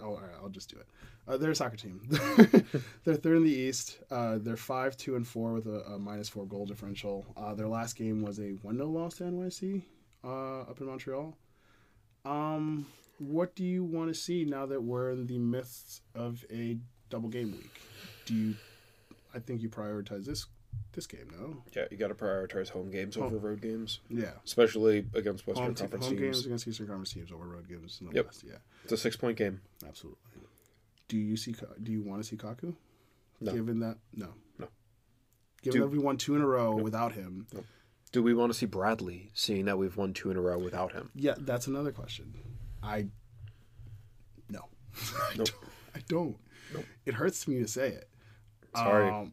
oh, 0.00 0.04
all 0.04 0.20
right, 0.20 0.36
I'll 0.40 0.48
just 0.48 0.70
do 0.70 0.78
it. 0.78 0.86
Uh, 1.26 1.36
they're 1.36 1.50
a 1.50 1.56
soccer 1.56 1.76
team. 1.76 2.00
they're 3.04 3.14
third 3.14 3.36
in 3.36 3.44
the 3.44 3.52
East. 3.52 3.98
Uh, 4.10 4.38
they're 4.40 4.56
five, 4.56 4.96
two, 4.96 5.16
and 5.16 5.26
four 5.26 5.52
with 5.52 5.66
a, 5.66 5.82
a 5.92 5.98
minus 5.98 6.28
four 6.28 6.46
goal 6.46 6.66
differential. 6.66 7.26
Uh, 7.36 7.54
their 7.54 7.68
last 7.68 7.96
game 7.96 8.22
was 8.22 8.38
a 8.38 8.50
one 8.62 8.76
0 8.76 8.88
loss 8.88 9.14
to 9.14 9.24
NYC 9.24 9.82
uh, 10.24 10.60
up 10.62 10.80
in 10.80 10.86
Montreal. 10.86 11.36
Um, 12.24 12.86
what 13.20 13.54
do 13.54 13.64
you 13.64 13.84
want 13.84 14.08
to 14.08 14.14
see 14.18 14.44
now 14.44 14.66
that 14.66 14.82
we're 14.82 15.10
in 15.10 15.26
the 15.26 15.38
midst 15.38 16.02
of 16.14 16.44
a 16.50 16.78
double 17.10 17.28
game 17.28 17.52
week? 17.52 17.80
Do 18.26 18.34
you? 18.34 18.54
I 19.34 19.38
think 19.38 19.62
you 19.62 19.68
prioritize 19.68 20.24
this 20.24 20.46
this 20.92 21.06
game, 21.06 21.28
no? 21.38 21.62
Yeah, 21.76 21.84
you 21.90 21.96
got 21.96 22.08
to 22.08 22.14
prioritize 22.14 22.68
home 22.70 22.90
games 22.90 23.16
over 23.16 23.36
road 23.36 23.60
games, 23.60 24.00
Yeah. 24.08 24.32
especially 24.44 25.06
against 25.14 25.46
Western 25.46 25.66
Home, 25.66 25.74
Conference 25.74 26.06
home 26.06 26.14
teams. 26.16 26.22
games 26.36 26.46
against 26.46 26.66
Eastern 26.68 26.86
Conference 26.88 27.12
teams 27.12 27.30
over 27.30 27.46
road 27.46 27.68
games 27.68 27.98
in 28.00 28.08
the 28.08 28.14
Yep. 28.14 28.26
West. 28.26 28.44
Yeah. 28.46 28.56
It's 28.84 28.92
a 28.92 28.96
six-point 28.96 29.36
game. 29.36 29.60
Absolutely. 29.86 30.18
Do 31.08 31.16
you 31.18 31.36
see? 31.36 31.54
Do 31.82 31.92
you 31.92 32.02
want 32.02 32.22
to 32.22 32.28
see 32.28 32.36
Kaku? 32.36 32.74
No. 33.40 33.52
Given 33.52 33.78
that, 33.80 33.98
no. 34.14 34.34
No. 34.58 34.68
Given 35.62 35.80
Do- 35.80 35.84
that 35.86 35.92
we 35.92 35.98
won 35.98 36.16
two 36.16 36.34
in 36.34 36.42
a 36.42 36.46
row 36.46 36.74
without 36.76 37.12
him, 37.12 37.46
Do 38.12 38.22
we 38.24 38.34
want 38.34 38.52
to 38.52 38.58
see 38.58 38.66
Bradley, 38.66 39.30
seeing 39.34 39.66
that 39.66 39.78
we've 39.78 39.96
won 39.96 40.12
two 40.12 40.30
in 40.32 40.36
a 40.36 40.40
row 40.40 40.58
without 40.58 40.92
him? 40.92 41.10
yeah, 41.14 41.34
that's 41.38 41.66
another 41.68 41.92
question. 41.92 42.34
I 42.82 43.06
no, 44.48 44.60
I 45.16 45.34
Nope. 45.36 45.48
don't. 45.48 45.70
I 45.94 45.98
don't. 46.08 46.36
Nope. 46.74 46.84
It 47.06 47.14
hurts 47.14 47.46
me 47.48 47.58
to 47.60 47.68
say 47.68 47.88
it. 47.88 48.08
Sorry. 48.76 49.10
Um, 49.10 49.32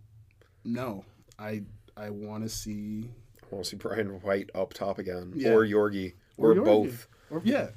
no, 0.66 1.06
I 1.40 1.64
I 1.96 2.10
want 2.10 2.44
to 2.44 2.50
see 2.50 3.10
I 3.44 3.46
want 3.56 3.66
to 3.66 3.70
see 3.72 3.78
Brian 3.78 4.08
White 4.22 4.50
up 4.56 4.74
top 4.74 4.98
again, 5.00 5.34
Yeah. 5.36 5.52
or 5.54 5.66
Yorgi, 5.66 6.14
or, 6.38 6.54
Yorgi. 6.56 6.66
both. 6.66 7.08
Or 7.30 7.42
yeah, 7.46 7.70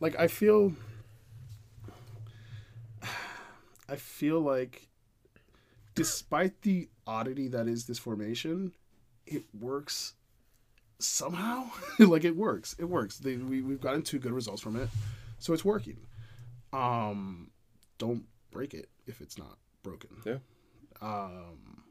like 0.00 0.18
I 0.18 0.28
feel, 0.28 0.72
I 3.88 3.96
feel 3.96 4.40
like, 4.40 4.88
despite 5.94 6.62
the 6.62 6.88
oddity 7.06 7.48
that 7.48 7.68
is 7.68 7.86
this 7.86 7.98
formation, 7.98 8.72
it 9.26 9.44
works 9.58 10.14
somehow. 11.06 11.70
like 11.98 12.24
it 12.24 12.36
works. 12.36 12.74
It 12.78 12.84
works. 12.84 13.18
They, 13.18 13.36
we 13.36 13.62
we've 13.62 13.80
gotten 13.80 14.02
two 14.02 14.18
good 14.18 14.32
results 14.32 14.62
from 14.62 14.76
it, 14.76 14.88
so 15.38 15.52
it's 15.52 15.64
working. 15.64 15.98
Um, 16.72 17.50
don't 17.98 18.24
break 18.50 18.74
it 18.74 18.88
if 19.06 19.20
it's 19.20 19.38
not 19.38 19.58
broken. 19.82 20.10
Yeah. 20.24 20.38
Um. 21.02 21.82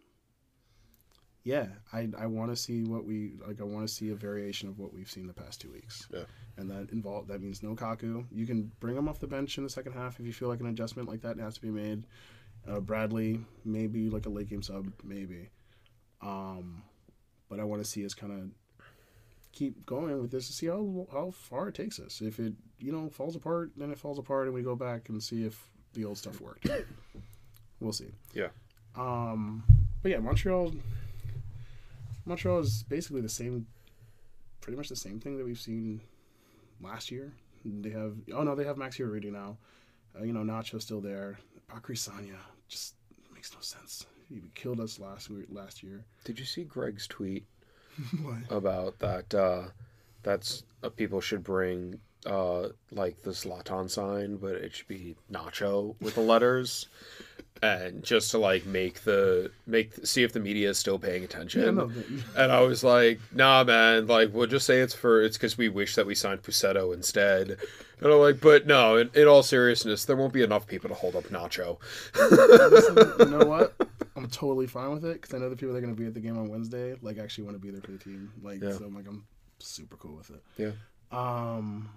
Yeah, 1.45 1.67
I 1.91 2.07
I 2.17 2.25
want 2.27 2.51
to 2.51 2.55
see 2.55 2.83
what 2.83 3.03
we 3.05 3.33
like. 3.45 3.59
I 3.59 3.65
want 3.65 3.85
to 3.85 3.93
see 3.93 4.09
a 4.11 4.15
variation 4.15 4.69
of 4.69 4.79
what 4.79 4.93
we've 4.93 5.09
seen 5.09 5.27
the 5.27 5.33
past 5.33 5.59
two 5.59 5.71
weeks 5.71 6.07
Yeah. 6.09 6.23
and 6.57 6.71
that 6.71 6.89
involve 6.93 7.27
that 7.27 7.41
means 7.41 7.61
no 7.61 7.75
Kaku. 7.75 8.25
You 8.31 8.45
can 8.45 8.71
bring 8.79 8.95
him 8.95 9.09
off 9.09 9.19
the 9.19 9.27
bench 9.27 9.57
in 9.57 9.63
the 9.65 9.69
second 9.69 9.91
half 9.91 10.21
if 10.21 10.25
you 10.25 10.31
feel 10.31 10.47
like 10.47 10.61
an 10.61 10.67
adjustment 10.67 11.09
like 11.09 11.21
that 11.21 11.37
has 11.39 11.55
to 11.55 11.61
be 11.61 11.69
made. 11.69 12.05
Uh, 12.65 12.79
Bradley, 12.79 13.41
maybe 13.65 14.09
like 14.09 14.25
a 14.25 14.29
late 14.29 14.47
game 14.49 14.61
sub, 14.61 14.89
maybe. 15.03 15.49
Um, 16.21 16.81
but 17.49 17.59
I 17.59 17.65
want 17.65 17.83
to 17.83 17.89
see 17.89 18.05
us 18.05 18.13
kind 18.13 18.31
of 18.31 18.49
keep 19.53 19.85
going 19.85 20.19
with 20.19 20.31
this 20.31 20.47
to 20.47 20.53
see 20.53 20.67
how 20.67 21.07
how 21.11 21.31
far 21.31 21.69
it 21.69 21.75
takes 21.75 21.99
us. 21.99 22.21
If 22.21 22.39
it 22.39 22.53
you 22.79 22.91
know 22.91 23.09
falls 23.09 23.35
apart, 23.35 23.71
then 23.77 23.91
it 23.91 23.97
falls 23.97 24.19
apart, 24.19 24.47
and 24.47 24.53
we 24.53 24.61
go 24.61 24.75
back 24.75 25.09
and 25.09 25.23
see 25.23 25.45
if 25.45 25.69
the 25.93 26.03
old 26.03 26.17
stuff 26.17 26.41
worked. 26.41 26.67
we'll 27.79 27.93
see. 27.93 28.11
Yeah. 28.33 28.49
Um, 28.95 29.63
but 30.01 30.11
yeah, 30.11 30.19
Montreal. 30.19 30.73
Montreal 32.25 32.59
is 32.59 32.83
basically 32.83 33.21
the 33.21 33.29
same, 33.29 33.67
pretty 34.61 34.77
much 34.77 34.89
the 34.89 34.95
same 34.95 35.19
thing 35.19 35.37
that 35.37 35.45
we've 35.45 35.59
seen 35.59 36.01
last 36.81 37.11
year. 37.11 37.33
They 37.63 37.91
have 37.91 38.15
oh 38.33 38.43
no, 38.43 38.55
they 38.55 38.65
have 38.65 38.77
Max 38.77 38.97
Urruti 38.97 39.31
now. 39.31 39.57
Uh, 40.19 40.23
you 40.23 40.33
know, 40.33 40.43
Nacho's 40.43 40.83
still 40.83 41.01
there. 41.01 41.39
Bacary 41.67 41.95
Sagna 41.95 42.37
just 42.67 42.95
makes 43.33 43.53
no 43.53 43.61
sense. 43.61 44.05
He 44.29 44.41
killed 44.55 44.79
us 44.79 44.99
last 44.99 45.29
last 45.49 45.83
year. 45.83 46.05
Did 46.23 46.39
you 46.39 46.45
see 46.45 46.63
Greg's 46.63 47.07
tweet 47.07 47.45
what? 48.21 48.57
about 48.57 48.99
that? 48.99 49.33
Uh, 49.33 49.63
that's 50.23 50.63
uh, 50.83 50.89
people 50.89 51.21
should 51.21 51.43
bring 51.43 51.99
uh, 52.25 52.69
like 52.91 53.21
the 53.23 53.31
Zlatan 53.31 53.89
sign, 53.89 54.37
but 54.37 54.55
it 54.55 54.73
should 54.73 54.87
be 54.87 55.15
Nacho 55.31 55.95
with 56.01 56.15
the 56.15 56.21
letters, 56.21 56.87
and 57.61 58.03
just 58.03 58.31
to 58.31 58.37
like 58.37 58.65
make 58.65 59.01
the 59.03 59.51
make 59.67 59.93
see 60.05 60.23
if 60.23 60.33
the 60.33 60.39
media 60.39 60.69
is 60.69 60.77
still 60.77 60.99
paying 60.99 61.23
attention. 61.23 61.77
Yeah, 61.77 62.23
And 62.43 62.51
I 62.51 62.61
was 62.61 62.83
like, 62.83 63.19
nah, 63.33 63.63
man, 63.63 64.07
like, 64.07 64.33
we'll 64.33 64.47
just 64.47 64.65
say 64.65 64.79
it's 64.79 64.93
for, 64.93 65.21
it's 65.21 65.37
because 65.37 65.57
we 65.57 65.69
wish 65.69 65.95
that 65.95 66.05
we 66.05 66.15
signed 66.15 66.43
Pussetto 66.43 66.93
instead. 66.93 67.57
And 68.01 68.11
I'm 68.11 68.19
like, 68.19 68.41
but 68.41 68.67
no, 68.67 68.97
in, 68.97 69.09
in 69.13 69.27
all 69.27 69.43
seriousness, 69.43 70.03
there 70.03 70.17
won't 70.17 70.33
be 70.33 70.41
enough 70.43 70.67
people 70.67 70.89
to 70.89 70.95
hold 70.95 71.15
up 71.15 71.23
Nacho. 71.25 71.77
You 73.19 73.37
know 73.37 73.45
what? 73.45 73.73
I'm 74.15 74.27
totally 74.27 74.67
fine 74.67 74.91
with 74.91 75.05
it 75.05 75.21
because 75.21 75.33
I 75.33 75.39
know 75.39 75.49
the 75.49 75.55
people 75.55 75.73
that 75.73 75.79
are 75.79 75.81
going 75.81 75.95
to 75.95 75.99
be 75.99 76.07
at 76.07 76.13
the 76.13 76.19
game 76.19 76.37
on 76.37 76.47
Wednesday 76.49 76.95
like 77.01 77.17
actually 77.17 77.45
want 77.45 77.55
to 77.55 77.59
be 77.59 77.71
there 77.71 77.81
for 77.81 77.91
the 77.91 77.97
team. 77.97 78.31
Like, 78.41 78.61
Yeah. 78.61 78.73
so 78.77 78.85
I'm 78.85 78.95
like, 78.95 79.07
I'm 79.07 79.25
super 79.59 79.97
cool 79.97 80.15
with 80.15 80.29
it. 80.29 80.43
Yeah. 80.57 80.71
Um, 81.11 81.89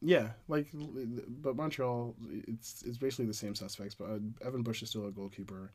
Yeah, 0.00 0.28
like, 0.46 0.68
but 0.72 1.56
Montreal, 1.56 2.14
it's 2.46 2.82
it's 2.86 2.98
basically 2.98 3.26
the 3.26 3.34
same 3.34 3.54
suspects. 3.54 3.94
But 3.94 4.04
uh, 4.10 4.18
Evan 4.46 4.62
Bush 4.62 4.82
is 4.82 4.90
still 4.90 5.06
a 5.06 5.10
goalkeeper. 5.10 5.72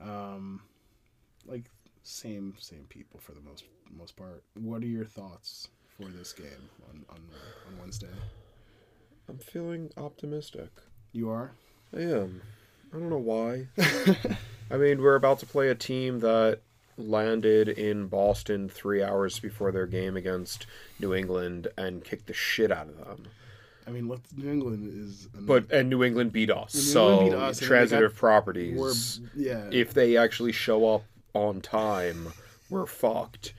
Um, 0.00 0.62
like 1.46 1.64
same 2.02 2.54
same 2.58 2.86
people 2.88 3.20
for 3.20 3.32
the 3.32 3.40
most 3.40 3.64
most 3.96 4.16
part. 4.16 4.42
What 4.54 4.82
are 4.82 4.86
your 4.86 5.04
thoughts 5.04 5.68
for 5.96 6.06
this 6.08 6.32
game 6.32 6.70
on 6.88 7.04
on, 7.10 7.20
on 7.68 7.78
Wednesday? 7.78 8.08
I'm 9.28 9.38
feeling 9.38 9.90
optimistic. 9.98 10.70
You 11.12 11.28
are. 11.30 11.52
I 11.94 12.00
am. 12.00 12.40
I 12.94 12.98
don't 12.98 13.10
know 13.10 13.18
why. 13.18 13.66
I 14.70 14.76
mean, 14.76 15.00
we're 15.02 15.14
about 15.14 15.38
to 15.40 15.46
play 15.46 15.68
a 15.68 15.74
team 15.74 16.20
that 16.20 16.60
landed 16.96 17.68
in 17.68 18.08
Boston 18.08 18.68
three 18.68 19.02
hours 19.02 19.38
before 19.38 19.72
their 19.72 19.86
game 19.86 20.16
against 20.16 20.66
New 20.98 21.14
England 21.14 21.68
and 21.76 22.04
kicked 22.04 22.26
the 22.26 22.34
shit 22.34 22.72
out 22.72 22.88
of 22.88 22.96
them. 22.98 23.28
I 23.86 23.90
mean, 23.90 24.08
what 24.08 24.20
New 24.36 24.50
England 24.50 24.92
is. 24.92 25.28
But 25.32 25.72
and 25.72 25.88
New 25.88 26.04
England 26.04 26.32
beat 26.32 26.50
us, 26.50 26.74
New 26.74 26.80
so 26.80 27.24
beat 27.24 27.32
us, 27.32 27.58
transitive 27.58 28.14
properties. 28.14 29.20
yeah. 29.34 29.68
if 29.70 29.94
they 29.94 30.18
actually 30.18 30.52
show 30.52 30.94
up 30.94 31.04
on 31.32 31.62
time, 31.62 32.32
we're 32.68 32.84
fucked. 32.84 33.54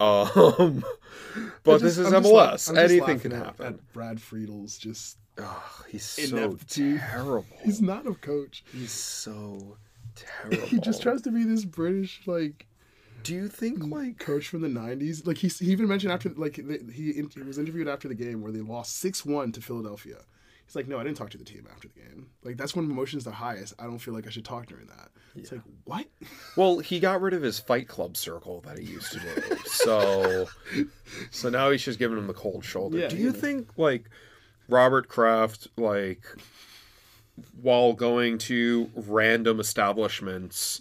Um, 0.00 0.82
but 1.62 1.74
I 1.74 1.78
this 1.78 1.98
is 1.98 2.10
I'm 2.12 2.22
MLS. 2.22 2.52
just 2.52 2.74
Anything 2.74 3.20
can 3.20 3.32
happen. 3.32 3.66
At 3.66 3.92
Brad 3.92 4.18
Friedel's 4.18 4.78
just. 4.78 5.18
Oh, 5.38 5.84
he's 5.88 6.04
so 6.04 6.56
terrible. 6.66 7.44
He's 7.62 7.82
not 7.82 8.06
a 8.06 8.14
coach. 8.14 8.64
He's 8.72 8.92
so 8.92 9.76
terrible. 10.16 10.66
He 10.66 10.80
just 10.80 11.02
tries 11.02 11.22
to 11.22 11.30
be 11.30 11.44
this 11.44 11.64
British 11.64 12.22
like 12.26 12.66
Do 13.22 13.34
you 13.34 13.48
think 13.48 13.84
like 13.84 14.18
coach 14.18 14.48
from 14.48 14.62
the 14.62 14.68
'90s. 14.68 15.26
Like 15.26 15.38
he, 15.38 15.48
he 15.48 15.72
even 15.72 15.88
mentioned 15.88 16.12
after 16.12 16.30
like 16.30 16.56
he, 16.56 17.12
he 17.12 17.22
was 17.46 17.58
interviewed 17.58 17.88
after 17.88 18.08
the 18.08 18.14
game 18.14 18.42
where 18.42 18.52
they 18.52 18.60
lost 18.60 18.96
six 18.96 19.24
one 19.24 19.52
to 19.52 19.60
Philadelphia. 19.60 20.18
He's 20.66 20.74
like, 20.74 20.88
no, 20.88 20.98
I 20.98 21.04
didn't 21.04 21.16
talk 21.16 21.30
to 21.30 21.38
the 21.38 21.44
team 21.44 21.68
after 21.72 21.86
the 21.88 22.00
game. 22.00 22.28
Like 22.42 22.56
that's 22.56 22.74
when 22.74 22.90
emotions 22.90 23.26
are 23.26 23.30
highest. 23.30 23.74
I 23.78 23.84
don't 23.84 23.98
feel 23.98 24.14
like 24.14 24.26
I 24.26 24.30
should 24.30 24.44
talk 24.44 24.66
during 24.66 24.86
that. 24.86 25.10
It's 25.36 25.52
like 25.52 25.60
what? 25.84 26.06
Well, 26.56 26.78
he 26.80 26.98
got 27.00 27.20
rid 27.20 27.34
of 27.34 27.42
his 27.42 27.58
Fight 27.58 27.86
Club 27.86 28.16
circle 28.16 28.62
that 28.62 28.78
he 28.78 28.84
used 28.84 29.12
to 29.12 29.20
do. 29.20 29.56
So, 29.66 30.48
so 31.30 31.50
now 31.50 31.70
he's 31.70 31.84
just 31.84 31.98
giving 31.98 32.18
him 32.18 32.26
the 32.26 32.34
cold 32.34 32.64
shoulder. 32.64 32.98
Yeah, 32.98 33.08
do 33.08 33.16
you 33.16 33.32
know. 33.32 33.38
think 33.38 33.68
like 33.76 34.10
Robert 34.68 35.08
Kraft, 35.08 35.68
like 35.76 36.24
while 37.60 37.92
going 37.92 38.38
to 38.38 38.90
random 38.94 39.60
establishments 39.60 40.80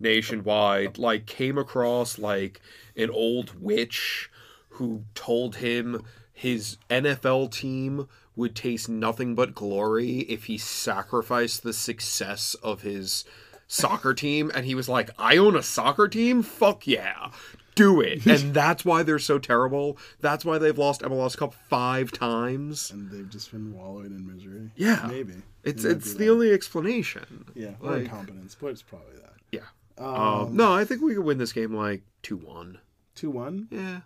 nationwide, 0.00 0.98
like 0.98 1.26
came 1.26 1.58
across 1.58 2.18
like 2.18 2.60
an 2.96 3.10
old 3.10 3.60
witch 3.60 4.30
who 4.70 5.04
told 5.14 5.56
him 5.56 6.02
his 6.32 6.76
NFL 6.90 7.52
team 7.52 8.08
would 8.34 8.56
taste 8.56 8.88
nothing 8.88 9.34
but 9.34 9.54
glory 9.54 10.20
if 10.20 10.44
he 10.44 10.58
sacrificed 10.58 11.62
the 11.62 11.72
success 11.72 12.54
of 12.62 12.82
his 12.82 13.24
soccer 13.68 14.14
team. 14.14 14.50
And 14.54 14.66
he 14.66 14.74
was 14.74 14.88
like 14.88 15.10
I 15.18 15.36
own 15.36 15.54
a 15.54 15.62
soccer 15.62 16.08
team? 16.08 16.42
Fuck 16.42 16.86
yeah 16.86 17.30
do 17.74 18.00
it 18.00 18.24
and 18.26 18.52
that's 18.54 18.84
why 18.84 19.02
they're 19.02 19.18
so 19.18 19.38
terrible 19.38 19.96
that's 20.20 20.44
why 20.44 20.58
they've 20.58 20.76
lost 20.78 21.00
MLS 21.02 21.36
Cup 21.36 21.54
5 21.54 22.12
times 22.12 22.90
And 22.90 23.10
they've 23.10 23.28
just 23.30 23.50
been 23.50 23.74
wallowing 23.74 24.06
in 24.06 24.26
misery. 24.26 24.70
Yeah. 24.76 25.06
maybe 25.08 25.34
it's 25.64 25.84
It 25.84 25.92
it's 25.98 26.12
the 26.14 26.26
that. 26.26 26.30
only 26.32 26.52
explanation 26.52 27.46
yeah 27.54 27.74
or 27.80 27.92
like- 27.92 28.02
incompetence, 28.02 28.56
but 28.60 28.68
it's 28.68 28.82
probably 28.82 29.16
that. 29.16 29.34
yeah 29.50 29.60
Um, 29.98 30.06
um, 30.14 30.56
no 30.56 30.72
I 30.74 30.84
think 30.84 31.00
we 31.02 31.14
could 31.14 31.24
win 31.24 31.38
this 31.38 31.52
game 31.52 31.74
like 31.74 32.02
2-1 32.22 32.76
two 33.14 33.30
one. 33.30 33.68
yeah 33.70 34.00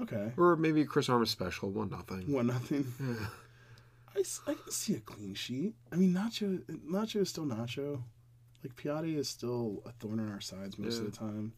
Okay, 0.00 0.32
or 0.38 0.56
maybe 0.56 0.84
Chris 0.84 1.08
Armas 1.10 1.30
special 1.30 1.70
1 1.70 1.90
nothing 1.90 2.32
one 2.32 2.46
nothing. 2.46 2.92
Yeah. 3.00 3.26
I, 4.16 4.50
I 4.50 4.54
can 4.54 4.70
see 4.72 4.94
a 4.94 5.00
clean 5.00 5.34
sheet. 5.34 5.74
I 5.92 5.96
mean, 5.96 6.12
Nacho 6.12 6.60
Nacho 6.84 7.20
is 7.20 7.28
still 7.28 7.44
Nacho. 7.44 8.02
Like 8.64 8.74
Piatti 8.76 9.16
is 9.16 9.28
still 9.28 9.82
a 9.86 9.92
thorn 9.92 10.18
in 10.18 10.28
our 10.28 10.40
sides 10.40 10.78
most 10.78 10.94
Yeah. 11.00 11.06
of 11.06 11.12
the 11.12 11.16
time. 11.16 11.52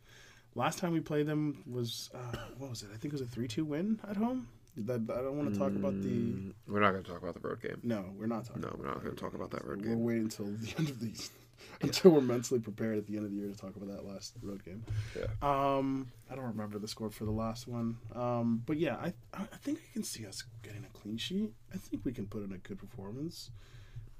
Last 0.55 0.79
time 0.79 0.93
we 0.93 1.01
played 1.01 1.27
them 1.27 1.62
was 1.71 2.11
uh, 2.15 2.37
what 2.59 2.71
was 2.71 2.83
it? 2.83 2.88
I 2.93 2.97
think 2.97 3.07
it 3.07 3.12
was 3.12 3.23
a 3.23 3.27
three-two 3.27 3.65
win 3.65 3.99
at 4.09 4.17
home. 4.17 4.49
I 4.79 4.83
don't 4.83 5.37
want 5.37 5.53
to 5.53 5.59
talk 5.59 5.73
about 5.73 6.01
the. 6.03 6.09
Mm, 6.09 6.53
we're 6.67 6.81
not 6.81 6.93
going 6.93 7.03
to 7.05 7.11
talk 7.11 7.23
about 7.23 7.35
the 7.35 7.47
road 7.47 7.61
game 7.61 7.79
No, 7.83 8.07
we're 8.19 8.27
not 8.27 8.47
talking. 8.47 8.62
no 8.62 8.75
we're 8.79 8.87
not 8.87 9.03
going 9.03 9.15
to 9.15 9.21
talk 9.21 9.35
about 9.35 9.51
that 9.51 9.67
road 9.67 9.83
game. 9.83 9.91
We'll 10.03 10.15
wait 10.15 10.23
until 10.23 10.47
the 10.47 10.75
end 10.79 10.88
of 10.88 10.99
the 11.01 11.12
until 11.83 12.11
we're 12.12 12.21
mentally 12.23 12.59
prepared 12.59 12.97
at 12.99 13.07
the 13.07 13.17
end 13.17 13.27
of 13.27 13.31
the 13.33 13.37
year 13.37 13.49
to 13.49 13.57
talk 13.57 13.77
about 13.77 13.88
that 13.91 14.07
last 14.07 14.35
road 14.43 14.65
game. 14.65 14.83
Yeah. 15.15 15.27
Um, 15.43 16.11
I 16.31 16.35
don't 16.35 16.47
remember 16.47 16.79
the 16.79 16.88
score 16.88 17.11
for 17.11 17.25
the 17.27 17.31
last 17.33 17.69
one. 17.69 17.99
Um, 18.15 18.62
but 18.65 18.79
yeah, 18.79 18.97
I 18.97 19.12
I 19.35 19.43
I 19.43 19.57
think 19.61 19.79
I 19.79 19.93
can 19.93 20.05
see 20.05 20.27
us 20.27 20.43
getting 20.62 20.85
a 20.85 20.99
clean 20.99 21.19
sheet. 21.19 21.53
I 21.73 21.77
think 21.77 22.05
we 22.05 22.12
can 22.12 22.27
put 22.27 22.43
in 22.43 22.53
a 22.53 22.59
good 22.59 22.79
performance. 22.79 23.51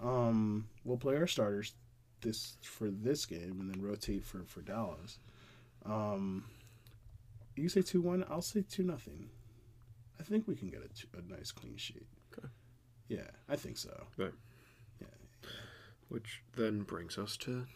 Um, 0.01 0.67
we'll 0.85 0.99
play 0.99 1.17
our 1.17 1.27
starters 1.27 1.75
this 2.21 2.57
for 2.63 2.91
this 2.91 3.25
game 3.27 3.57
and 3.61 3.71
then 3.73 3.81
rotate 3.83 4.25
for 4.25 4.45
for 4.47 4.61
Dallas. 4.61 5.19
Um, 5.87 6.45
you 7.57 7.69
say 7.69 7.83
two 7.83 8.01
one. 8.01 8.25
I'll 8.31 8.43
say 8.43 8.63
two 8.69 8.83
nothing. 8.83 9.29
I 10.21 10.23
think 10.23 10.47
we 10.47 10.55
can 10.55 10.69
get 10.69 10.81
a, 10.85 10.89
two, 10.89 11.09
a 11.19 11.33
nice 11.33 11.51
clean 11.51 11.77
sheet. 11.77 12.07
Okay. 12.37 12.49
Yeah, 13.09 13.31
I 13.49 13.57
think 13.57 13.77
so. 13.77 14.05
Right. 14.17 14.33
Yeah. 15.01 15.07
which 16.09 16.43
then 16.57 16.83
brings 16.83 17.19
us 17.19 17.37
to 17.39 17.67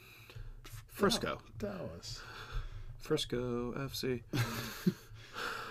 Frisco 0.89 1.39
Dallas. 1.59 2.21
Frisco 2.99 3.73
FC 3.73 4.23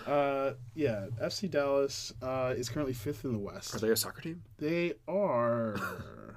Uh, 0.06 0.52
yeah, 0.76 1.06
FC 1.20 1.50
Dallas 1.50 2.12
uh, 2.22 2.54
is 2.56 2.68
currently 2.68 2.92
fifth 2.94 3.24
in 3.24 3.32
the 3.32 3.38
West. 3.38 3.74
are 3.74 3.78
they 3.80 3.90
a 3.90 3.96
soccer 3.96 4.20
team 4.20 4.40
They 4.58 4.92
are, 5.08 5.76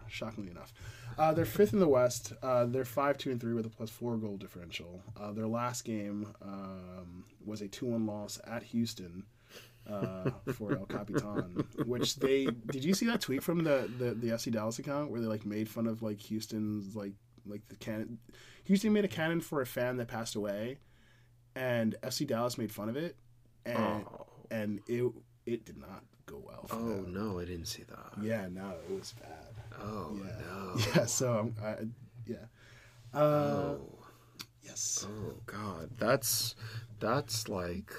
shockingly 0.08 0.50
enough, 0.50 0.74
uh, 1.20 1.34
they're 1.34 1.46
fifth 1.46 1.74
in 1.74 1.80
the 1.80 1.88
West. 1.88 2.34
Uh, 2.42 2.66
they're 2.66 2.86
five 2.86 3.18
two 3.18 3.30
and 3.30 3.40
three 3.40 3.54
with 3.54 3.66
a 3.66 3.70
plus 3.70 3.90
four 3.90 4.16
goal 4.18 4.38
differential. 4.38 5.02
Uh, 5.20 5.32
their 5.32 5.48
last 5.48 5.84
game 5.84 6.34
um, 6.42 7.26
was 7.46 7.62
a 7.62 7.68
two 7.68 7.86
one 7.86 8.06
loss 8.06 8.40
at 8.48 8.64
Houston 8.64 9.26
uh, 9.90 10.30
for 10.54 10.74
El 10.74 10.86
Capitan, 10.86 11.66
which 11.86 12.16
they 12.16 12.46
did. 12.72 12.86
You 12.86 12.94
see 12.94 13.06
that 13.08 13.22
tweet 13.22 13.44
from 13.44 13.64
the, 13.64 13.90
the 13.98 14.14
the 14.14 14.28
FC 14.30 14.52
Dallas 14.52 14.80
account 14.80 15.12
where 15.12 15.20
they 15.20 15.28
like 15.28 15.46
made 15.46 15.68
fun 15.68 15.88
of 15.88 16.02
like 16.02 16.20
Houston's 16.22 16.96
like 16.96 17.14
like 17.46 17.68
the 17.68 17.76
cannon. 17.76 18.20
Houston 18.64 18.94
made 18.94 19.06
a 19.06 19.10
cannon 19.10 19.42
for 19.42 19.62
a 19.62 19.66
fan 19.66 19.98
that 19.98 20.08
passed 20.08 20.36
away, 20.36 20.78
and 21.56 21.96
FC 22.02 22.26
Dallas 22.26 22.58
made 22.58 22.72
fun 22.72 22.88
of 22.88 22.96
it, 22.96 23.18
and 23.66 23.78
oh 23.78 24.26
and 24.52 24.80
it 24.88 25.12
it 25.46 25.66
did 25.66 25.78
not 25.78 26.04
go 26.26 26.42
well. 26.46 26.66
For 26.68 26.76
oh 26.76 27.02
them. 27.02 27.14
no 27.14 27.40
I 27.40 27.46
didn't 27.46 27.66
see 27.66 27.84
that 27.84 28.24
Yeah, 28.24 28.48
no, 28.50 28.74
it 28.90 28.98
was 28.98 29.14
bad. 29.20 29.59
Oh 29.80 30.18
Yeah. 30.18 30.32
no 30.42 30.76
Yeah, 30.96 31.06
so 31.06 31.52
I, 31.64 31.76
yeah. 32.26 32.46
Uh, 33.14 33.18
oh 33.18 33.82
yes. 34.64 35.06
oh 35.10 35.34
god 35.46 35.90
that's 35.98 36.56
that's 37.00 37.48
like 37.50 37.92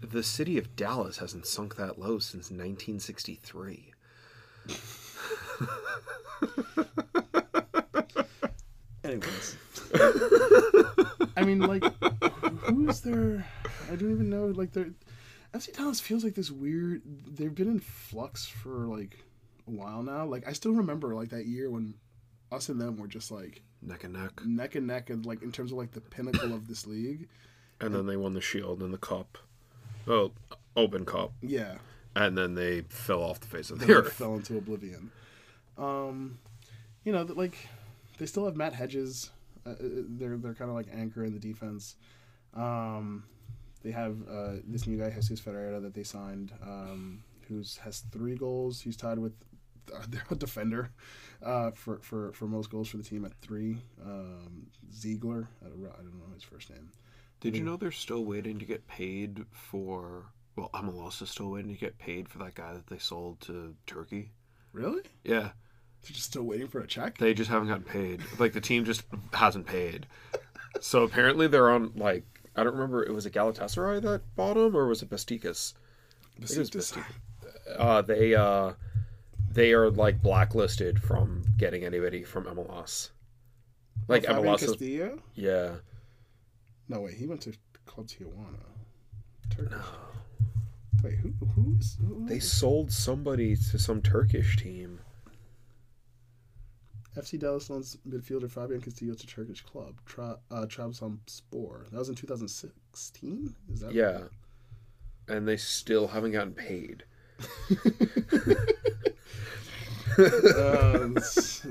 the 0.00 0.22
city 0.22 0.56
of 0.58 0.74
Dallas 0.76 1.18
hasn't 1.18 1.46
sunk 1.46 1.76
that 1.76 1.98
low 1.98 2.18
since 2.18 2.50
1963 2.50 3.92
Anyways, 9.02 9.56
I 11.36 11.42
mean, 11.44 11.60
like, 11.60 11.82
who's 12.64 13.00
there? 13.00 13.44
I 13.90 13.96
don't 13.96 14.12
even 14.12 14.30
know. 14.30 14.46
Like, 14.46 14.72
they're 14.72 14.90
FC 15.54 15.74
Dallas 15.76 16.00
feels 16.00 16.22
like 16.22 16.34
this 16.34 16.50
weird. 16.50 17.02
They've 17.26 17.54
been 17.54 17.68
in 17.68 17.80
flux 17.80 18.46
for 18.46 18.86
like 18.86 19.18
while 19.70 20.02
now. 20.02 20.26
Like, 20.26 20.46
I 20.46 20.52
still 20.52 20.72
remember 20.72 21.14
like 21.14 21.30
that 21.30 21.46
year 21.46 21.70
when 21.70 21.94
us 22.52 22.68
and 22.68 22.80
them 22.80 22.96
were 22.96 23.06
just 23.06 23.30
like 23.30 23.62
neck 23.82 24.04
and 24.04 24.12
neck 24.12 24.44
neck 24.44 24.74
and 24.74 24.86
neck, 24.86 25.10
and 25.10 25.24
like 25.24 25.42
in 25.42 25.52
terms 25.52 25.72
of 25.72 25.78
like 25.78 25.92
the 25.92 26.00
pinnacle 26.00 26.52
of 26.52 26.68
this 26.68 26.86
league. 26.86 27.28
and 27.80 27.94
then 27.94 28.06
they 28.06 28.16
won 28.16 28.34
the 28.34 28.40
shield 28.40 28.82
and 28.82 28.92
the 28.92 28.98
cup 28.98 29.38
oh 30.06 30.32
open 30.76 31.04
cup 31.04 31.32
Yeah, 31.42 31.76
and 32.14 32.36
then 32.36 32.54
they 32.54 32.82
fell 32.82 33.22
off 33.22 33.40
the 33.40 33.46
face 33.46 33.70
of 33.70 33.78
the 33.78 33.92
earth 33.94 34.12
fell 34.14 34.34
into 34.34 34.58
oblivion. 34.58 35.10
Um, 35.78 36.38
you 37.04 37.12
know, 37.12 37.24
that 37.24 37.36
like 37.36 37.56
they 38.18 38.26
still 38.26 38.44
have 38.44 38.56
Matt 38.56 38.74
Hedges. 38.74 39.30
Uh, 39.64 39.70
uh, 39.70 39.74
they're 39.80 40.36
they're 40.36 40.54
kind 40.54 40.70
of 40.70 40.76
like 40.76 40.88
anchor 40.92 41.24
in 41.24 41.32
the 41.32 41.38
defense. 41.38 41.96
Um, 42.54 43.24
they 43.82 43.92
have 43.92 44.16
uh, 44.28 44.54
this 44.66 44.86
new 44.86 44.98
guy 44.98 45.10
Jesus 45.10 45.40
Ferreira 45.40 45.80
that 45.80 45.94
they 45.94 46.02
signed, 46.02 46.52
um, 46.62 47.22
who's 47.48 47.76
has 47.78 48.00
three 48.10 48.36
goals. 48.36 48.80
He's 48.80 48.96
tied 48.96 49.18
with 49.18 49.32
their 50.08 50.22
defender 50.38 50.90
uh, 51.42 51.70
for, 51.72 51.98
for 52.02 52.32
for 52.32 52.46
most 52.46 52.70
goals 52.70 52.88
for 52.88 52.96
the 52.96 53.02
team 53.02 53.24
at 53.24 53.34
three. 53.40 53.78
Um, 54.04 54.66
Ziegler, 54.92 55.48
I 55.64 55.68
don't, 55.68 55.84
I 55.86 55.96
don't 56.02 56.18
know 56.18 56.34
his 56.34 56.42
first 56.42 56.70
name. 56.70 56.90
Did 57.40 57.56
you 57.56 57.62
know 57.64 57.76
they're 57.76 57.90
still 57.90 58.24
waiting 58.24 58.58
to 58.58 58.64
get 58.64 58.86
paid 58.86 59.44
for? 59.52 60.26
Well, 60.56 60.68
MLS 60.74 61.22
is 61.22 61.30
still 61.30 61.50
waiting 61.50 61.72
to 61.72 61.78
get 61.80 61.96
paid 61.98 62.28
for 62.28 62.38
that 62.38 62.54
guy 62.54 62.74
that 62.74 62.86
they 62.88 62.98
sold 62.98 63.40
to 63.42 63.74
Turkey. 63.86 64.32
Really? 64.72 65.02
Yeah, 65.24 65.50
They're 66.02 66.12
just 66.12 66.26
still 66.26 66.42
waiting 66.42 66.68
for 66.68 66.80
a 66.80 66.86
check. 66.86 67.16
they 67.18 67.32
just 67.34 67.48
haven't 67.50 67.68
gotten 67.68 67.84
paid. 67.84 68.20
Like 68.38 68.52
the 68.52 68.60
team 68.60 68.84
just 68.84 69.04
hasn't 69.32 69.66
paid. 69.66 70.06
So 70.80 71.02
apparently 71.04 71.46
they're 71.46 71.70
on 71.70 71.92
like 71.96 72.24
I 72.56 72.62
don't 72.64 72.74
remember. 72.74 73.02
It 73.02 73.12
was 73.14 73.24
a 73.26 73.30
Galatasaray 73.30 74.02
that 74.02 74.22
bought 74.36 74.56
him, 74.56 74.76
or 74.76 74.86
was 74.86 75.02
it 75.02 75.08
Besticas? 75.08 75.72
I 76.42 76.44
think 76.46 76.50
it 76.50 76.58
was 76.58 76.70
Besiktas- 76.70 76.92
Besticas. 76.98 77.76
uh, 77.78 78.02
they 78.02 78.34
uh, 78.34 78.72
they 79.50 79.72
are 79.72 79.90
like 79.90 80.22
blacklisted 80.22 81.00
from 81.02 81.42
getting 81.58 81.84
anybody 81.84 82.22
from 82.22 82.44
MLS. 82.44 83.10
Like 84.08 84.24
Fabian 84.24 84.44
MLS, 84.44 84.62
is, 84.80 85.18
yeah. 85.34 85.70
No, 86.88 87.00
wait, 87.00 87.14
he 87.14 87.26
went 87.26 87.40
to 87.42 87.52
Club 87.86 88.06
Tijuana. 88.06 88.58
Turkish. 89.50 89.76
Wait, 91.02 91.14
who? 91.16 91.32
Who 91.54 91.76
is? 91.78 91.96
Who 92.00 92.26
They 92.28 92.36
is- 92.36 92.50
sold 92.50 92.92
somebody 92.92 93.56
to 93.56 93.78
some 93.78 94.00
Turkish 94.02 94.56
team. 94.56 95.00
FC 97.16 97.38
Dallas 97.40 97.68
loans 97.68 97.98
midfielder 98.08 98.48
Fabian 98.48 98.80
Castillo 98.80 99.14
to 99.14 99.26
Turkish 99.26 99.62
club 99.62 99.94
Tra, 100.06 100.38
uh, 100.52 100.66
Trabzonspor. 100.66 101.90
That 101.90 101.98
was 101.98 102.08
in 102.08 102.14
2016. 102.14 103.54
Is 103.72 103.80
that? 103.80 103.92
Yeah, 103.92 104.20
and 105.26 105.46
they 105.46 105.56
still 105.56 106.06
haven't 106.06 106.30
gotten 106.32 106.52
paid. 106.54 107.02
uh, 110.18 111.08
it 111.14 111.22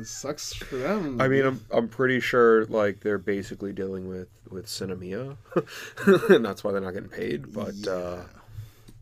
sucks 0.08 0.54
for 0.54 0.78
them. 0.78 1.20
I 1.20 1.28
mean, 1.28 1.46
I'm 1.46 1.66
I'm 1.72 1.88
pretty 1.88 2.20
sure 2.20 2.66
like 2.66 3.02
they're 3.02 3.18
basically 3.18 3.74
dealing 3.74 4.08
with 4.08 4.30
with 4.50 4.66
Cinemia, 4.66 5.38
and 6.30 6.46
that's 6.46 6.64
why 6.64 6.72
they're 6.72 6.82
not 6.82 6.94
getting 6.94 7.10
paid. 7.10 7.54
But 7.54 7.88
uh, 7.88 8.24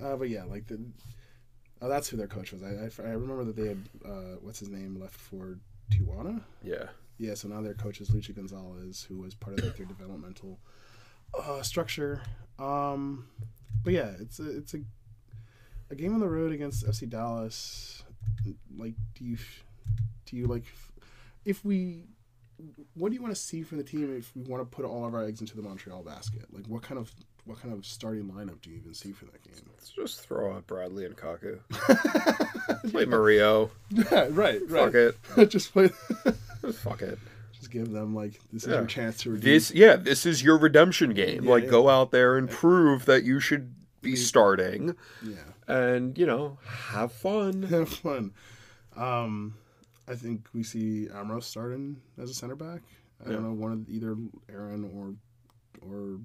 Uh, 0.03 0.15
but 0.15 0.29
yeah, 0.29 0.43
like 0.43 0.67
the. 0.67 0.79
Oh, 1.81 1.87
that's 1.87 2.09
who 2.09 2.17
their 2.17 2.27
coach 2.27 2.51
was. 2.53 2.63
I, 2.63 2.69
I, 2.69 3.07
I 3.07 3.11
remember 3.11 3.43
that 3.43 3.55
they 3.55 3.67
had 3.67 3.89
uh, 4.03 4.37
what's 4.41 4.59
his 4.59 4.69
name 4.69 4.99
left 4.99 5.15
for 5.15 5.59
Tijuana. 5.91 6.41
yeah, 6.63 6.85
Yeah, 7.19 7.35
so 7.35 7.47
now 7.47 7.61
their 7.61 7.75
coach 7.75 8.01
is 8.01 8.09
Luchi 8.09 8.35
Gonzalez, 8.35 9.05
who 9.07 9.19
was 9.19 9.35
part 9.35 9.59
of 9.59 9.65
like, 9.65 9.77
their 9.77 9.85
developmental 9.85 10.59
uh, 11.37 11.61
structure. 11.61 12.21
Um, 12.57 13.27
but 13.83 13.93
yeah, 13.93 14.11
it's 14.19 14.39
a 14.39 14.57
it's 14.57 14.73
a 14.73 14.79
a 15.89 15.95
game 15.95 16.13
on 16.13 16.19
the 16.19 16.27
road 16.27 16.51
against 16.51 16.85
FC 16.85 17.07
Dallas. 17.07 18.03
Like, 18.77 18.93
do 19.15 19.23
you 19.25 19.37
do 20.25 20.35
you 20.37 20.47
like 20.47 20.63
if 21.45 21.63
we 21.65 22.03
what 22.95 23.09
do 23.09 23.15
you 23.15 23.21
want 23.21 23.33
to 23.35 23.39
see 23.39 23.61
from 23.63 23.77
the 23.77 23.83
team 23.83 24.15
if 24.17 24.35
we 24.35 24.41
want 24.43 24.61
to 24.61 24.75
put 24.75 24.83
all 24.85 25.05
of 25.05 25.13
our 25.13 25.23
eggs 25.25 25.41
into 25.41 25.55
the 25.55 25.61
Montreal 25.61 26.03
basket? 26.03 26.45
Like, 26.51 26.65
what 26.67 26.81
kind 26.81 26.99
of 26.99 27.11
what 27.45 27.61
kind 27.61 27.73
of 27.73 27.85
starting 27.85 28.25
lineup 28.25 28.61
do 28.61 28.69
you 28.71 28.77
even 28.77 28.93
see 28.93 29.11
for 29.11 29.25
that 29.25 29.41
game? 29.43 29.53
let's 29.71 29.89
just 29.91 30.21
throw 30.21 30.53
out 30.53 30.67
Bradley 30.67 31.05
and 31.05 31.15
Kaku. 31.15 31.59
Play 32.91 33.05
Mario. 33.05 33.69
yeah, 33.89 34.27
right, 34.31 34.61
right. 34.69 34.91
Fuck 34.91 34.95
it. 35.37 35.45
just 35.49 35.71
play. 35.71 35.87
Fuck 36.73 37.01
it. 37.01 37.17
just 37.53 37.71
give 37.71 37.91
them 37.91 38.13
like 38.15 38.39
this 38.51 38.63
is 38.63 38.69
Yeah. 38.69 38.75
your 38.79 38.85
chance 38.85 39.17
to 39.23 39.31
redeem. 39.31 39.43
This 39.53 39.71
yeah, 39.71 39.95
this 39.95 40.25
is 40.25 40.43
your 40.43 40.57
redemption 40.57 41.13
game. 41.13 41.43
Yeah, 41.45 41.51
like 41.51 41.63
yeah. 41.65 41.69
go 41.69 41.89
out 41.89 42.11
there 42.11 42.37
and 42.37 42.49
prove 42.49 43.05
that 43.05 43.23
you 43.23 43.39
should 43.39 43.73
be 44.11 44.15
starting 44.15 44.95
yeah. 45.23 45.35
and, 45.67 46.17
you 46.17 46.25
know, 46.25 46.57
have 46.65 47.11
fun. 47.11 47.63
have 47.69 47.89
fun. 47.89 48.33
Um, 48.95 49.55
I 50.07 50.15
think 50.15 50.47
we 50.53 50.63
see 50.63 51.07
Amros 51.13 51.43
starting 51.43 51.97
as 52.21 52.29
a 52.29 52.33
center 52.33 52.55
back. 52.55 52.81
I 53.25 53.29
Yeah. 53.29 53.33
don't 53.35 53.43
know 53.43 53.53
one 53.53 53.71
of 53.71 53.89
either 53.89 54.15
Aaron 54.49 54.83
or 54.95 55.15
or 55.87 56.19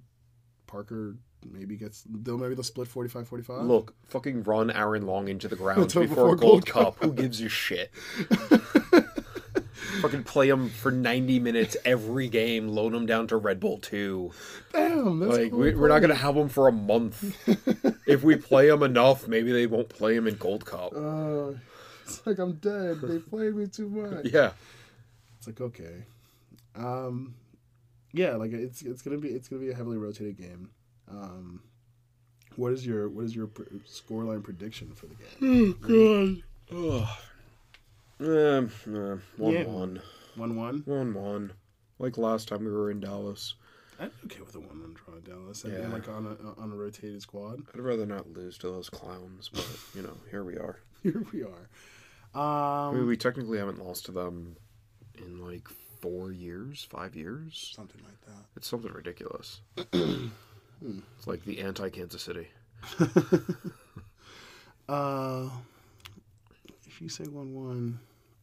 Parker 0.66 1.16
maybe 1.50 1.76
gets 1.76 2.04
they'll 2.08 2.38
maybe 2.38 2.54
they'll 2.54 2.62
split 2.64 2.88
45-45. 2.88 3.66
Look, 3.66 3.94
fucking 4.06 4.44
run 4.44 4.70
Aaron 4.70 5.06
Long 5.06 5.28
into 5.28 5.48
the 5.48 5.56
ground 5.62 5.88
before, 5.88 6.02
before 6.06 6.36
Gold 6.36 6.40
Gold 6.40 6.66
Cup. 6.66 7.00
Cup. 7.00 7.04
Who 7.04 7.12
gives 7.12 7.40
a 7.40 7.48
shit? 7.48 7.90
fucking 10.00 10.24
play 10.24 10.48
him 10.48 10.68
for 10.68 10.90
90 10.90 11.40
minutes 11.40 11.76
every 11.84 12.28
game, 12.28 12.68
loan 12.68 12.94
him 12.94 13.06
down 13.06 13.26
to 13.28 13.36
Red 13.36 13.60
Bull 13.60 13.78
2. 13.78 14.30
Damn, 14.72 15.18
that's 15.18 15.38
like 15.38 15.50
cool 15.50 15.60
we, 15.60 15.74
we're 15.74 15.88
not 15.88 16.00
going 16.00 16.10
to 16.10 16.14
have 16.16 16.36
him 16.36 16.48
for 16.48 16.68
a 16.68 16.72
month. 16.72 17.36
if 18.06 18.22
we 18.22 18.36
play 18.36 18.68
him 18.68 18.82
enough, 18.82 19.28
maybe 19.28 19.52
they 19.52 19.66
won't 19.66 19.88
play 19.88 20.16
him 20.16 20.26
in 20.26 20.36
Gold 20.36 20.64
Cup. 20.64 20.92
Uh, 20.94 21.52
it's 22.04 22.26
like 22.26 22.38
I'm 22.38 22.54
dead. 22.54 23.00
They 23.00 23.18
played 23.18 23.54
me 23.54 23.66
too 23.66 23.88
much. 23.88 24.26
yeah. 24.32 24.52
It's 25.38 25.46
like 25.48 25.60
okay, 25.60 26.04
um, 26.76 27.34
yeah, 28.12 28.36
like 28.36 28.52
it's 28.52 28.82
it's 28.82 29.02
gonna 29.02 29.18
be 29.18 29.28
it's 29.28 29.48
gonna 29.48 29.60
be 29.60 29.70
a 29.70 29.74
heavily 29.74 29.98
rotated 29.98 30.36
game. 30.36 30.70
Um, 31.10 31.62
what 32.56 32.72
is 32.72 32.86
your 32.86 33.08
what 33.08 33.24
is 33.24 33.34
your 33.34 33.48
pr- 33.48 33.62
scoreline 33.88 34.42
prediction 34.42 34.92
for 34.94 35.06
the 35.06 35.14
game? 35.14 35.74
Oh, 35.90 36.42
God. 36.70 37.00
Um, 37.00 37.08
uh, 38.24 38.66
one 39.36 39.52
Yeah. 39.54 39.64
one. 39.64 40.02
One 40.36 40.56
one. 40.56 40.82
One 40.86 41.14
one. 41.14 41.52
Like 41.98 42.16
last 42.18 42.48
time 42.48 42.64
we 42.64 42.70
were 42.70 42.90
in 42.90 43.00
Dallas. 43.00 43.54
I'm 44.00 44.10
okay 44.24 44.40
with 44.40 44.54
a 44.56 44.60
one 44.60 44.80
one 44.80 44.94
draw 44.94 45.16
in 45.16 45.22
Dallas. 45.22 45.64
I 45.64 45.68
Yeah. 45.68 45.78
mean, 45.82 45.92
like 45.92 46.08
on 46.08 46.26
a 46.26 46.60
on 46.60 46.72
a 46.72 46.76
rotated 46.76 47.20
squad. 47.22 47.60
I'd 47.74 47.80
rather 47.80 48.06
not 48.06 48.30
lose 48.32 48.58
to 48.58 48.68
those 48.68 48.88
clowns, 48.90 49.48
but 49.52 49.66
you 49.94 50.02
know, 50.02 50.16
here 50.30 50.44
we 50.44 50.56
are. 50.56 50.78
Here 51.02 51.24
we 51.32 51.42
are. 51.42 51.68
I 52.34 52.92
mean, 52.92 53.00
Um, 53.02 53.06
we 53.08 53.16
technically 53.16 53.58
haven't 53.58 53.84
lost 53.84 54.06
to 54.06 54.12
them 54.12 54.56
in 55.18 55.38
like 55.44 55.68
four 56.00 56.32
years, 56.32 56.84
five 56.88 57.14
years. 57.16 57.72
something 57.76 58.00
like 58.04 58.20
that. 58.22 58.44
It's 58.56 58.68
something 58.68 58.92
ridiculous. 58.92 59.60
It's 59.92 61.26
like 61.26 61.44
the 61.44 61.60
anti 61.60 61.90
Kansas 61.90 62.22
City. 62.22 62.48
Uh, 64.88 65.48
if 66.86 67.00
you 67.00 67.08
say 67.08 67.24
one 67.24 67.54
one, 67.54 68.00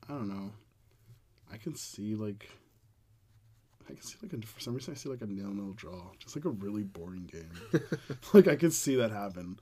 I 0.10 0.13
don't 0.13 0.28
know. 0.28 0.52
I 1.52 1.58
can 1.58 1.76
see 1.76 2.15
like. 2.15 2.50
I 3.89 3.93
can 3.93 4.02
see 4.04 4.17
like 4.22 4.34
a, 4.34 4.45
for 4.45 4.60
some 4.60 4.76
reason 4.76 4.93
I 4.93 4.98
see 4.98 5.10
like 5.10 5.22
a 5.22 5.26
nil 5.26 5.50
nil 5.52 5.74
draw, 5.76 6.12
just 6.19 6.36
like 6.36 6.45
a 6.45 6.50
really 6.50 6.84
boring 6.84 7.26
game. 7.32 7.82
like 8.34 8.48
I 8.48 8.56
could 8.56 8.74
see 8.74 8.95
that 8.98 9.12
happen. 9.12 9.60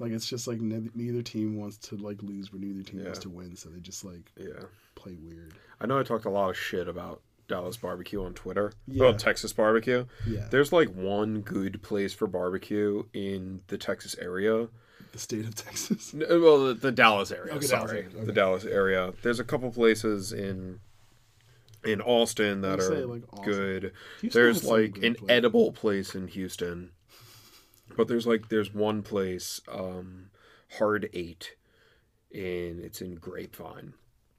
Like 0.00 0.10
it's 0.12 0.26
just 0.28 0.48
like 0.48 0.60
ne- 0.60 0.90
neither 0.94 1.22
team 1.22 1.56
wants 1.56 1.76
to 1.88 1.96
like 1.96 2.22
lose, 2.22 2.48
but 2.48 2.60
neither 2.60 2.82
team 2.82 3.04
wants 3.04 3.20
to 3.20 3.28
win, 3.30 3.54
so 3.56 3.68
they 3.68 3.80
just 3.80 4.04
like 4.04 4.32
Yeah. 4.36 4.64
play 4.96 5.16
weird. 5.22 5.54
I 5.80 5.86
know 5.86 5.98
I 5.98 6.02
talked 6.02 6.24
a 6.24 6.30
lot 6.30 6.50
of 6.50 6.56
shit 6.56 6.88
about 6.88 7.22
Dallas 7.48 7.76
barbecue 7.76 8.22
on 8.24 8.34
Twitter. 8.34 8.72
Yeah. 8.88 9.04
Well, 9.04 9.14
Texas 9.14 9.52
barbecue. 9.52 10.04
Yeah, 10.26 10.46
There's 10.50 10.72
like 10.72 10.88
one 10.94 11.40
good 11.40 11.80
place 11.82 12.12
for 12.12 12.26
barbecue 12.26 13.04
in 13.12 13.60
the 13.68 13.78
Texas 13.78 14.16
area. 14.20 14.68
The 15.12 15.18
state 15.18 15.46
of 15.46 15.54
Texas. 15.54 16.12
N- 16.14 16.24
Well, 16.28 16.66
the, 16.66 16.74
the 16.74 16.92
Dallas 16.92 17.30
area. 17.30 17.54
Okay, 17.54 17.66
Dallas 17.66 17.90
sorry, 17.90 17.98
area, 18.04 18.24
the. 18.24 18.32
Dallas 18.32 18.64
area. 18.64 19.12
There's 19.22 19.40
a 19.40 19.44
couple 19.44 19.70
places 19.70 20.32
in 20.32 20.80
in 21.84 22.00
Austin 22.00 22.60
that 22.62 22.80
are 22.80 22.82
say, 22.82 23.04
like, 23.04 23.22
Austin. 23.32 23.44
good. 23.52 23.92
Houston 24.20 24.40
There's 24.42 24.64
like 24.64 24.94
good 24.94 25.04
an 25.04 25.14
places. 25.14 25.30
edible 25.36 25.72
place 25.72 26.14
in 26.14 26.28
Houston, 26.28 26.90
but 27.96 28.08
there's 28.08 28.26
like 28.26 28.48
there's 28.48 28.74
one 28.74 29.02
place, 29.02 29.60
um, 29.70 30.30
Hard 30.78 31.08
Eight, 31.12 31.54
and 32.32 32.80
it's 32.80 33.00
in 33.00 33.14
Grapevine. 33.14 33.94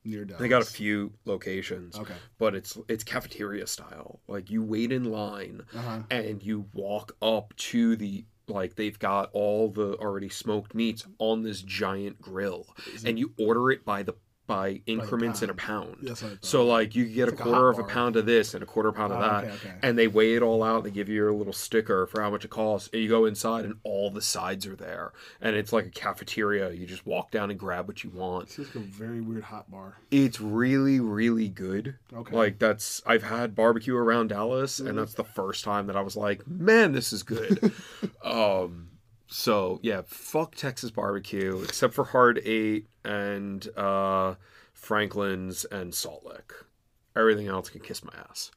near 0.05 0.25
Dallas. 0.25 0.41
They 0.41 0.47
got 0.49 0.61
a 0.61 0.65
few 0.65 1.13
locations, 1.25 1.97
Okay. 1.97 2.13
but 2.37 2.55
it's 2.55 2.77
it's 2.87 3.03
cafeteria 3.03 3.65
style. 3.67 4.19
Like 4.27 4.49
you 4.51 4.61
wait 4.63 4.91
in 4.91 5.05
line 5.05 5.63
Uh 5.73 5.81
huh. 5.81 5.99
and 6.11 6.43
you 6.43 6.65
walk 6.73 7.15
up 7.21 7.53
to 7.57 7.95
the 7.95 8.25
like 8.49 8.75
they've 8.75 8.97
got 8.99 9.29
all 9.33 9.69
the 9.69 9.95
already 9.95 10.29
smoked 10.29 10.73
meats 10.73 11.05
on 11.19 11.43
this 11.43 11.61
giant 11.61 12.21
grill. 12.21 12.67
And 13.05 13.17
you 13.19 13.33
order 13.37 13.71
it 13.71 13.85
by 13.85 14.03
the 14.03 14.15
by 14.49 14.81
increments 14.87 15.41
in 15.43 15.49
a 15.49 15.53
pound. 15.53 16.09
so 16.41 16.65
like 16.65 16.95
you 16.95 17.05
get 17.05 17.29
It's 17.29 17.33
a 17.33 17.35
like 17.35 17.43
quarter 17.45 17.71
hot 17.71 17.79
of 17.79 17.85
a 17.85 17.87
pound 17.87 18.15
of 18.17 18.25
this 18.25 18.53
and 18.55 18.61
a 18.61 18.65
quarter 18.65 18.91
pound 18.91 19.13
of 19.13 19.19
Oh, 19.19 19.21
that 19.21 19.43
okay, 19.45 19.53
okay. 19.53 19.73
and 19.83 19.97
they 19.97 20.07
weigh 20.07 20.33
it 20.33 20.41
all 20.41 20.63
out 20.63 20.83
they 20.83 20.91
give 20.91 21.07
you 21.07 21.29
a 21.29 21.31
little 21.31 21.53
sticker 21.53 22.05
for 22.07 22.21
how 22.21 22.29
much 22.31 22.43
it 22.43 22.49
costs 22.49 22.89
and 22.91 23.01
you 23.01 23.07
go 23.07 23.25
inside 23.25 23.63
and 23.63 23.75
all 23.83 24.09
the 24.09 24.21
sides 24.21 24.65
are 24.67 24.75
there. 24.75 25.13
And 25.39 25.55
it's 25.55 25.71
like 25.71 25.85
a 25.85 25.89
cafeteria. 25.91 26.71
You 26.71 26.85
just 26.87 27.05
walk 27.05 27.31
down 27.31 27.51
and 27.51 27.59
grab 27.59 27.87
what 27.87 28.03
you 28.03 28.09
want. 28.09 28.45
It's 28.47 28.55
just 28.57 28.75
like 28.75 28.83
a 28.83 28.87
very 28.87 29.21
weird 29.21 29.43
hot 29.43 29.69
bar. 29.71 29.97
it's 30.11 30.41
really 30.41 30.99
really 30.99 31.47
good. 31.47 31.95
Okay. 32.13 32.35
like 32.35 32.57
that's 32.59 33.01
i've 33.05 33.23
had 33.23 33.53
barbecue 33.55 33.95
around 33.95 34.29
dallas 34.29 34.79
and 34.79 34.97
that's 34.97 35.13
the 35.13 35.23
first 35.23 35.63
time 35.63 35.85
that 35.87 35.95
i 35.95 36.01
was 36.01 36.15
like 36.17 36.45
man 36.47 36.91
this 36.91 37.13
is 37.13 37.21
good. 37.23 37.71
Um 38.23 38.87
so 39.31 39.79
yeah 39.83 40.01
fuck 40.07 40.55
texas 40.55 40.89
barbecue 40.91 41.61
except 41.63 41.93
for 41.93 42.03
hard 42.05 42.41
eight 42.45 42.87
and 43.05 43.67
uh 43.77 44.33
franklin's 44.73 45.65
and 45.65 45.93
salt 45.93 46.25
lick 46.25 46.51
everything 47.15 47.47
else 47.47 47.69
can 47.69 47.79
kiss 47.81 48.03
my 48.03 48.11
ass 48.29 48.51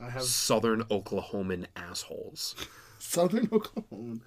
I 0.00 0.10
have 0.10 0.22
southern 0.22 0.82
oklahoman 0.84 1.66
assholes 1.76 2.54
Southern 2.98 3.48
Oklahoma. 3.52 4.18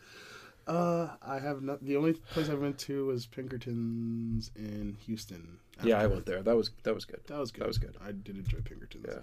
Uh, 0.67 1.09
I 1.25 1.39
have 1.39 1.61
not. 1.61 1.83
The 1.83 1.95
only 1.95 2.13
place 2.13 2.49
I 2.49 2.55
went 2.55 2.77
to 2.79 3.05
was 3.05 3.25
Pinkertons 3.25 4.51
in 4.55 4.97
Houston. 5.05 5.59
yeah 5.83 5.97
i 5.99 6.07
went 6.07 6.25
there 6.25 6.41
that 6.43 6.55
was 6.55 6.71
that 6.83 6.93
was 6.93 7.05
good 7.05 7.21
That 7.27 7.39
was 7.39 7.51
good. 7.51 7.61
that 7.63 7.67
was 7.67 7.77
good 7.77 7.95
I 8.05 8.11
did 8.11 8.35
enjoy 8.37 8.59
Pinkertons. 8.65 9.05
Yeah. 9.07 9.19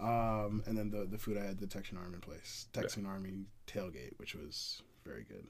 Um, 0.00 0.62
and 0.66 0.76
then 0.76 0.90
the 0.90 1.04
the 1.04 1.16
food 1.18 1.38
I 1.38 1.44
had 1.44 1.58
the 1.58 1.66
Texian 1.66 1.96
Army 1.98 2.18
place, 2.20 2.66
Texian 2.74 3.06
Army 3.06 3.44
tailgate, 3.66 4.12
which 4.18 4.34
was 4.34 4.82
very 5.04 5.24
good. 5.24 5.46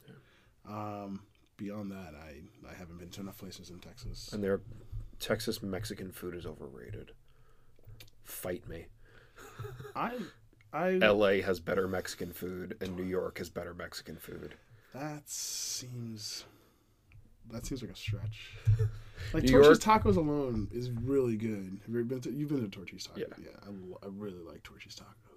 Um, 0.69 1.21
beyond 1.57 1.91
that, 1.93 2.15
I 2.15 2.41
I 2.71 2.75
haven't 2.75 2.99
been 2.99 3.11
to 3.11 3.21
enough 3.21 3.39
places 3.39 3.71
in 3.71 3.79
Texas. 3.81 4.33
and 4.33 4.43
their 4.43 4.61
texas 5.21 5.63
mexican 5.63 6.11
food 6.11 6.35
is 6.35 6.45
overrated 6.45 7.13
fight 8.25 8.69
me 8.69 8.87
I 9.95 10.19
I 10.73 10.91
LA 10.95 11.43
has 11.43 11.61
better 11.61 11.87
Mexican 11.87 12.33
food 12.33 12.77
and 12.81 12.97
New 12.97 13.05
York 13.05 13.39
has 13.39 13.49
better 13.49 13.73
Mexican 13.75 14.17
food. 14.17 14.55
that 14.95 15.29
seems 15.29 16.45
that 17.51 17.67
seems 17.67 17.83
like 17.83 17.91
a 17.93 17.97
stretch. 17.97 18.57
Like 19.33 19.45
New 19.45 19.53
Torchy's 19.53 19.85
York- 19.87 20.03
tacos 20.03 20.17
alone 20.17 20.67
is 20.73 20.91
really 20.91 21.37
good. 21.37 21.79
Have 21.87 21.95
you 21.95 22.01
ever 22.01 22.03
been 22.05 22.21
to? 22.23 22.33
You've 22.33 22.49
been 22.49 22.63
to 22.63 22.69
Torchy's 22.69 23.07
tacos? 23.07 23.19
Yeah. 23.19 23.27
yeah 23.39 23.51
I, 24.03 24.07
I 24.07 24.09
really 24.11 24.41
like 24.41 24.65
Torchy's 24.65 24.97
tacos. 24.97 25.32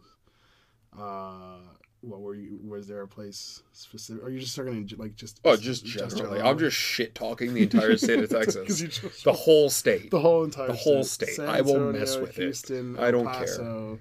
Uh, 1.00 1.58
what 2.02 2.22
were 2.22 2.36
you? 2.36 2.60
Was 2.64 2.88
there 2.88 3.02
a 3.02 3.08
place 3.08 3.64
specific? 3.72 4.24
Are 4.24 4.30
you 4.30 4.40
just 4.40 4.56
talking 4.56 4.88
to, 4.88 4.96
like 4.98 5.16
just? 5.16 5.40
Oh, 5.44 5.56
just 5.56 5.86
generally. 5.86 6.40
I'm 6.42 6.58
just 6.60 6.78
shit 6.78 7.16
talking 7.16 7.54
the 7.54 7.64
entire 7.64 7.98
state 7.98 8.20
of 8.20 8.30
Texas. 8.30 8.80
just- 8.80 9.24
The 9.24 9.34
whole 9.34 9.70
state. 9.70 10.12
the 10.12 10.20
whole 10.20 10.44
entire 10.44 10.68
the 10.68 10.74
whole 10.74 11.04
state. 11.04 11.30
state. 11.30 11.48
I 11.50 11.62
will 11.62 11.92
mess 11.92 12.16
with 12.18 12.38
it. 12.38 12.72
I 13.00 13.12
don't 13.12 13.28
El 13.28 13.34
care. 13.34 13.42
Paso, 13.48 14.00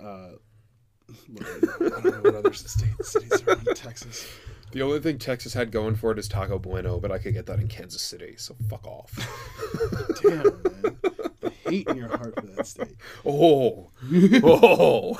Uh, 0.00 0.04
I 0.04 1.78
don't 1.78 2.04
know 2.04 2.20
what 2.22 2.34
other 2.34 2.52
states 2.52 3.12
cities 3.12 3.42
are 3.46 3.52
in 3.52 3.64
Texas. 3.74 4.26
The 4.72 4.82
only 4.82 5.00
thing 5.00 5.18
Texas 5.18 5.54
had 5.54 5.70
going 5.70 5.94
for 5.94 6.12
it 6.12 6.18
is 6.18 6.28
Taco 6.28 6.58
Bueno, 6.58 7.00
but 7.00 7.10
I 7.10 7.18
could 7.18 7.32
get 7.32 7.46
that 7.46 7.58
in 7.58 7.68
Kansas 7.68 8.02
City, 8.02 8.34
so 8.36 8.54
fuck 8.68 8.86
off. 8.86 9.10
Damn, 10.22 10.42
man. 10.42 10.98
Hate 11.70 11.88
in 11.88 11.96
your 11.96 12.08
heart 12.08 12.34
for 12.34 12.46
that 12.46 12.66
state. 12.66 12.96
oh. 13.26 13.90
Oh. 14.42 15.16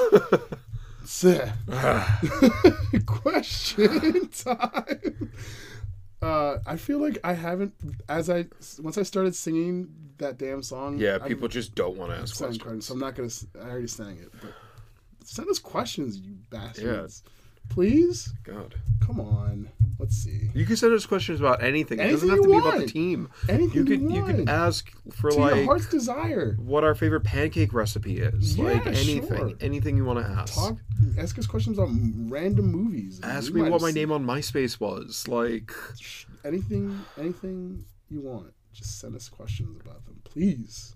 Sir. 1.04 1.52
Question 3.06 4.28
time. 4.28 5.32
Uh, 6.20 6.58
I 6.66 6.76
feel 6.76 7.00
like 7.00 7.18
I 7.22 7.32
haven't, 7.32 7.74
as 8.08 8.28
I 8.28 8.46
once 8.80 8.98
I 8.98 9.02
started 9.04 9.34
singing 9.36 9.88
that 10.18 10.36
damn 10.36 10.62
song. 10.62 10.98
yeah, 10.98 11.18
people 11.18 11.46
just 11.48 11.74
don't 11.74 11.96
want 11.96 12.10
to 12.10 12.18
ask 12.18 12.36
questions. 12.36 12.86
so 12.86 12.94
I'm 12.94 13.00
not 13.00 13.14
gonna. 13.14 13.30
I 13.62 13.70
already 13.70 13.86
sang 13.86 14.18
it, 14.18 14.32
but 14.42 14.52
send 15.24 15.48
us 15.48 15.58
questions, 15.58 16.18
you 16.18 16.36
bastards. 16.50 17.22
Please, 17.68 18.32
God. 18.44 18.74
come 19.04 19.20
on. 19.20 19.68
Let's 20.00 20.16
see. 20.16 20.50
You 20.54 20.64
can 20.64 20.76
send 20.76 20.92
us 20.94 21.06
questions 21.06 21.40
about 21.40 21.60
anything. 21.62 21.98
It 21.98 22.10
doesn't 22.10 22.28
Anything 22.30 22.30
have 22.30 22.38
to 22.44 22.48
you 22.56 22.62
be 22.62 22.68
about 22.68 22.78
the 22.80 22.86
team. 22.86 23.28
Anything 23.48 23.76
You 23.78 23.84
could 23.84 24.00
you 24.00 24.14
you 24.14 24.24
could 24.24 24.48
ask 24.48 24.90
for 25.12 25.30
To 25.30 25.36
your 25.36 25.50
like 25.50 25.64
heart's 25.64 25.88
desire. 25.88 26.54
what 26.60 26.84
our 26.84 26.94
favorite 26.94 27.22
pancake 27.22 27.72
recipe 27.74 28.18
is. 28.20 28.56
Yeah, 28.56 28.64
like 28.64 28.86
anything. 28.86 29.26
sure. 29.26 29.52
Anything 29.60 29.96
you 29.96 30.04
want 30.04 30.20
to 30.20 30.24
ask. 30.24 30.54
Talk. 30.54 30.76
Ask 31.18 31.36
us 31.38 31.46
questions 31.48 31.78
about 31.78 31.90
random 32.30 32.66
movies. 32.70 33.20
Ask 33.24 33.52
We 33.52 33.62
me 33.62 33.70
what 33.70 33.80
my 33.82 33.90
name 33.90 34.12
on 34.12 34.24
MySpace 34.24 34.78
was. 34.78 35.26
Like 35.26 35.72
Anything, 36.44 37.00
anything 37.18 37.84
you 38.08 38.20
want. 38.20 38.52
Just 38.72 39.00
send 39.00 39.16
us 39.16 39.28
questions 39.28 39.80
about 39.80 40.04
them, 40.06 40.20
please. 40.22 40.94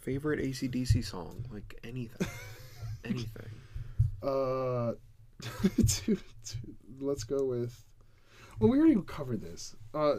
favorite 0.00 0.38
ACDC 0.40 1.02
song. 1.02 1.46
Like 1.50 1.78
anything. 1.82 2.26
anything. 3.06 3.46
Uh, 4.22 4.92
to, 5.76 6.16
to, 6.16 6.56
let's 7.00 7.24
go 7.24 7.44
with. 7.44 7.84
Well, 8.58 8.70
we 8.70 8.78
already 8.78 9.00
covered 9.06 9.40
this. 9.40 9.74
Uh, 9.92 10.16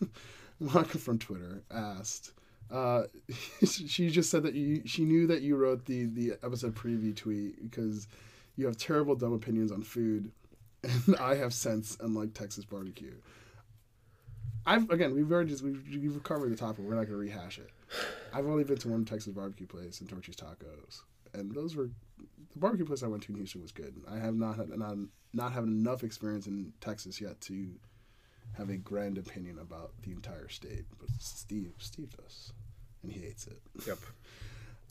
Monica 0.60 0.98
from 0.98 1.18
Twitter 1.18 1.62
asked. 1.70 2.32
Uh, 2.70 3.04
she 3.64 4.10
just 4.10 4.30
said 4.30 4.42
that 4.42 4.54
you, 4.54 4.82
she 4.84 5.04
knew 5.04 5.26
that 5.26 5.42
you 5.42 5.56
wrote 5.56 5.86
the 5.86 6.04
the 6.06 6.32
episode 6.42 6.74
preview 6.74 7.16
tweet 7.16 7.62
because 7.62 8.08
you 8.56 8.66
have 8.66 8.76
terrible 8.76 9.14
dumb 9.14 9.32
opinions 9.32 9.72
on 9.72 9.82
food, 9.82 10.30
and 10.82 11.16
I 11.18 11.36
have 11.36 11.54
sense 11.54 11.96
and 12.00 12.14
like 12.14 12.34
Texas 12.34 12.64
barbecue. 12.64 13.14
I've 14.66 14.90
again 14.90 15.14
we've 15.14 15.30
already 15.32 15.50
just 15.50 15.62
we've, 15.62 15.82
we've 15.90 16.22
covered 16.22 16.52
the 16.52 16.56
topic. 16.56 16.84
We're 16.84 16.94
not 16.94 17.06
to 17.06 17.16
rehash 17.16 17.58
it. 17.58 17.70
I've 18.34 18.46
only 18.46 18.64
been 18.64 18.76
to 18.78 18.88
one 18.88 19.06
Texas 19.06 19.32
barbecue 19.32 19.66
place 19.66 20.02
in 20.02 20.06
Torchy's 20.06 20.36
Tacos, 20.36 21.00
and 21.34 21.54
those 21.54 21.76
were 21.76 21.90
the 22.52 22.58
barbecue 22.58 22.86
place 22.86 23.02
I 23.02 23.08
went 23.08 23.22
to 23.24 23.32
in 23.32 23.36
Houston 23.36 23.62
was 23.62 23.72
good. 23.72 23.94
I 24.10 24.18
have 24.18 24.34
not 24.34 24.56
had 24.56 24.70
not 24.70 24.96
not 25.32 25.52
had 25.52 25.64
enough 25.64 26.02
experience 26.02 26.46
in 26.46 26.72
Texas 26.80 27.20
yet 27.20 27.40
to 27.42 27.68
have 28.56 28.70
a 28.70 28.76
grand 28.76 29.18
opinion 29.18 29.58
about 29.58 29.92
the 30.02 30.12
entire 30.12 30.48
state. 30.48 30.86
But 30.98 31.08
Steve 31.18 31.72
Steve 31.78 32.10
does, 32.16 32.52
and 33.02 33.12
he 33.12 33.20
hates 33.20 33.46
it. 33.46 33.60
Yep. 33.86 33.98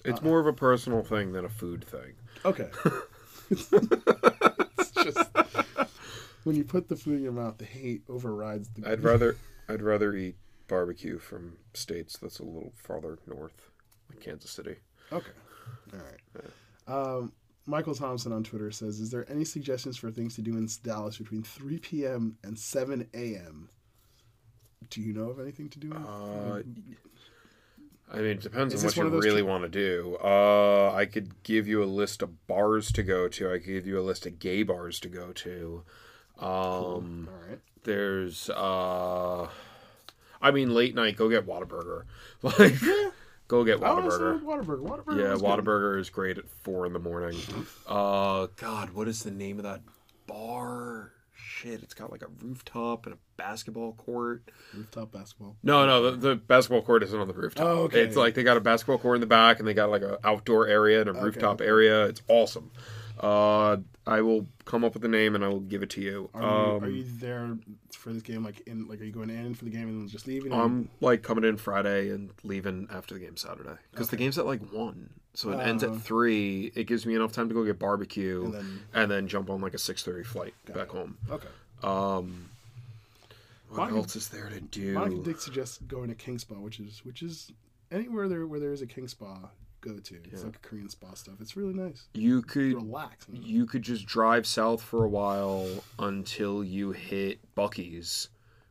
It's 0.06 0.22
uh, 0.22 0.24
more 0.24 0.40
of 0.40 0.46
a 0.46 0.54
personal 0.54 1.02
thing 1.02 1.34
than 1.34 1.44
a 1.44 1.50
food 1.50 1.84
thing. 1.84 2.14
Okay. 2.46 2.70
it's 3.50 4.92
just 4.92 5.30
when 6.44 6.56
you 6.56 6.64
put 6.64 6.88
the 6.88 6.96
food 6.96 7.18
in 7.18 7.24
your 7.24 7.32
mouth, 7.32 7.58
the 7.58 7.66
hate 7.66 8.04
overrides 8.08 8.70
the. 8.70 8.90
I'd 8.90 9.04
rather 9.04 9.38
I'd 9.68 9.82
rather 9.82 10.14
eat 10.14 10.36
barbecue 10.68 11.18
from 11.18 11.58
states 11.74 12.18
that's 12.18 12.40
a 12.40 12.44
little 12.44 12.74
farther 12.76 13.18
north, 13.26 13.72
like 14.10 14.22
Kansas 14.22 14.52
City. 14.52 14.76
Okay. 15.12 15.32
All 15.94 16.00
right. 16.00 17.18
Um, 17.18 17.32
Michael 17.66 17.96
Thompson 17.96 18.32
on 18.32 18.44
Twitter 18.44 18.72
says, 18.72 19.00
"Is 19.00 19.10
there 19.12 19.30
any 19.30 19.44
suggestions 19.44 19.98
for 19.98 20.10
things 20.12 20.36
to 20.36 20.42
do 20.42 20.58
in 20.58 20.68
Dallas 20.84 21.18
between 21.18 21.44
3 21.44 21.80
p.m. 21.80 22.38
and 22.44 22.58
7 22.58 23.08
a.m.? 23.14 23.70
Do 24.90 25.02
you 25.02 25.14
know 25.14 25.30
of 25.30 25.40
anything 25.40 25.68
to 25.70 25.80
do? 25.80 25.88
in- 25.92 25.98
Uh, 25.98 26.62
I 28.10 28.18
mean, 28.18 28.26
it 28.28 28.42
depends 28.42 28.74
Is 28.74 28.84
on 28.84 28.88
what 28.88 28.96
you 28.96 29.20
really 29.22 29.42
want 29.42 29.64
to 29.64 29.70
do. 29.70 30.18
Uh, 30.24 30.94
I 30.94 31.06
could 31.06 31.44
give 31.44 31.68
you 31.68 31.84
a 31.84 31.86
list 31.86 32.22
of 32.22 32.48
bars 32.48 32.90
to 32.94 33.04
go 33.04 33.28
to. 33.28 33.50
I 33.52 33.58
could 33.58 33.66
give 33.68 33.86
you 33.88 34.00
a 34.00 34.02
list 34.02 34.26
of 34.26 34.40
gay 34.40 34.64
bars 34.64 34.98
to 35.02 35.10
go 35.10 35.34
to. 35.34 35.84
Um, 36.40 37.28
All 37.30 37.50
right. 37.50 37.60
there's, 37.84 38.50
uh, 38.52 39.50
I 40.42 40.52
mean, 40.52 40.74
late 40.74 40.96
night. 40.96 41.18
Go 41.18 41.28
get 41.30 41.46
Whataburger. 41.46 42.04
Like, 42.44 42.76
go 43.48 43.64
get 43.64 43.84
I 43.84 43.94
want 43.94 44.06
to 44.06 44.12
Whataburger. 44.12 44.42
Whataburger. 44.42 45.04
Whataburger. 45.06 45.20
Yeah, 45.20 45.36
was 45.36 45.64
good. 45.64 46.00
Is 46.00 46.10
great 46.10 46.38
at 46.38 46.50
four 46.50 46.86
in 46.86 46.94
the 46.94 47.00
morning. 47.00 47.38
Uh, 47.88 48.48
God, 48.56 48.92
what 48.92 49.08
is 49.08 49.24
the 49.24 49.32
name 49.32 49.58
of 49.58 49.64
that 49.64 49.82
bar? 50.28 51.14
Shit, 51.34 51.82
it's 51.82 51.94
got 51.94 52.12
like 52.12 52.22
a 52.22 52.28
rooftop 52.44 53.06
and 53.06 53.16
a 53.16 53.18
basketball 53.38 53.94
court. 53.94 54.52
Rooftop 54.76 55.12
basketball. 55.12 55.56
No, 55.64 55.86
no, 55.86 56.12
the, 56.12 56.30
the 56.30 56.36
basketball 56.36 56.82
court 56.82 57.04
isn't 57.04 57.20
on 57.20 57.28
the 57.28 57.34
rooftop. 57.34 57.66
Oh, 57.66 57.84
okay. 57.84 58.02
It's 58.02 58.16
like 58.16 58.34
they 58.34 58.44
got 58.44 58.58
a 58.58 58.62
basketball 58.62 58.98
court 58.98 59.16
in 59.16 59.22
the 59.22 59.28
back, 59.28 59.60
and 59.60 59.68
they 59.68 59.74
got 59.74 59.90
like 59.90 60.02
an 60.02 60.18
outdoor 60.24 60.68
area 60.68 61.02
and 61.02 61.10
a 61.10 61.14
rooftop 61.14 61.62
area. 61.62 62.06
It's 62.06 62.22
awesome. 62.28 62.72
Uh, 63.20 63.78
I 64.06 64.22
will 64.22 64.48
come 64.66 64.84
up 64.84 64.94
with 64.94 65.02
the 65.02 65.08
name 65.10 65.36
and 65.36 65.44
I 65.44 65.48
will 65.48 65.60
give 65.60 65.84
it 65.84 65.90
to 65.92 66.02
you. 66.02 66.30
Are 66.34 66.42
you, 66.42 66.48
um, 66.48 66.84
are 66.84 66.90
you 66.90 67.04
there 67.20 67.58
for 67.92 68.14
this 68.14 68.22
game? 68.22 68.44
Like 68.44 68.62
in 68.68 68.88
like 68.88 69.02
are 69.02 69.06
you 69.06 69.12
going 69.12 69.30
in 69.30 69.54
for 69.56 69.66
the 69.66 69.72
game 69.72 69.88
and 69.90 70.10
just 70.10 70.28
leaving? 70.28 70.52
or- 70.54 70.62
I'm 70.64 70.90
like 71.02 71.24
coming 71.24 71.44
in 71.44 71.58
Friday 71.58 72.10
and 72.12 72.30
leaving 72.44 72.88
after 72.92 73.14
the 73.16 73.20
game 73.20 73.36
Saturday 73.38 73.76
because 73.92 74.10
the 74.10 74.18
game's 74.18 74.38
at 74.38 74.46
like 74.46 74.62
one, 74.72 75.10
so 75.34 75.52
it 75.52 75.60
ends 75.62 75.84
Oh. 75.84 75.94
at 75.96 76.02
three. 76.02 76.72
It 76.76 76.86
gives 76.86 77.06
me 77.06 77.16
enough 77.16 77.32
time 77.34 77.48
to 77.50 77.54
go 77.54 77.64
get 77.66 77.80
barbecue 77.80 78.46
And 78.46 78.56
and 78.56 78.80
then- 78.94 79.10
then, 79.10 79.28
jump 79.28 79.50
on 79.50 79.62
like 79.62 79.74
a 79.74 79.80
six 79.80 80.04
thirty 80.04 80.24
flight 80.24 80.54
back 80.74 80.90
home. 80.90 81.18
okay. 81.30 81.48
Um, 81.84 82.50
what 83.70 83.78
Monica- 83.78 83.98
else 83.98 84.16
is 84.16 84.30
there 84.30 84.50
to 84.50 84.62
do? 84.62 84.94
Monica 84.94 85.22
did 85.24 85.42
suggest 85.42 85.86
going 85.88 86.08
to 86.10 86.16
King 86.16 86.38
Spa, 86.40 86.56
which 86.56 86.80
is 86.80 87.04
which 87.04 87.22
is 87.22 87.52
anywhere 87.92 88.28
there 88.30 88.46
where 88.48 88.60
there 88.60 88.72
is 88.72 88.82
a 88.82 88.88
King 88.88 89.08
Spa, 89.08 89.50
go 89.82 89.98
to. 90.00 90.16
It's 90.32 90.44
like 90.44 90.56
a 90.56 90.60
Korean 90.60 90.90
spa 90.90 91.14
stuff. 91.14 91.36
It's 91.40 91.56
really 91.56 91.74
nice. 91.74 92.08
you 92.14 92.42
could 92.42 92.74
Relax. 92.76 93.28
man. 93.30 93.42
you 93.44 93.66
could 93.66 93.82
just 93.82 94.06
drive 94.06 94.46
south 94.48 94.82
for 94.82 95.04
a 95.04 95.10
while 95.10 95.68
until 96.00 96.64
you 96.64 96.92
hit 96.92 97.40
Buc-ee's, 97.56 98.30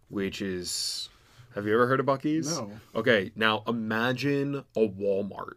which 0.08 0.42
is. 0.42 1.08
Have 1.54 1.66
you 1.66 1.72
ever 1.74 1.86
heard 1.86 2.00
of 2.00 2.06
Buc-ee's? 2.06 2.58
No. 2.58 2.70
Okay, 2.94 3.32
now 3.34 3.62
imagine 3.66 4.56
a 4.76 4.88
Walmart, 4.88 5.54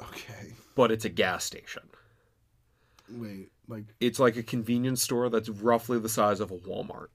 Okay. 0.00 0.54
but 0.74 0.90
it's 0.90 1.04
a 1.04 1.10
gas 1.10 1.44
station. 1.44 1.82
Wait, 3.10 3.50
like 3.68 3.84
It's 4.00 4.18
like 4.18 4.36
a 4.36 4.42
convenience 4.42 5.02
store 5.02 5.28
that's 5.28 5.48
roughly 5.48 5.98
the 5.98 6.08
size 6.08 6.40
of 6.40 6.50
a 6.50 6.56
Walmart. 6.58 7.08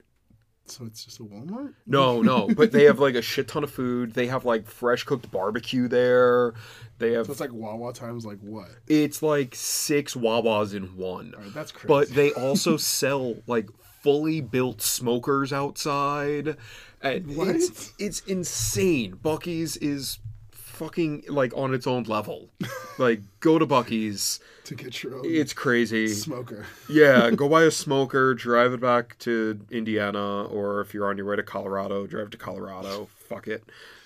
So 0.72 0.86
it's 0.86 1.04
just 1.04 1.20
a 1.20 1.24
Walmart? 1.24 1.74
No, 1.86 2.22
no, 2.22 2.48
but 2.56 2.72
they 2.72 2.86
have 2.86 3.00
like 3.00 3.16
a 3.16 3.22
shit 3.22 3.48
ton 3.48 3.64
of 3.64 3.72
food. 3.72 4.14
They 4.14 4.28
have 4.28 4.46
like 4.46 4.68
fresh 4.68 5.04
cooked 5.04 5.30
barbecue 5.32 5.88
there. 5.88 6.54
They 6.98 7.12
have 7.14 7.26
So 7.26 7.34
it's 7.34 7.42
like 7.42 7.52
Wawa 7.54 7.94
times 7.94 8.26
like 8.26 8.40
what? 8.40 8.70
it's 8.88 9.22
like 9.22 9.54
six 9.56 10.14
Wawas 10.16 10.74
in 10.74 10.96
one. 10.96 11.34
Right, 11.38 11.54
that's 11.54 11.72
crazy. 11.72 11.88
But 11.88 12.10
they 12.10 12.32
also 12.34 12.78
sell 12.78 13.36
like 13.48 13.68
fully 14.02 14.42
built 14.42 14.82
smokers 14.82 15.52
outside. 15.52 16.58
And 17.02 17.36
What? 17.36 17.50
It's, 17.50 17.94
it's 18.00 18.20
insane. 18.22 19.16
Buc-ee's 19.24 19.78
is 19.78 20.20
fucking 20.52 21.26
like 21.28 21.52
on 21.56 21.74
its 21.74 21.86
own 21.86 22.04
level. 22.04 22.50
like 22.98 23.22
go 23.40 23.60
to 23.60 23.68
Buc-ee's. 23.68 24.40
To 24.78 24.84
get 24.84 25.04
your 25.04 25.16
own 25.18 25.22
It's 25.26 25.54
crazy. 25.54 26.08
smoker. 26.08 26.66
Yeah, 26.90 27.30
go 27.32 27.48
buy 27.48 27.64
a 27.64 27.72
smoker, 27.72 28.34
drive 28.34 28.74
it 28.74 28.82
back 28.82 29.18
to 29.20 29.60
Indiana, 29.70 30.44
or 30.46 30.82
if 30.82 30.94
you're 30.94 31.08
on 31.10 31.18
your 31.18 31.26
way 31.28 31.36
to 31.36 31.44
Colorado, 31.44 32.08
drive 32.08 32.30
to 32.32 32.38
Colorado. 32.38 33.08
Fuck 33.30 33.48
it. 33.48 33.64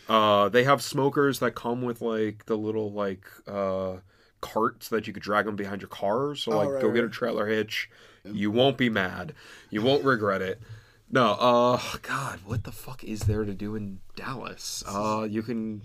Uh, 0.07 0.49
they 0.49 0.63
have 0.63 0.81
smokers 0.83 1.39
that 1.39 1.55
come 1.55 1.81
with 1.81 2.01
like 2.01 2.45
the 2.45 2.55
little 2.57 2.91
like 2.91 3.25
uh, 3.47 3.95
carts 4.41 4.89
that 4.89 5.07
you 5.07 5.13
could 5.13 5.23
drag 5.23 5.45
them 5.45 5.55
behind 5.55 5.81
your 5.81 5.89
car. 5.89 6.35
So 6.35 6.51
Oh, 6.51 6.57
like, 6.57 6.69
right, 6.69 6.81
go 6.81 6.91
get 6.91 7.03
a 7.03 7.09
trailer 7.09 7.47
hitch. 7.47 7.89
You 8.23 8.51
won't 8.51 8.77
be 8.77 8.89
mad. 8.89 9.33
You 9.69 9.81
won't 9.81 10.03
regret 10.03 10.41
it. 10.41 10.59
No, 11.11 11.33
uh, 11.33 11.79
God, 12.01 12.39
what 12.45 12.63
the 12.63 12.71
fuck 12.71 13.03
is 13.03 13.21
there 13.21 13.45
to 13.45 13.53
do 13.53 13.75
in 13.75 13.99
Dallas? 14.15 14.83
Uh, 14.87 15.27
you 15.29 15.43
can 15.43 15.81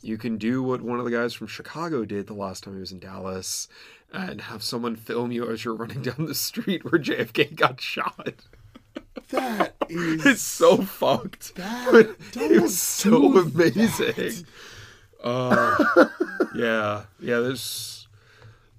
you 0.00 0.18
can 0.18 0.36
do 0.38 0.62
what 0.62 0.82
one 0.82 0.98
of 0.98 1.04
the 1.04 1.10
guys 1.10 1.34
from 1.34 1.46
Chicago 1.46 2.04
did 2.04 2.26
the 2.26 2.34
last 2.34 2.64
time 2.64 2.74
he 2.74 2.80
was 2.80 2.92
in 2.92 2.98
Dallas 2.98 3.68
and 4.12 4.40
have 4.42 4.62
someone 4.62 4.96
film 4.96 5.32
you 5.32 5.50
as 5.50 5.64
you're 5.64 5.74
running 5.74 6.02
down 6.02 6.26
the 6.26 6.34
street 6.34 6.84
where 6.84 7.00
JFK 7.00 7.54
got 7.54 7.80
shot. 7.80 8.34
That 9.30 9.74
is 9.88 10.24
it's 10.26 10.42
so 10.42 10.78
fucked. 10.78 11.54
That- 11.56 12.16
it 12.34 12.62
was 12.62 12.78
so 12.80 13.38
amazing. 13.38 14.46
Uh, 15.22 15.76
yeah, 16.54 17.04
yeah. 17.20 17.40
There's, 17.40 18.06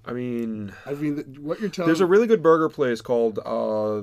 I 0.04 0.12
mean, 0.12 0.72
I 0.86 0.94
mean, 0.94 1.36
what 1.40 1.60
you're 1.60 1.68
telling 1.68 1.88
there's 1.88 2.00
a 2.00 2.06
really 2.06 2.26
good 2.26 2.42
burger 2.42 2.68
place 2.68 3.00
called 3.00 3.38
uh, 3.38 4.02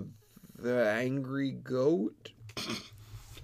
the 0.58 0.88
Angry 0.88 1.52
Goat. 1.52 2.30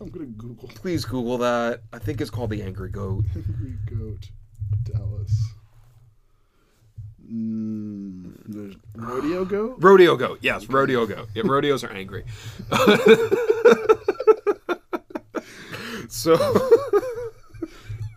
I'm 0.03 0.09
gonna 0.09 0.25
Google 0.25 0.67
Please 0.75 1.05
Google 1.05 1.37
that. 1.37 1.81
I 1.93 1.99
think 1.99 2.19
it's 2.19 2.29
called 2.29 2.49
the 2.49 2.61
Angry 2.61 2.89
Goat. 2.89 3.23
Angry 3.35 3.77
Goat 3.89 4.29
Dallas. 4.83 5.53
Mm, 7.31 8.33
there's 8.45 8.75
Rodeo 8.95 9.45
Goat. 9.49 9.77
Rodeo 9.79 10.17
Goat. 10.17 10.39
Yes, 10.41 10.67
Rodeo 10.67 11.05
Goat. 11.05 11.29
Yeah, 11.33 11.43
rodeos 11.45 11.85
are 11.85 11.91
angry. 11.91 12.25
so. 16.09 16.35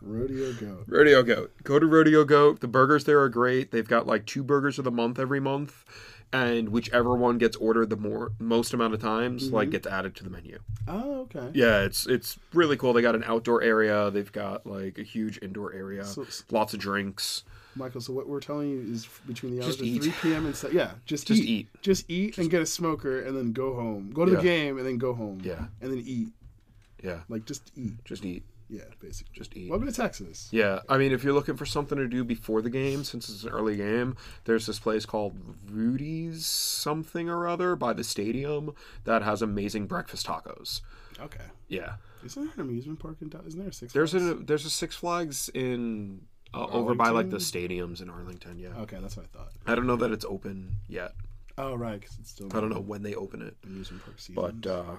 Rodeo 0.03 0.53
Goat. 0.55 0.85
Rodeo 0.89 1.23
Goat. 1.23 1.53
Go 1.63 1.79
to 1.79 1.87
Rodeo 1.87 2.25
Goat. 2.25 2.61
The 2.61 2.69
burgers 2.69 3.05
there 3.05 3.21
are 3.21 3.29
great. 3.29 3.71
They've 3.71 3.87
got 3.87 4.07
like 4.09 4.27
two 4.27 4.43
burgers 4.43 4.79
of 4.79 4.85
the 4.85 4.91
month 4.91 5.19
every 5.21 5.41
month, 5.41 5.85
and 6.33 6.69
whichever 6.71 7.15
one 7.17 7.39
gets 7.39 7.57
ordered 7.57 7.91
the 7.91 7.97
more 7.97 8.33
most 8.39 8.75
amount 8.75 8.95
of 8.95 9.01
times, 9.01 9.53
like 9.53 9.67
mm-hmm. 9.67 9.73
gets 9.73 9.87
added 9.87 10.15
to 10.17 10.25
the 10.25 10.31
menu. 10.31 10.59
Oh, 10.89 11.21
okay. 11.23 11.51
Yeah, 11.55 11.83
it's 11.83 12.07
it's 12.07 12.39
really 12.53 12.77
cool. 12.77 12.93
They 12.93 13.03
got 13.03 13.15
an 13.15 13.25
outdoor 13.25 13.63
area. 13.63 14.11
They've 14.11 14.31
got 14.31 14.67
like 14.67 14.99
a 14.99 15.03
huge 15.03 15.39
indoor 15.43 15.73
area. 15.73 16.05
So- 16.05 16.27
lots 16.51 16.75
of 16.75 16.81
drinks. 16.81 17.45
Michael, 17.79 18.01
so 18.01 18.13
what 18.15 18.27
we're 18.27 18.41
telling 18.41 18.71
you 18.71 18.81
is 18.91 19.07
between 19.27 19.55
the 19.55 19.59
hours 19.63 19.77
Just 19.77 19.81
of 19.81 19.87
eat. 19.87 20.03
3 20.03 20.13
p.m. 20.23 20.47
and 20.47 20.57
se- 20.57 20.71
yeah, 20.73 20.93
just, 21.05 21.27
Just 21.27 21.43
eat. 21.43 21.49
eat. 21.49 21.69
Just 21.83 22.11
eat 22.11 22.39
and 22.39 22.51
get 22.51 22.63
a 22.63 22.67
smoker 22.67 23.21
and 23.21 23.37
then 23.37 23.53
go 23.53 23.75
home. 23.75 24.13
Go 24.15 24.25
to 24.25 24.31
Yeah. 24.33 24.37
the 24.39 24.43
game 24.43 24.79
and 24.79 24.87
then 24.87 24.97
go 24.97 25.13
home. 25.13 25.41
Yeah. 25.45 25.67
And 25.83 25.93
then 25.93 26.03
eat. 26.07 26.29
Yeah, 27.03 27.21
Like 27.29 27.45
just 27.45 27.71
eat. 27.77 28.03
just 28.05 28.25
eat. 28.25 28.45
Yeah, 28.69 28.83
basically. 29.01 29.33
Just 29.35 29.57
eat. 29.57 29.71
Welcome 29.71 29.87
to 29.89 29.95
Texas. 29.95 30.49
Yeah, 30.51 30.81
I 30.89 30.99
mean, 30.99 31.13
if 31.13 31.23
you're 31.23 31.33
looking 31.33 31.57
for 31.57 31.67
something 31.67 31.97
to 31.99 32.09
do 32.09 32.25
before 32.25 32.63
the 32.63 32.71
game, 32.71 33.05
since 33.05 33.29
it's 33.29 33.45
an 33.45 33.51
early 33.51 33.77
game, 33.77 34.17
there's 34.45 34.67
this 34.67 34.79
place 34.81 35.07
called 35.07 35.37
Rudy's 35.71 36.45
something 36.47 37.29
or 37.29 37.47
other 37.47 37.77
by 37.77 37.93
the 37.93 38.03
stadium 38.05 38.75
that 39.05 39.23
has 39.23 39.41
amazing 39.43 39.87
breakfast 39.87 40.27
tacos. 40.27 40.81
Okay. 41.21 41.45
Yeah, 41.69 41.95
Isn't 42.25 42.45
there 42.45 42.53
an 42.57 42.61
amusement 42.61 42.99
park 42.99 43.17
in 43.21 43.29
Dallas? 43.29 43.49
Isn't 43.49 43.61
there 43.61 43.69
a 43.69 43.73
Six 43.73 43.93
there's 43.93 44.11
Flags? 44.13 44.25
a 44.31 44.35
there's 44.35 44.65
a 44.65 44.71
Six 44.71 44.97
Flags 44.97 45.49
in 45.55 46.23
uh, 46.53 46.67
over 46.67 46.95
by 46.95 47.11
like 47.11 47.31
the 47.31 47.39
stadiums 47.39 48.03
in 48.03 48.11
Arlington. 48.11 48.59
Yeah, 48.59 48.71
Okay, 48.81 48.99
that's 49.01 49.17
what 49.17 49.27
I 49.33 49.39
thought. 49.39 49.53
I 49.67 49.75
don't 49.75 49.87
know 49.87 49.97
that 49.97 50.11
it's 50.11 50.25
open 50.25 50.77
yet. 50.89 51.13
Oh, 51.59 51.75
right, 51.75 51.99
because 52.01 52.19
it's 52.21 52.31
still 52.31 52.49
I 52.55 52.61
don't 52.61 52.69
know 52.71 52.81
when 52.81 53.03
they 53.03 53.15
open 53.15 53.43
it, 53.43 53.57
amusement 53.65 54.05
park 54.05 54.19
season. 54.19 54.35
but 54.61 54.71
uh, 54.71 54.97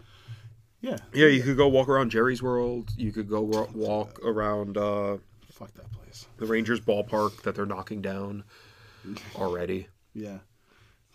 yeah, 0.82 0.98
yeah, 1.14 1.28
you 1.28 1.42
could 1.44 1.58
go 1.58 1.68
walk 1.68 1.90
around 1.90 2.10
Jerry's 2.12 2.42
World. 2.42 2.90
You 2.98 3.12
could 3.12 3.30
go 3.30 3.42
wa- 3.42 3.68
walk 3.74 4.20
around 4.24 4.78
uh, 4.78 5.18
fuck 5.52 5.74
that 5.74 5.92
place. 5.92 6.28
the 6.38 6.46
Rangers 6.46 6.80
ballpark 6.80 7.42
that 7.44 7.56
they're 7.56 7.66
knocking 7.66 8.02
down 8.02 8.44
already. 9.36 9.88
Yeah, 10.14 10.40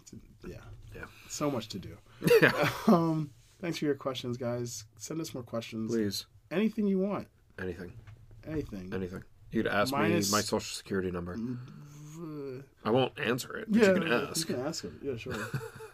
It's- 0.01 0.15
yeah, 0.47 0.57
Yeah. 0.95 1.05
So 1.29 1.51
much 1.51 1.69
to 1.71 1.79
do. 1.79 1.97
Yeah. 2.43 2.69
Um, 2.89 3.31
thanks 3.61 3.79
for 3.79 3.85
your 3.87 3.95
questions, 3.95 4.37
guys. 4.37 4.85
Send 4.99 5.21
us 5.21 5.35
more 5.35 5.43
questions. 5.43 5.91
Please, 5.93 6.27
Anything 6.51 6.87
you 6.87 6.99
want. 6.99 7.29
anything. 7.61 7.93
Anything. 8.47 8.91
Anything. 8.93 9.23
You 9.53 9.63
could 9.63 9.73
ask 9.73 9.93
Minus- 9.93 10.31
me 10.33 10.37
my 10.39 10.41
social 10.43 10.61
security 10.75 11.11
number. 11.11 11.37
I 12.85 12.91
won't 12.91 13.19
answer 13.19 13.57
it, 13.57 13.67
but 13.71 13.81
yeah, 13.81 13.89
you 13.89 13.95
can 13.95 14.13
ask. 14.13 14.49
You 14.49 14.55
can 14.55 14.67
ask 14.67 14.85
him. 14.85 14.99
Yeah, 15.03 15.17
sure. 15.17 15.35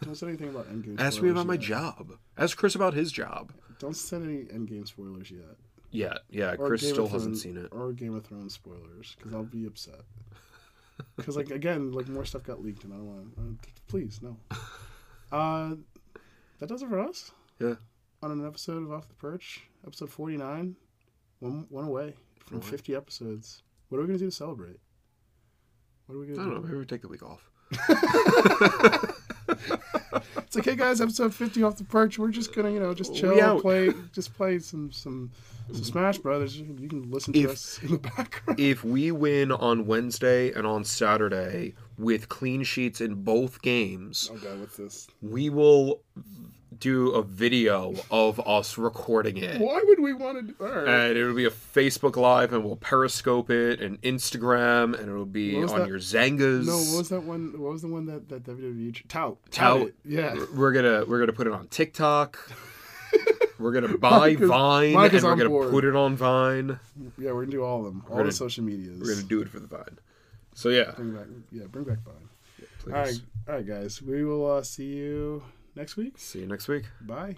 Don't 0.02 0.14
say 0.14 0.28
anything 0.28 0.48
about 0.48 0.66
endgame. 0.72 1.00
Ask 1.00 1.22
me 1.22 1.30
about 1.30 1.46
my 1.46 1.56
job. 1.56 2.12
Ask 2.36 2.56
Chris 2.56 2.74
about 2.74 2.94
his 2.94 3.12
job. 3.12 3.52
Don't 3.78 3.96
send 3.96 4.24
any 4.24 4.44
endgame 4.44 4.86
spoilers 4.86 5.30
yet. 5.30 5.56
Yeah, 5.90 6.14
yeah. 6.30 6.54
Or 6.58 6.68
Chris 6.68 6.82
Game 6.82 6.92
still 6.92 7.04
of 7.06 7.12
hasn't 7.12 7.38
seen 7.38 7.56
it. 7.56 7.68
Or 7.72 7.92
Game 7.92 8.14
of 8.14 8.24
Thrones 8.26 8.54
spoilers, 8.54 9.14
because 9.16 9.34
I'll 9.34 9.44
be 9.44 9.66
upset. 9.66 10.00
Because 11.16 11.36
like 11.36 11.50
again, 11.50 11.92
like 11.92 12.08
more 12.08 12.24
stuff 12.24 12.42
got 12.42 12.62
leaked, 12.62 12.84
and 12.84 12.92
I 12.92 12.96
don't 12.96 13.06
want. 13.06 13.28
Uh, 13.38 13.66
please, 13.88 14.20
no. 14.22 14.36
Uh, 15.30 15.74
that 16.58 16.70
does 16.70 16.82
it 16.82 16.88
for 16.88 16.98
us. 16.98 17.32
Yeah. 17.60 17.74
On 18.22 18.30
an 18.30 18.46
episode 18.46 18.82
of 18.82 18.90
Off 18.90 19.08
the 19.08 19.14
Perch, 19.14 19.60
episode 19.86 20.08
forty 20.08 20.38
nine, 20.38 20.74
one 21.40 21.66
one 21.68 21.84
away 21.84 22.14
from 22.46 22.56
away. 22.58 22.66
fifty 22.66 22.94
episodes. 22.94 23.62
What 23.90 23.98
are 23.98 24.00
we 24.00 24.06
gonna 24.06 24.18
do 24.18 24.24
to 24.24 24.30
celebrate? 24.30 24.80
What 26.08 26.16
are 26.16 26.18
we 26.20 26.24
I 26.32 26.34
gonna 26.36 26.42
don't 26.50 26.54
know. 26.54 26.60
do? 26.62 26.66
Maybe 26.66 26.78
we 26.78 26.84
take 26.86 27.02
the 27.02 27.08
week 27.08 27.22
off. 27.22 27.48
It's 30.38 30.56
like, 30.56 30.64
hey 30.64 30.76
guys, 30.76 31.00
episode 31.02 31.34
fifty 31.34 31.62
off 31.62 31.76
the 31.76 31.84
perch. 31.84 32.18
We're 32.18 32.30
just 32.30 32.54
gonna, 32.54 32.70
you 32.70 32.80
know, 32.80 32.94
just 32.94 33.14
chill, 33.14 33.34
We 33.34 33.40
out. 33.42 33.60
play, 33.60 33.92
just 34.14 34.32
play 34.34 34.58
some 34.58 34.90
some 34.90 35.30
some 35.72 35.84
Smash 35.84 36.18
Brothers. 36.18 36.56
You 36.58 36.88
can, 36.88 37.10
listen 37.10 37.32
to 37.34 37.40
If- 37.40 37.50
us 37.50 37.78
in 37.82 37.92
the 37.92 37.98
background. 37.98 38.58
If 38.60 38.84
we 38.84 39.10
win 39.12 39.52
on 39.52 39.86
Wednesday 39.86 40.52
and 40.52 40.66
on 40.66 40.84
Saturday 40.84 41.74
with 41.98 42.28
clean 42.28 42.62
sheets 42.64 43.00
in 43.00 43.16
both 43.16 43.60
games, 43.62 44.30
Oh 44.32 44.36
god, 44.36 44.60
what's 44.60 44.76
this? 44.76 45.08
we 45.20 45.50
will 45.50 46.02
do 46.78 47.10
a 47.10 47.22
video 47.24 47.92
of 48.10 48.38
us 48.46 48.78
recording 48.78 49.36
it. 49.38 49.60
Why 49.60 49.82
would 49.84 49.98
we 49.98 50.12
want 50.12 50.36
to 50.46 50.52
do? 50.52 50.54
All 50.64 50.68
right. 50.72 50.86
And 50.86 51.16
it'll 51.18 51.34
be 51.34 51.46
a 51.46 51.50
Facebook 51.50 52.14
Live, 52.16 52.52
and 52.52 52.62
we'll 52.62 52.76
Periscope 52.76 53.50
it, 53.50 53.80
and 53.80 54.00
Instagram, 54.02 54.96
and 54.96 55.08
it'll 55.08 55.24
be 55.24 55.56
on 55.60 55.66
that? 55.66 55.88
your 55.88 55.98
Xangas. 55.98 56.66
no, 56.66 56.76
what 56.76 56.98
was 56.98 57.08
that 57.08 57.24
one? 57.24 57.52
What 57.60 57.72
was 57.72 57.82
the 57.82 57.88
one 57.88 58.06
that 58.06 58.28
that 58.28 58.44
WWE 58.44 58.94
tr- 58.94 59.02
tout 59.08 59.38
Tout. 59.50 59.90
Yeah. 60.04 60.36
We're 60.54 60.70
gonna 60.72 61.04
we're 61.04 61.18
gonna 61.18 61.32
put 61.32 61.46
it 61.48 61.52
on 61.52 61.66
TikTok. 61.68 62.38
We're 63.58 63.72
gonna 63.72 63.96
buy 63.98 64.18
Mike 64.18 64.40
is- 64.40 64.48
Vine, 64.48 64.92
Mike 64.92 65.12
is 65.14 65.22
and 65.22 65.24
we're 65.24 65.32
on 65.32 65.38
gonna 65.38 65.50
board. 65.50 65.70
put 65.70 65.84
it 65.84 65.96
on 65.96 66.16
Vine. 66.16 66.78
Yeah, 67.18 67.32
we're 67.32 67.42
gonna 67.42 67.52
do 67.52 67.62
all 67.64 67.80
of 67.80 67.84
them, 67.86 68.02
all 68.08 68.16
gonna- 68.16 68.28
the 68.28 68.32
social 68.32 68.64
medias. 68.64 69.00
We're 69.00 69.14
gonna 69.14 69.26
do 69.26 69.40
it 69.42 69.48
for 69.48 69.60
the 69.60 69.66
Vine. 69.66 69.98
So 70.54 70.68
yeah, 70.70 70.92
bring 70.96 71.14
back, 71.14 71.26
yeah, 71.52 71.64
bring 71.66 71.84
back 71.84 71.98
Vine. 72.04 72.28
please. 72.80 72.92
All 72.94 73.00
right, 73.00 73.20
all 73.48 73.54
right, 73.54 73.66
guys. 73.66 74.02
We 74.02 74.24
will 74.24 74.50
uh, 74.50 74.62
see 74.62 74.86
you 74.86 75.42
next 75.76 75.96
week. 75.96 76.14
See 76.18 76.40
you 76.40 76.46
next 76.46 76.68
week. 76.68 76.84
Bye. 77.00 77.36